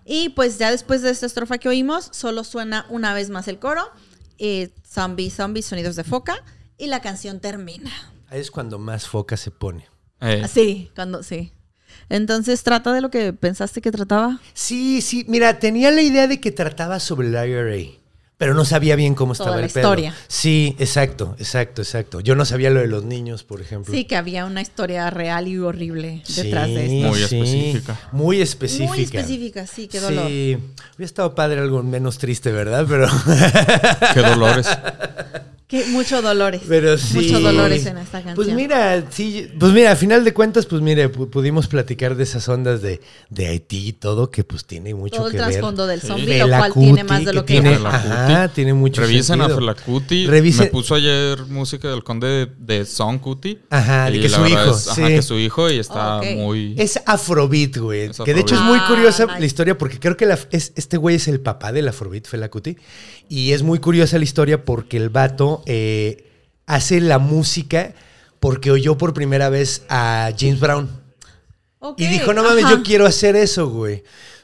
Y 0.06 0.30
pues 0.30 0.60
ya 0.60 0.70
después 0.70 1.02
de 1.02 1.10
esta 1.10 1.26
estrofa 1.26 1.58
que 1.58 1.68
oímos, 1.68 2.08
solo 2.12 2.44
suena 2.44 2.86
una 2.90 3.16
vez 3.16 3.32
más 3.32 3.48
el 3.48 3.58
coro, 3.58 3.90
eh, 4.40 4.70
zombie, 4.88 5.30
zombie, 5.30 5.62
sonidos 5.62 5.96
de 5.96 6.04
foca, 6.04 6.44
y 6.78 6.88
la 6.88 7.02
canción 7.02 7.40
termina. 7.40 7.92
Ahí 8.30 8.40
es 8.40 8.52
cuando 8.52 8.78
más 8.80 9.08
foca 9.08 9.38
se 9.38 9.52
pone. 9.52 9.86
eh, 10.22 10.42
Así, 10.44 10.92
cuando 10.96 11.24
sí. 11.24 11.54
Entonces, 12.10 12.64
¿trata 12.64 12.94
de 12.94 13.02
lo 13.02 13.10
que 13.10 13.34
pensaste 13.34 13.82
que 13.82 13.92
trataba? 13.92 14.40
Sí, 14.54 15.02
sí, 15.02 15.26
mira, 15.28 15.60
tenía 15.60 15.92
la 15.92 16.02
idea 16.02 16.28
de 16.28 16.40
que 16.40 16.52
trataba 16.52 17.00
sobre 17.00 17.28
el 17.28 17.34
IRA, 17.34 17.98
pero 18.38 18.54
no 18.54 18.66
sabía 18.66 18.96
bien 18.96 19.16
cómo 19.16 19.34
Toda 19.34 19.46
estaba 19.46 19.58
la 19.62 19.66
el 19.66 19.72
pedo. 19.72 19.82
historia. 19.82 20.16
Sí, 20.28 20.76
exacto, 20.80 21.36
exacto, 21.40 21.82
exacto. 21.82 22.20
Yo 22.20 22.36
no 22.36 22.46
sabía 22.46 22.70
lo 22.70 22.80
de 22.82 22.88
los 22.88 23.04
niños, 23.04 23.44
por 23.44 23.62
ejemplo. 23.62 23.94
Sí, 23.94 24.06
que 24.06 24.16
había 24.16 24.46
una 24.46 24.62
historia 24.62 25.10
real 25.10 25.48
y 25.48 25.58
horrible 25.58 26.22
Sí, 26.24 26.44
detrás 26.44 26.68
de 26.68 26.86
esto. 26.86 27.08
Muy 27.10 27.22
específica. 27.24 28.00
Muy 28.12 28.42
específica. 28.42 28.90
Muy 28.94 29.02
específica, 29.04 29.68
sí, 29.68 29.88
qué 29.88 30.00
dolor. 30.00 30.28
Sí, 30.28 30.58
hubiera 30.96 31.06
estado 31.06 31.34
padre 31.34 31.60
algo 31.62 31.82
menos 31.84 32.18
triste, 32.20 32.52
¿verdad? 32.52 32.86
Pero 32.88 33.08
qué 34.14 34.22
dolores. 34.22 34.68
Que 35.68 35.86
mucho 35.88 36.22
dolores. 36.22 36.62
Pero 36.66 36.98
sí. 36.98 37.16
Muchos 37.16 37.44
dolores 37.44 37.86
en 37.86 37.98
esta 37.98 38.24
canción. 38.24 38.36
Pues 38.36 38.48
mira, 38.54 39.04
sí, 39.12 39.50
pues 39.60 39.74
mira, 39.74 39.92
a 39.92 39.96
final 39.98 40.24
de 40.24 40.34
cuentas, 40.34 40.66
pues 40.66 40.82
mire, 40.82 41.12
pu- 41.12 41.30
pudimos 41.30 41.68
platicar 41.68 42.16
de 42.16 42.24
esas 42.24 42.48
ondas 42.48 42.82
de, 42.82 43.02
de 43.30 43.48
Haití 43.48 43.90
y 43.90 43.92
todo, 43.92 44.32
que 44.32 44.46
pues 44.46 44.64
tiene 44.64 44.96
mucho 44.96 45.18
Todo 45.18 45.28
el 45.28 45.34
que 45.34 45.40
ver. 45.40 45.48
trasfondo 45.50 45.86
del 45.86 46.00
Sí. 46.00 46.08
zombie, 46.08 46.26
Fela 46.26 46.46
lo 46.46 46.58
cual 46.58 46.74
tiene 46.74 47.04
más 47.04 47.26
de 47.26 47.34
lo 47.34 47.44
que, 47.46 47.54
tiene, 47.54 47.74
ajá, 47.84 48.44
Kuti. 48.44 48.56
tiene 48.56 48.74
mucho 48.76 49.02
Revisen 49.02 49.24
sentido. 49.40 49.58
a 49.58 49.60
Felacuti. 49.60 50.26
Revisen- 50.26 50.60
Me 50.60 50.66
puso 50.68 50.96
ayer 50.96 51.38
música 51.48 51.90
del 51.90 52.02
conde 52.02 52.28
de, 52.28 52.48
de 52.78 52.86
Son 52.86 53.20
Cuti. 53.20 53.60
Ajá, 53.70 54.10
de 54.10 54.18
Y 54.18 54.22
que 54.22 54.30
la 54.30 54.38
su 54.38 54.48
hijo, 54.48 54.72
es- 54.72 54.88
ajá, 54.88 54.96
sí. 55.08 55.14
que 55.16 55.22
su 55.22 55.38
hijo 55.38 55.70
y 55.70 55.80
está 55.80 56.22
muy... 56.34 56.76
Es 56.78 56.98
Afrobeat, 57.06 57.76
güey. 57.76 58.02
Es 58.04 58.18
que 58.20 58.34
de 58.34 58.40
hecho 58.40 58.56
es 58.56 58.62
muy 58.62 58.80
curiosa 58.88 59.24
Ah, 59.24 59.28
nice. 59.28 59.40
la 59.42 59.46
historia 59.46 59.78
porque 59.78 60.00
creo 60.00 60.16
que 60.16 60.26
la- 60.28 60.40
es, 60.52 60.72
este 60.78 60.96
güey 60.96 61.18
es 61.18 61.28
el 61.28 61.42
papá 61.42 61.74
del 61.74 61.90
Afrobeat, 61.90 62.26
Fela 62.26 62.50
Kuti. 62.50 62.78
Y 63.30 63.52
es 63.52 63.62
muy 63.64 63.80
curiosa 63.80 64.18
la 64.18 64.24
historia 64.24 64.64
porque 64.64 64.96
el 64.96 65.10
vato 65.10 65.57
eh, 65.66 66.26
hace 66.66 67.02
la 67.02 67.20
música 67.20 67.94
porque 68.40 68.72
oyó 68.72 68.98
por 68.98 69.14
primera 69.14 69.50
vez 69.50 69.84
a 69.90 70.32
James 70.38 70.60
Brown. 70.60 70.90
Y 71.98 72.08
dijo, 72.08 72.34
no 72.34 72.44
mames, 72.44 72.66
ajá. 72.66 72.76
yo 72.76 72.84
quiero 72.84 73.06
hacer 73.06 73.36
eso, 73.36 73.70
güey. 73.70 74.04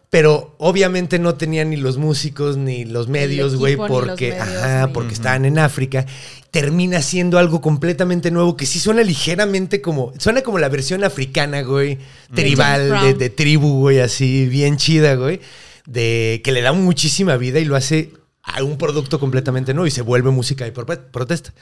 Pero 0.10 0.56
obviamente 0.60 1.18
no 1.18 1.34
tenía 1.36 1.66
ni 1.66 1.76
los 1.76 1.98
músicos 1.98 2.56
ni 2.56 2.86
los 2.86 3.08
medios, 3.08 3.56
güey, 3.56 3.76
porque, 3.76 4.30
medios, 4.30 4.48
ajá, 4.48 4.86
ni- 4.88 4.94
porque 4.94 5.14
estaban 5.14 5.44
en 5.46 5.58
África. 5.58 6.06
Termina 6.52 7.02
siendo 7.02 7.40
algo 7.40 7.62
completamente 7.62 8.30
nuevo 8.30 8.56
que 8.56 8.68
sí 8.68 8.80
suena 8.80 9.02
ligeramente 9.02 9.82
como, 9.82 10.14
suena 10.20 10.44
como 10.44 10.60
la 10.60 10.70
versión 10.70 11.04
africana, 11.04 11.64
güey, 11.64 11.98
tribal, 12.36 13.02
de, 13.02 13.14
de 13.16 13.30
tribu, 13.32 13.80
güey, 13.80 14.00
así, 14.02 14.46
bien 14.46 14.78
chida, 14.78 15.16
güey, 15.16 15.40
de 15.88 16.42
que 16.44 16.52
le 16.52 16.62
da 16.62 16.74
muchísima 16.74 17.36
vida 17.38 17.60
y 17.60 17.66
lo 17.66 17.76
hace 17.76 18.12
a 18.44 18.62
un 18.64 18.78
producto 18.78 19.20
completamente 19.20 19.74
nuevo 19.74 19.88
y 19.88 19.92
se 19.92 20.02
vuelve 20.02 20.30
música 20.32 20.66
de 20.66 20.72
pro- 20.72 20.86
protesta. 21.12 21.54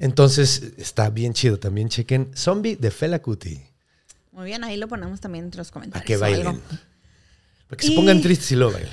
Entonces, 0.00 0.72
está 0.76 1.10
bien 1.10 1.32
chido. 1.32 1.58
También 1.58 1.88
chequen 1.88 2.30
Zombie 2.36 2.76
de 2.76 2.90
Fela 2.90 3.20
Kuti. 3.22 3.60
Muy 4.32 4.46
bien, 4.46 4.62
ahí 4.64 4.76
lo 4.76 4.86
ponemos 4.88 5.20
también 5.20 5.46
entre 5.46 5.58
los 5.58 5.68
A 5.68 5.72
comentarios. 5.72 6.06
que 6.06 6.16
o 6.16 6.20
bailen. 6.20 6.60
Para 7.68 7.76
que 7.78 7.86
se 7.86 7.92
Y- 7.92 7.96
pongan 7.96 8.20
tristes 8.20 8.52
y 8.52 8.56
lo 8.56 8.70
bailen. 8.70 8.92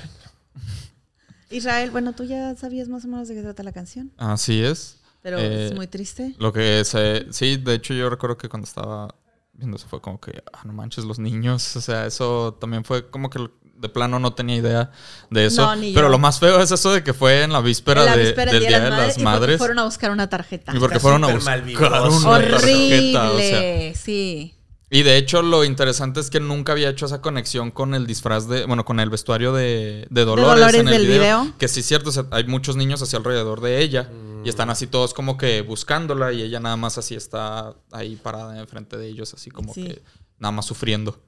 Israel, 1.50 1.90
bueno, 1.90 2.12
tú 2.12 2.24
ya 2.24 2.54
sabías 2.56 2.88
más 2.88 3.04
o 3.04 3.08
menos 3.08 3.28
de 3.28 3.34
qué 3.34 3.42
trata 3.42 3.62
la 3.62 3.72
canción, 3.72 4.10
Así 4.16 4.62
es. 4.62 4.98
pero 5.22 5.38
Eh, 5.38 5.66
es 5.66 5.74
muy 5.74 5.86
triste. 5.86 6.34
Lo 6.38 6.52
que 6.52 6.84
se... 6.84 7.26
Sí, 7.32 7.56
de 7.56 7.74
hecho 7.74 7.94
yo 7.94 8.10
recuerdo 8.10 8.36
que 8.36 8.48
cuando 8.48 8.66
estaba 8.66 9.14
viendo 9.52 9.76
eso 9.76 9.86
fue 9.88 10.00
como 10.00 10.20
que, 10.20 10.42
ah, 10.52 10.62
no 10.64 10.72
manches, 10.72 11.04
los 11.04 11.18
niños. 11.20 11.76
O 11.76 11.80
sea, 11.80 12.06
eso 12.06 12.54
también 12.60 12.84
fue 12.84 13.08
como 13.10 13.30
que 13.30 13.48
de 13.78 13.88
plano 13.88 14.18
no 14.18 14.32
tenía 14.34 14.56
idea 14.56 14.90
de 15.30 15.46
eso. 15.46 15.62
No, 15.62 15.76
ni 15.76 15.92
Pero 15.92 16.06
yo. 16.06 16.10
lo 16.10 16.18
más 16.18 16.38
feo 16.40 16.60
es 16.60 16.70
eso 16.70 16.92
de 16.92 17.02
que 17.04 17.12
fue 17.14 17.42
en 17.42 17.52
la 17.52 17.60
víspera, 17.60 18.00
En 18.02 18.06
la 18.06 18.16
de- 18.16 18.22
víspera 18.24 18.52
del 18.52 18.60
del 18.62 18.68
Día 18.68 18.80
de 18.80 18.90
las 18.90 19.00
y 19.18 19.20
porque 19.20 19.24
Madres. 19.24 19.58
fueron 19.58 19.78
a 19.80 19.84
buscar 19.84 20.10
una 20.10 20.28
tarjeta. 20.28 20.72
Y 20.74 20.78
porque 20.78 20.96
Está 20.96 21.02
fueron 21.08 21.24
a 21.24 21.34
buscar 21.34 21.62
una 21.62 22.00
Horrible, 22.30 23.12
tarjeta. 23.12 23.30
O 23.32 23.38
sea, 23.38 23.94
sí. 23.94 24.52
Y 24.88 25.02
de 25.02 25.16
hecho, 25.16 25.42
lo 25.42 25.64
interesante 25.64 26.20
es 26.20 26.30
que 26.30 26.38
nunca 26.38 26.70
había 26.72 26.88
hecho 26.88 27.06
esa 27.06 27.20
conexión 27.20 27.72
con 27.72 27.92
el 27.94 28.06
disfraz 28.06 28.46
de. 28.48 28.66
Bueno, 28.66 28.84
con 28.84 29.00
el 29.00 29.10
vestuario 29.10 29.52
de, 29.52 30.06
de 30.10 30.24
Dolores, 30.24 30.48
Dolores 30.60 30.80
en 30.80 30.86
el 30.86 30.92
del 30.94 31.06
video, 31.08 31.42
video. 31.42 31.54
Que 31.58 31.66
sí 31.66 31.80
es 31.80 31.86
cierto, 31.86 32.10
o 32.10 32.12
sea, 32.12 32.26
hay 32.30 32.44
muchos 32.44 32.76
niños 32.76 33.02
así 33.02 33.16
alrededor 33.16 33.60
de 33.60 33.82
ella. 33.82 34.08
Y 34.44 34.48
están 34.48 34.70
así 34.70 34.86
todos 34.86 35.12
como 35.12 35.36
que 35.36 35.62
buscándola. 35.62 36.32
Y 36.32 36.40
ella 36.42 36.60
nada 36.60 36.76
más 36.76 36.98
así 36.98 37.16
está 37.16 37.74
ahí 37.90 38.14
parada 38.14 38.56
enfrente 38.60 38.96
de 38.96 39.08
ellos, 39.08 39.34
así 39.34 39.50
como 39.50 39.74
Sí. 39.74 39.82
que 39.84 40.02
nada 40.38 40.52
más 40.52 40.66
sufriendo. 40.66 41.18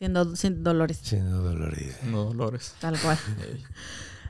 Siendo, 0.00 0.34
siendo 0.34 0.70
dolores, 0.70 0.98
Sí, 1.02 1.16
no 1.16 1.42
dolorido. 1.42 1.92
No 2.06 2.24
Dolores. 2.24 2.72
tal 2.80 2.98
cual. 2.98 3.18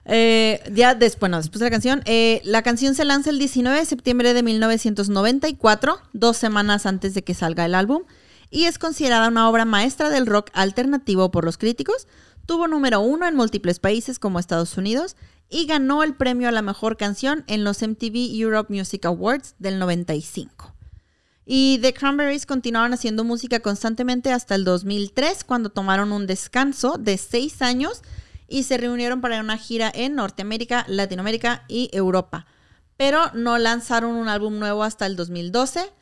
Eh, 0.06 0.61
ya 0.72 0.94
después, 0.94 1.20
bueno, 1.20 1.37
después 1.37 1.61
de 1.61 1.66
la 1.66 1.70
canción, 1.70 2.02
eh, 2.06 2.40
la 2.42 2.62
canción 2.62 2.94
se 2.94 3.04
lanza 3.04 3.30
el 3.30 3.38
19 3.38 3.78
de 3.78 3.85
septiembre 3.85 4.33
de 4.33 4.42
1994, 4.42 6.00
dos 6.14 6.38
semanas 6.38 6.87
antes 6.87 7.12
de 7.14 7.22
que 7.22 7.35
salga 7.35 7.66
el 7.66 7.74
álbum, 7.74 8.02
y 8.50 8.64
es 8.64 8.78
considerada 8.78 9.28
una 9.28 9.48
obra 9.48 9.66
maestra 9.66 10.09
del 10.09 10.26
rock 10.26 10.48
alternativo 10.54 11.30
por 11.30 11.44
los 11.44 11.59
críticos. 11.59 12.09
Tuvo 12.46 12.66
número 12.66 13.00
uno 13.00 13.28
en 13.28 13.37
múltiples 13.37 13.78
países 13.78 14.18
como 14.18 14.40
Estados 14.40 14.76
Unidos 14.78 15.16
y 15.50 15.66
ganó 15.66 16.02
el 16.02 16.14
premio 16.14 16.48
a 16.48 16.52
la 16.52 16.62
mejor 16.62 16.96
canción 16.96 17.44
en 17.46 17.62
los 17.62 17.80
MTV 17.83 18.35
Europe 18.40 18.74
Music 18.74 19.04
Awards 19.04 19.54
del 19.59 19.78
95. 19.78 20.74
Y 21.52 21.80
The 21.82 21.92
Cranberries 21.92 22.46
continuaron 22.46 22.94
haciendo 22.94 23.24
música 23.24 23.58
constantemente 23.58 24.30
hasta 24.30 24.54
el 24.54 24.62
2003, 24.62 25.42
cuando 25.42 25.70
tomaron 25.70 26.12
un 26.12 26.28
descanso 26.28 26.96
de 26.96 27.18
seis 27.18 27.60
años 27.60 28.02
y 28.46 28.62
se 28.62 28.76
reunieron 28.76 29.20
para 29.20 29.40
una 29.40 29.58
gira 29.58 29.90
en 29.92 30.14
Norteamérica, 30.14 30.84
Latinoamérica 30.86 31.64
y 31.66 31.90
Europa. 31.92 32.46
Pero 32.96 33.32
no 33.34 33.58
lanzaron 33.58 34.14
un 34.14 34.28
álbum 34.28 34.60
nuevo 34.60 34.84
hasta 34.84 35.06
el 35.06 35.16
2012 35.16 35.92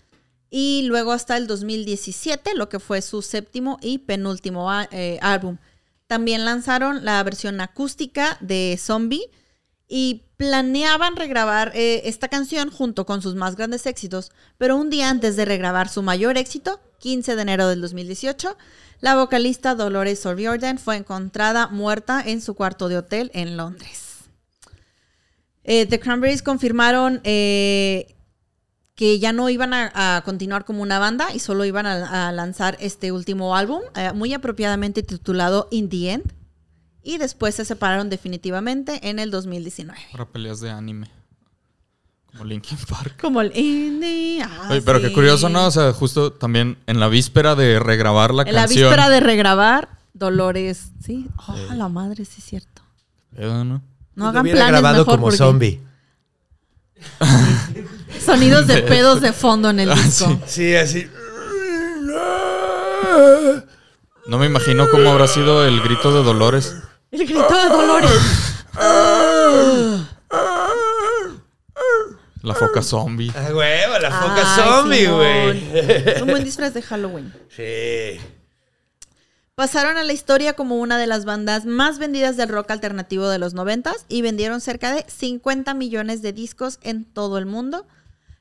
y 0.50 0.82
luego 0.82 1.12
hasta 1.12 1.38
el 1.38 1.46
2017, 1.46 2.54
lo 2.54 2.68
que 2.68 2.78
fue 2.78 3.00
su 3.00 3.22
séptimo 3.22 3.78
y 3.80 3.96
penúltimo 4.00 4.70
eh, 4.90 5.18
álbum. 5.22 5.56
También 6.06 6.44
lanzaron 6.44 7.06
la 7.06 7.22
versión 7.22 7.62
acústica 7.62 8.36
de 8.42 8.78
Zombie 8.78 9.30
y 9.88 10.24
planeaban 10.36 11.16
regrabar 11.16 11.72
eh, 11.74 12.02
esta 12.04 12.28
canción 12.28 12.70
junto 12.70 13.06
con 13.06 13.22
sus 13.22 13.34
más 13.34 13.56
grandes 13.56 13.86
éxitos, 13.86 14.30
pero 14.58 14.76
un 14.76 14.90
día 14.90 15.08
antes 15.08 15.34
de 15.34 15.46
regrabar 15.46 15.88
su 15.88 16.02
mayor 16.02 16.36
éxito, 16.36 16.78
15 17.00 17.34
de 17.34 17.42
enero 17.42 17.68
del 17.68 17.80
2018, 17.80 18.56
la 19.00 19.16
vocalista 19.16 19.74
Dolores 19.74 20.24
O'Riordan 20.26 20.78
fue 20.78 20.96
encontrada 20.96 21.68
muerta 21.68 22.22
en 22.24 22.42
su 22.42 22.54
cuarto 22.54 22.88
de 22.88 22.98
hotel 22.98 23.30
en 23.32 23.56
Londres. 23.56 24.18
Eh, 25.64 25.86
The 25.86 26.00
Cranberries 26.00 26.42
confirmaron 26.42 27.20
eh, 27.24 28.14
que 28.94 29.18
ya 29.18 29.32
no 29.32 29.48
iban 29.48 29.72
a, 29.72 30.22
continuar 30.24 30.64
como 30.64 30.82
una 30.82 30.98
banda 30.98 31.32
y 31.32 31.38
solo 31.38 31.64
iban 31.64 31.86
a, 31.86 32.28
a 32.28 32.32
lanzar 32.32 32.76
este 32.80 33.12
último 33.12 33.56
álbum, 33.56 33.80
muy 34.14 34.34
apropiadamente 34.34 35.02
titulado 35.02 35.68
In 35.70 35.88
the 35.88 36.12
End. 36.12 36.37
Y 37.08 37.16
después 37.16 37.54
se 37.54 37.64
separaron 37.64 38.10
definitivamente 38.10 39.08
en 39.08 39.18
el 39.18 39.30
2019. 39.30 39.98
Para 40.12 40.26
peleas 40.26 40.60
de 40.60 40.70
anime. 40.70 41.10
Como 42.30 42.44
Linkin 42.44 42.76
Park. 42.86 43.18
Como 43.18 43.40
el 43.40 43.56
In 43.56 43.98
the 44.00 44.42
ah, 44.42 44.68
Oye, 44.70 44.82
pero 44.82 45.00
qué 45.00 45.08
sí. 45.08 45.14
curioso, 45.14 45.48
¿no? 45.48 45.66
O 45.66 45.70
sea, 45.70 45.94
justo 45.94 46.32
también 46.34 46.76
en 46.86 47.00
la 47.00 47.08
víspera 47.08 47.54
de 47.54 47.80
regrabar 47.80 48.34
la 48.34 48.42
En 48.42 48.54
la 48.54 48.60
canción. 48.62 48.82
víspera 48.90 49.08
de 49.08 49.20
regrabar, 49.20 49.88
Dolores, 50.12 50.90
¿sí? 51.02 51.26
Oh, 51.46 51.56
la 51.74 51.88
madre, 51.88 52.26
sí 52.26 52.34
es 52.38 52.44
cierto. 52.44 52.82
Pedo, 53.34 53.64
¿no? 53.64 53.82
No 54.14 54.28
hagan 54.28 54.42
hubiera 54.42 54.58
planes 54.58 54.72
grabado 54.72 54.98
mejor 54.98 55.14
como 55.14 55.22
porque 55.28 55.38
zombie. 55.38 55.80
sonidos 58.22 58.66
de 58.66 58.82
pedos 58.82 59.22
de 59.22 59.32
fondo 59.32 59.70
en 59.70 59.80
el 59.80 59.90
Ah, 59.92 59.94
disco. 59.94 60.38
Sí, 60.46 60.74
así. 60.76 61.06
No 64.26 64.36
me 64.38 64.44
imagino 64.44 64.90
cómo 64.90 65.08
habrá 65.10 65.26
sido 65.26 65.64
el 65.64 65.80
grito 65.80 66.12
de 66.12 66.22
Dolores. 66.22 66.76
El 67.10 67.26
grito 67.26 67.48
de 67.48 67.68
Dolores. 67.68 68.22
La 72.42 72.54
foca 72.54 72.82
zombie. 72.82 73.32
Ah, 73.34 73.48
huevo, 73.52 73.98
la 73.98 74.10
foca 74.10 74.54
Ay, 74.54 74.62
zombie, 74.62 75.00
Simón. 75.00 75.16
güey. 75.18 76.22
Un 76.22 76.28
buen 76.28 76.44
disfraz 76.44 76.72
de 76.74 76.82
Halloween. 76.82 77.32
Sí. 77.48 78.20
Pasaron 79.54 79.96
a 79.96 80.04
la 80.04 80.12
historia 80.12 80.52
como 80.52 80.76
una 80.76 80.98
de 80.98 81.08
las 81.08 81.24
bandas 81.24 81.66
más 81.66 81.98
vendidas 81.98 82.36
del 82.36 82.48
rock 82.48 82.70
alternativo 82.70 83.28
de 83.28 83.38
los 83.38 83.54
noventas 83.54 84.04
y 84.08 84.22
vendieron 84.22 84.60
cerca 84.60 84.94
de 84.94 85.04
50 85.08 85.74
millones 85.74 86.22
de 86.22 86.32
discos 86.32 86.78
en 86.82 87.04
todo 87.04 87.38
el 87.38 87.46
mundo. 87.46 87.86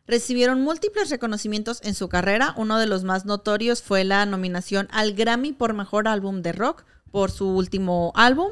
Recibieron 0.06 0.62
múltiples 0.62 1.10
reconocimientos 1.10 1.80
en 1.84 1.95
su 1.95 2.08
carrera. 2.08 2.53
Uno 2.56 2.77
de 2.77 2.86
los 2.86 3.03
más 3.03 3.25
notorios 3.25 3.82
fue 3.82 4.03
la 4.03 4.25
nominación 4.27 4.88
al 4.91 5.13
Grammy 5.13 5.53
por 5.53 5.73
Mejor 5.73 6.08
Álbum 6.08 6.43
de 6.43 6.51
Rock 6.51 6.86
por 7.17 7.32
su 7.32 7.47
último 7.47 8.12
álbum. 8.13 8.51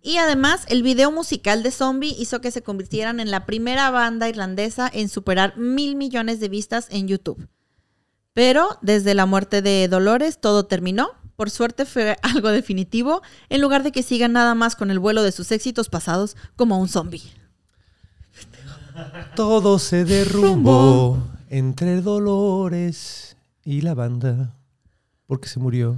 Y 0.00 0.16
además, 0.16 0.64
el 0.70 0.82
video 0.82 1.12
musical 1.12 1.62
de 1.62 1.70
Zombie 1.70 2.16
hizo 2.18 2.40
que 2.40 2.50
se 2.50 2.62
convirtieran 2.62 3.20
en 3.20 3.30
la 3.30 3.44
primera 3.44 3.90
banda 3.90 4.30
irlandesa 4.30 4.90
en 4.90 5.10
superar 5.10 5.58
mil 5.58 5.94
millones 5.94 6.40
de 6.40 6.48
vistas 6.48 6.86
en 6.88 7.06
YouTube. 7.06 7.46
Pero 8.32 8.78
desde 8.80 9.12
la 9.12 9.26
muerte 9.26 9.60
de 9.60 9.88
Dolores 9.88 10.40
todo 10.40 10.64
terminó. 10.64 11.10
Por 11.36 11.50
suerte 11.50 11.84
fue 11.84 12.16
algo 12.22 12.48
definitivo, 12.48 13.20
en 13.50 13.60
lugar 13.60 13.82
de 13.82 13.92
que 13.92 14.02
sigan 14.02 14.32
nada 14.32 14.54
más 14.54 14.74
con 14.74 14.90
el 14.90 14.98
vuelo 14.98 15.22
de 15.22 15.32
sus 15.32 15.52
éxitos 15.52 15.90
pasados 15.90 16.34
como 16.56 16.78
un 16.78 16.88
zombie. 16.88 17.20
Todo 19.36 19.78
se 19.78 20.06
derrumbó 20.06 21.22
entre 21.50 22.00
Dolores 22.00 23.36
y 23.66 23.82
la 23.82 23.92
banda. 23.92 24.54
Porque 25.26 25.48
se 25.48 25.60
murió. 25.60 25.94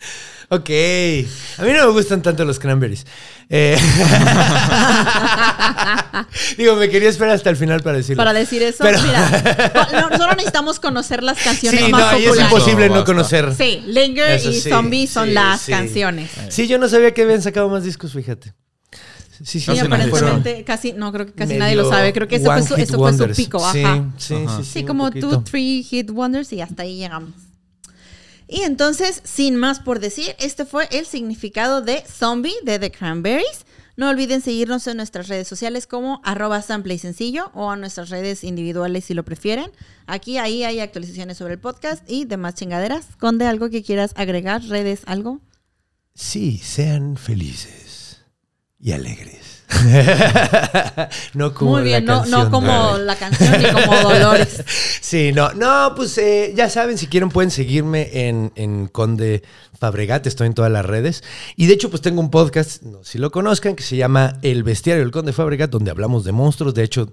ok. 0.48 0.70
A 1.58 1.62
mí 1.62 1.72
no 1.72 1.86
me 1.86 1.92
gustan 1.92 2.22
tanto 2.22 2.44
los 2.44 2.58
cranberries. 2.58 3.06
Eh, 3.50 3.78
Digo, 6.56 6.76
me 6.76 6.88
quería 6.88 7.08
esperar 7.08 7.34
hasta 7.34 7.50
el 7.50 7.56
final 7.56 7.82
para 7.82 7.96
decirlo. 7.98 8.16
Para 8.22 8.32
decir 8.32 8.62
eso, 8.62 8.82
Pero- 8.84 9.00
mira, 9.02 9.80
no- 10.10 10.16
solo 10.16 10.32
necesitamos 10.34 10.80
conocer 10.80 11.22
las 11.22 11.38
canciones 11.38 11.84
Sí, 11.84 11.90
más 11.90 12.00
no, 12.00 12.08
ahí 12.08 12.22
es 12.24 12.28
populares. 12.28 12.52
imposible 12.52 12.86
Eso 12.86 12.94
no 12.94 13.04
conocer. 13.04 13.54
Sí, 13.56 13.82
Linger 13.86 14.30
Eso 14.32 14.50
y 14.50 14.60
sí, 14.60 14.70
Zombie 14.70 15.06
son 15.06 15.28
sí, 15.28 15.34
las 15.34 15.60
sí. 15.62 15.72
canciones. 15.72 16.30
Sí, 16.50 16.68
yo 16.68 16.78
no 16.78 16.88
sabía 16.88 17.12
que 17.14 17.22
habían 17.22 17.42
sacado 17.42 17.68
más 17.68 17.84
discos, 17.84 18.12
fíjate. 18.12 18.54
Sí, 19.44 19.60
sí, 19.60 19.78
aparentemente 19.78 20.64
casi, 20.64 20.92
no 20.94 21.12
creo 21.12 21.26
que 21.26 21.32
casi 21.32 21.54
nadie 21.54 21.76
lo 21.76 21.88
sabe. 21.88 22.12
Creo 22.12 22.26
que 22.26 22.36
ese 22.36 22.46
fue 22.46 22.60
su, 22.62 22.74
eso 22.74 22.98
fue 22.98 23.12
su 23.16 23.28
pico, 23.36 23.60
Sí, 23.72 23.84
ajá. 23.84 24.04
sí, 24.18 24.34
Ajá. 24.34 24.58
sí, 24.64 24.70
Sí, 24.72 24.84
como 24.84 25.06
poquito. 25.06 25.28
two, 25.30 25.42
three 25.42 25.82
hit 25.84 26.10
wonders 26.10 26.52
y 26.52 26.60
hasta 26.60 26.82
ahí 26.82 26.96
llegamos. 26.98 27.30
Y 28.48 28.62
entonces, 28.62 29.20
sin 29.24 29.56
más 29.56 29.78
por 29.78 30.00
decir, 30.00 30.34
este 30.38 30.64
fue 30.64 30.88
el 30.90 31.04
significado 31.04 31.82
de 31.82 32.02
zombie 32.06 32.54
de 32.64 32.78
The 32.78 32.90
Cranberries. 32.90 33.66
No 33.96 34.08
olviden 34.08 34.40
seguirnos 34.40 34.86
en 34.86 34.96
nuestras 34.96 35.28
redes 35.28 35.46
sociales 35.46 35.86
como 35.86 36.20
arroba 36.24 36.62
sample 36.62 36.98
sencillo 36.98 37.50
o 37.52 37.70
a 37.70 37.76
nuestras 37.76 38.08
redes 38.10 38.44
individuales 38.44 39.04
si 39.04 39.14
lo 39.14 39.24
prefieren. 39.24 39.70
Aquí, 40.06 40.38
ahí 40.38 40.64
hay 40.64 40.80
actualizaciones 40.80 41.36
sobre 41.36 41.54
el 41.54 41.60
podcast 41.60 42.08
y 42.08 42.24
demás 42.24 42.54
chingaderas. 42.54 43.06
Conde, 43.18 43.46
algo 43.46 43.68
que 43.68 43.82
quieras 43.82 44.12
agregar, 44.16 44.62
redes, 44.64 45.02
algo. 45.06 45.40
Sí, 46.14 46.58
sean 46.58 47.16
felices 47.16 47.87
y 48.80 48.92
alegres. 48.92 49.64
no 51.34 51.52
como 51.54 51.72
Muy 51.72 51.82
bien, 51.82 52.06
la 52.06 52.12
no, 52.14 52.20
canción 52.20 52.40
no 52.44 52.50
como 52.50 52.98
la 52.98 53.16
canción 53.16 53.62
ni 53.62 53.70
como 53.70 53.96
Dolores. 54.02 54.64
Sí, 55.00 55.32
no, 55.32 55.52
no, 55.52 55.92
pues 55.94 56.16
eh, 56.18 56.52
ya 56.56 56.70
saben, 56.70 56.96
si 56.98 57.06
quieren 57.06 57.28
pueden 57.28 57.50
seguirme 57.50 58.08
en, 58.28 58.52
en 58.56 58.86
Conde 58.86 59.42
Fabregat, 59.78 60.26
estoy 60.26 60.46
en 60.46 60.54
todas 60.54 60.72
las 60.72 60.84
redes. 60.86 61.22
Y 61.56 61.66
de 61.66 61.74
hecho, 61.74 61.90
pues 61.90 62.02
tengo 62.02 62.20
un 62.20 62.30
podcast, 62.30 62.82
no 62.82 63.04
si 63.04 63.18
lo 63.18 63.30
conozcan, 63.30 63.74
que 63.76 63.82
se 63.82 63.96
llama 63.96 64.38
El 64.42 64.62
Bestiario 64.62 65.02
del 65.02 65.12
Conde 65.12 65.32
Fabregat, 65.32 65.70
donde 65.70 65.90
hablamos 65.90 66.24
de 66.24 66.32
monstruos. 66.32 66.74
De 66.74 66.82
hecho, 66.82 67.12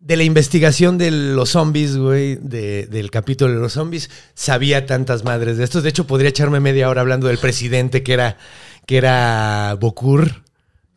de 0.00 0.16
la 0.16 0.22
investigación 0.24 0.96
de 0.98 1.10
los 1.10 1.50
zombies, 1.50 1.96
güey, 1.96 2.36
de- 2.36 2.86
del 2.86 3.10
capítulo 3.10 3.52
de 3.52 3.58
los 3.60 3.72
zombies, 3.72 4.10
sabía 4.34 4.86
tantas 4.86 5.24
madres 5.24 5.56
de 5.58 5.64
estos. 5.64 5.82
De 5.82 5.88
hecho, 5.90 6.06
podría 6.06 6.30
echarme 6.30 6.60
media 6.60 6.88
hora 6.88 7.00
hablando 7.02 7.28
del 7.28 7.38
presidente 7.38 8.02
que 8.02 8.12
era, 8.14 8.36
que 8.86 8.96
era 8.96 9.76
Bokur, 9.80 10.42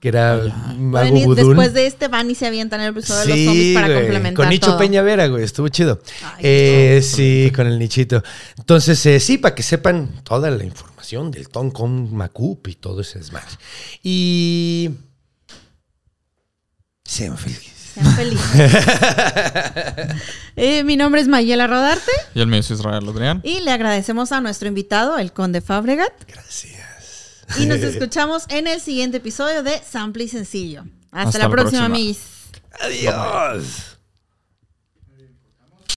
que 0.02 0.08
era 0.10 0.36
Mago 0.78 1.16
ir- 1.16 1.26
Budún. 1.26 1.48
después 1.48 1.74
de 1.74 1.86
este 1.88 2.08
van 2.10 2.30
y 2.30 2.36
se 2.36 2.48
avientan 2.48 2.82
el 2.82 2.90
episodio 2.90 3.22
de 3.22 3.28
los 3.30 3.46
zombies 3.46 3.74
para 3.76 3.88
güey, 3.88 4.00
complementar 4.00 4.36
Con 4.36 4.50
Nicho 4.50 4.66
todo. 4.72 4.78
Peñavera, 4.80 5.28
güey, 5.28 5.44
estuvo 5.46 5.68
chido. 5.70 6.02
Ay, 6.24 6.40
Eh, 6.44 7.02
sí, 7.04 7.52
con 7.56 7.68
el 7.68 7.78
Nichito. 7.80 8.22
Entonces, 8.58 9.06
eh, 9.06 9.20
sí, 9.20 9.38
para 9.38 9.56
que 9.56 9.64
sepan 9.64 10.10
toda 10.24 10.50
la 10.52 10.64
información 10.66 11.30
del 11.32 11.48
Ton 11.50 11.72
con 11.72 12.14
Macup 12.14 12.68
y 12.68 12.76
todo 12.76 13.02
ese 13.02 13.20
desmadre. 13.20 13.48
Y. 14.04 14.90
Sean 17.06 17.38
felices. 17.38 17.72
Sean 17.94 18.16
felices. 18.16 18.72
Eh, 20.58 20.84
mi 20.84 20.98
nombre 20.98 21.22
es 21.22 21.28
Mayela 21.30 21.66
Rodarte 21.66 22.12
Y 22.36 22.42
el 22.42 22.48
mío 22.48 22.60
es 22.60 22.70
Israel 22.70 23.08
Adrián. 23.08 23.40
y 23.44 23.62
le 23.62 23.72
agradecemos 23.72 24.32
a 24.34 24.42
nuestro 24.42 24.68
invitado, 24.68 25.18
el 25.18 25.32
Conde 25.32 25.62
Fabregat. 25.62 26.12
Gracias. 26.28 26.81
Y 27.58 27.66
nos 27.66 27.80
escuchamos 27.84 28.44
en 28.50 28.68
el 28.68 28.80
siguiente 28.82 29.18
episodio 29.18 29.64
de 29.64 29.80
Sample 29.80 30.24
y 30.24 30.28
Sencillo. 30.28 30.84
Hasta, 31.12 31.28
Hasta 31.30 31.38
la 31.40 31.46
la 31.46 31.52
próxima, 31.52 31.86
próxima. 31.86 31.86
amiguis. 31.86 32.20
Adiós. 32.80 33.91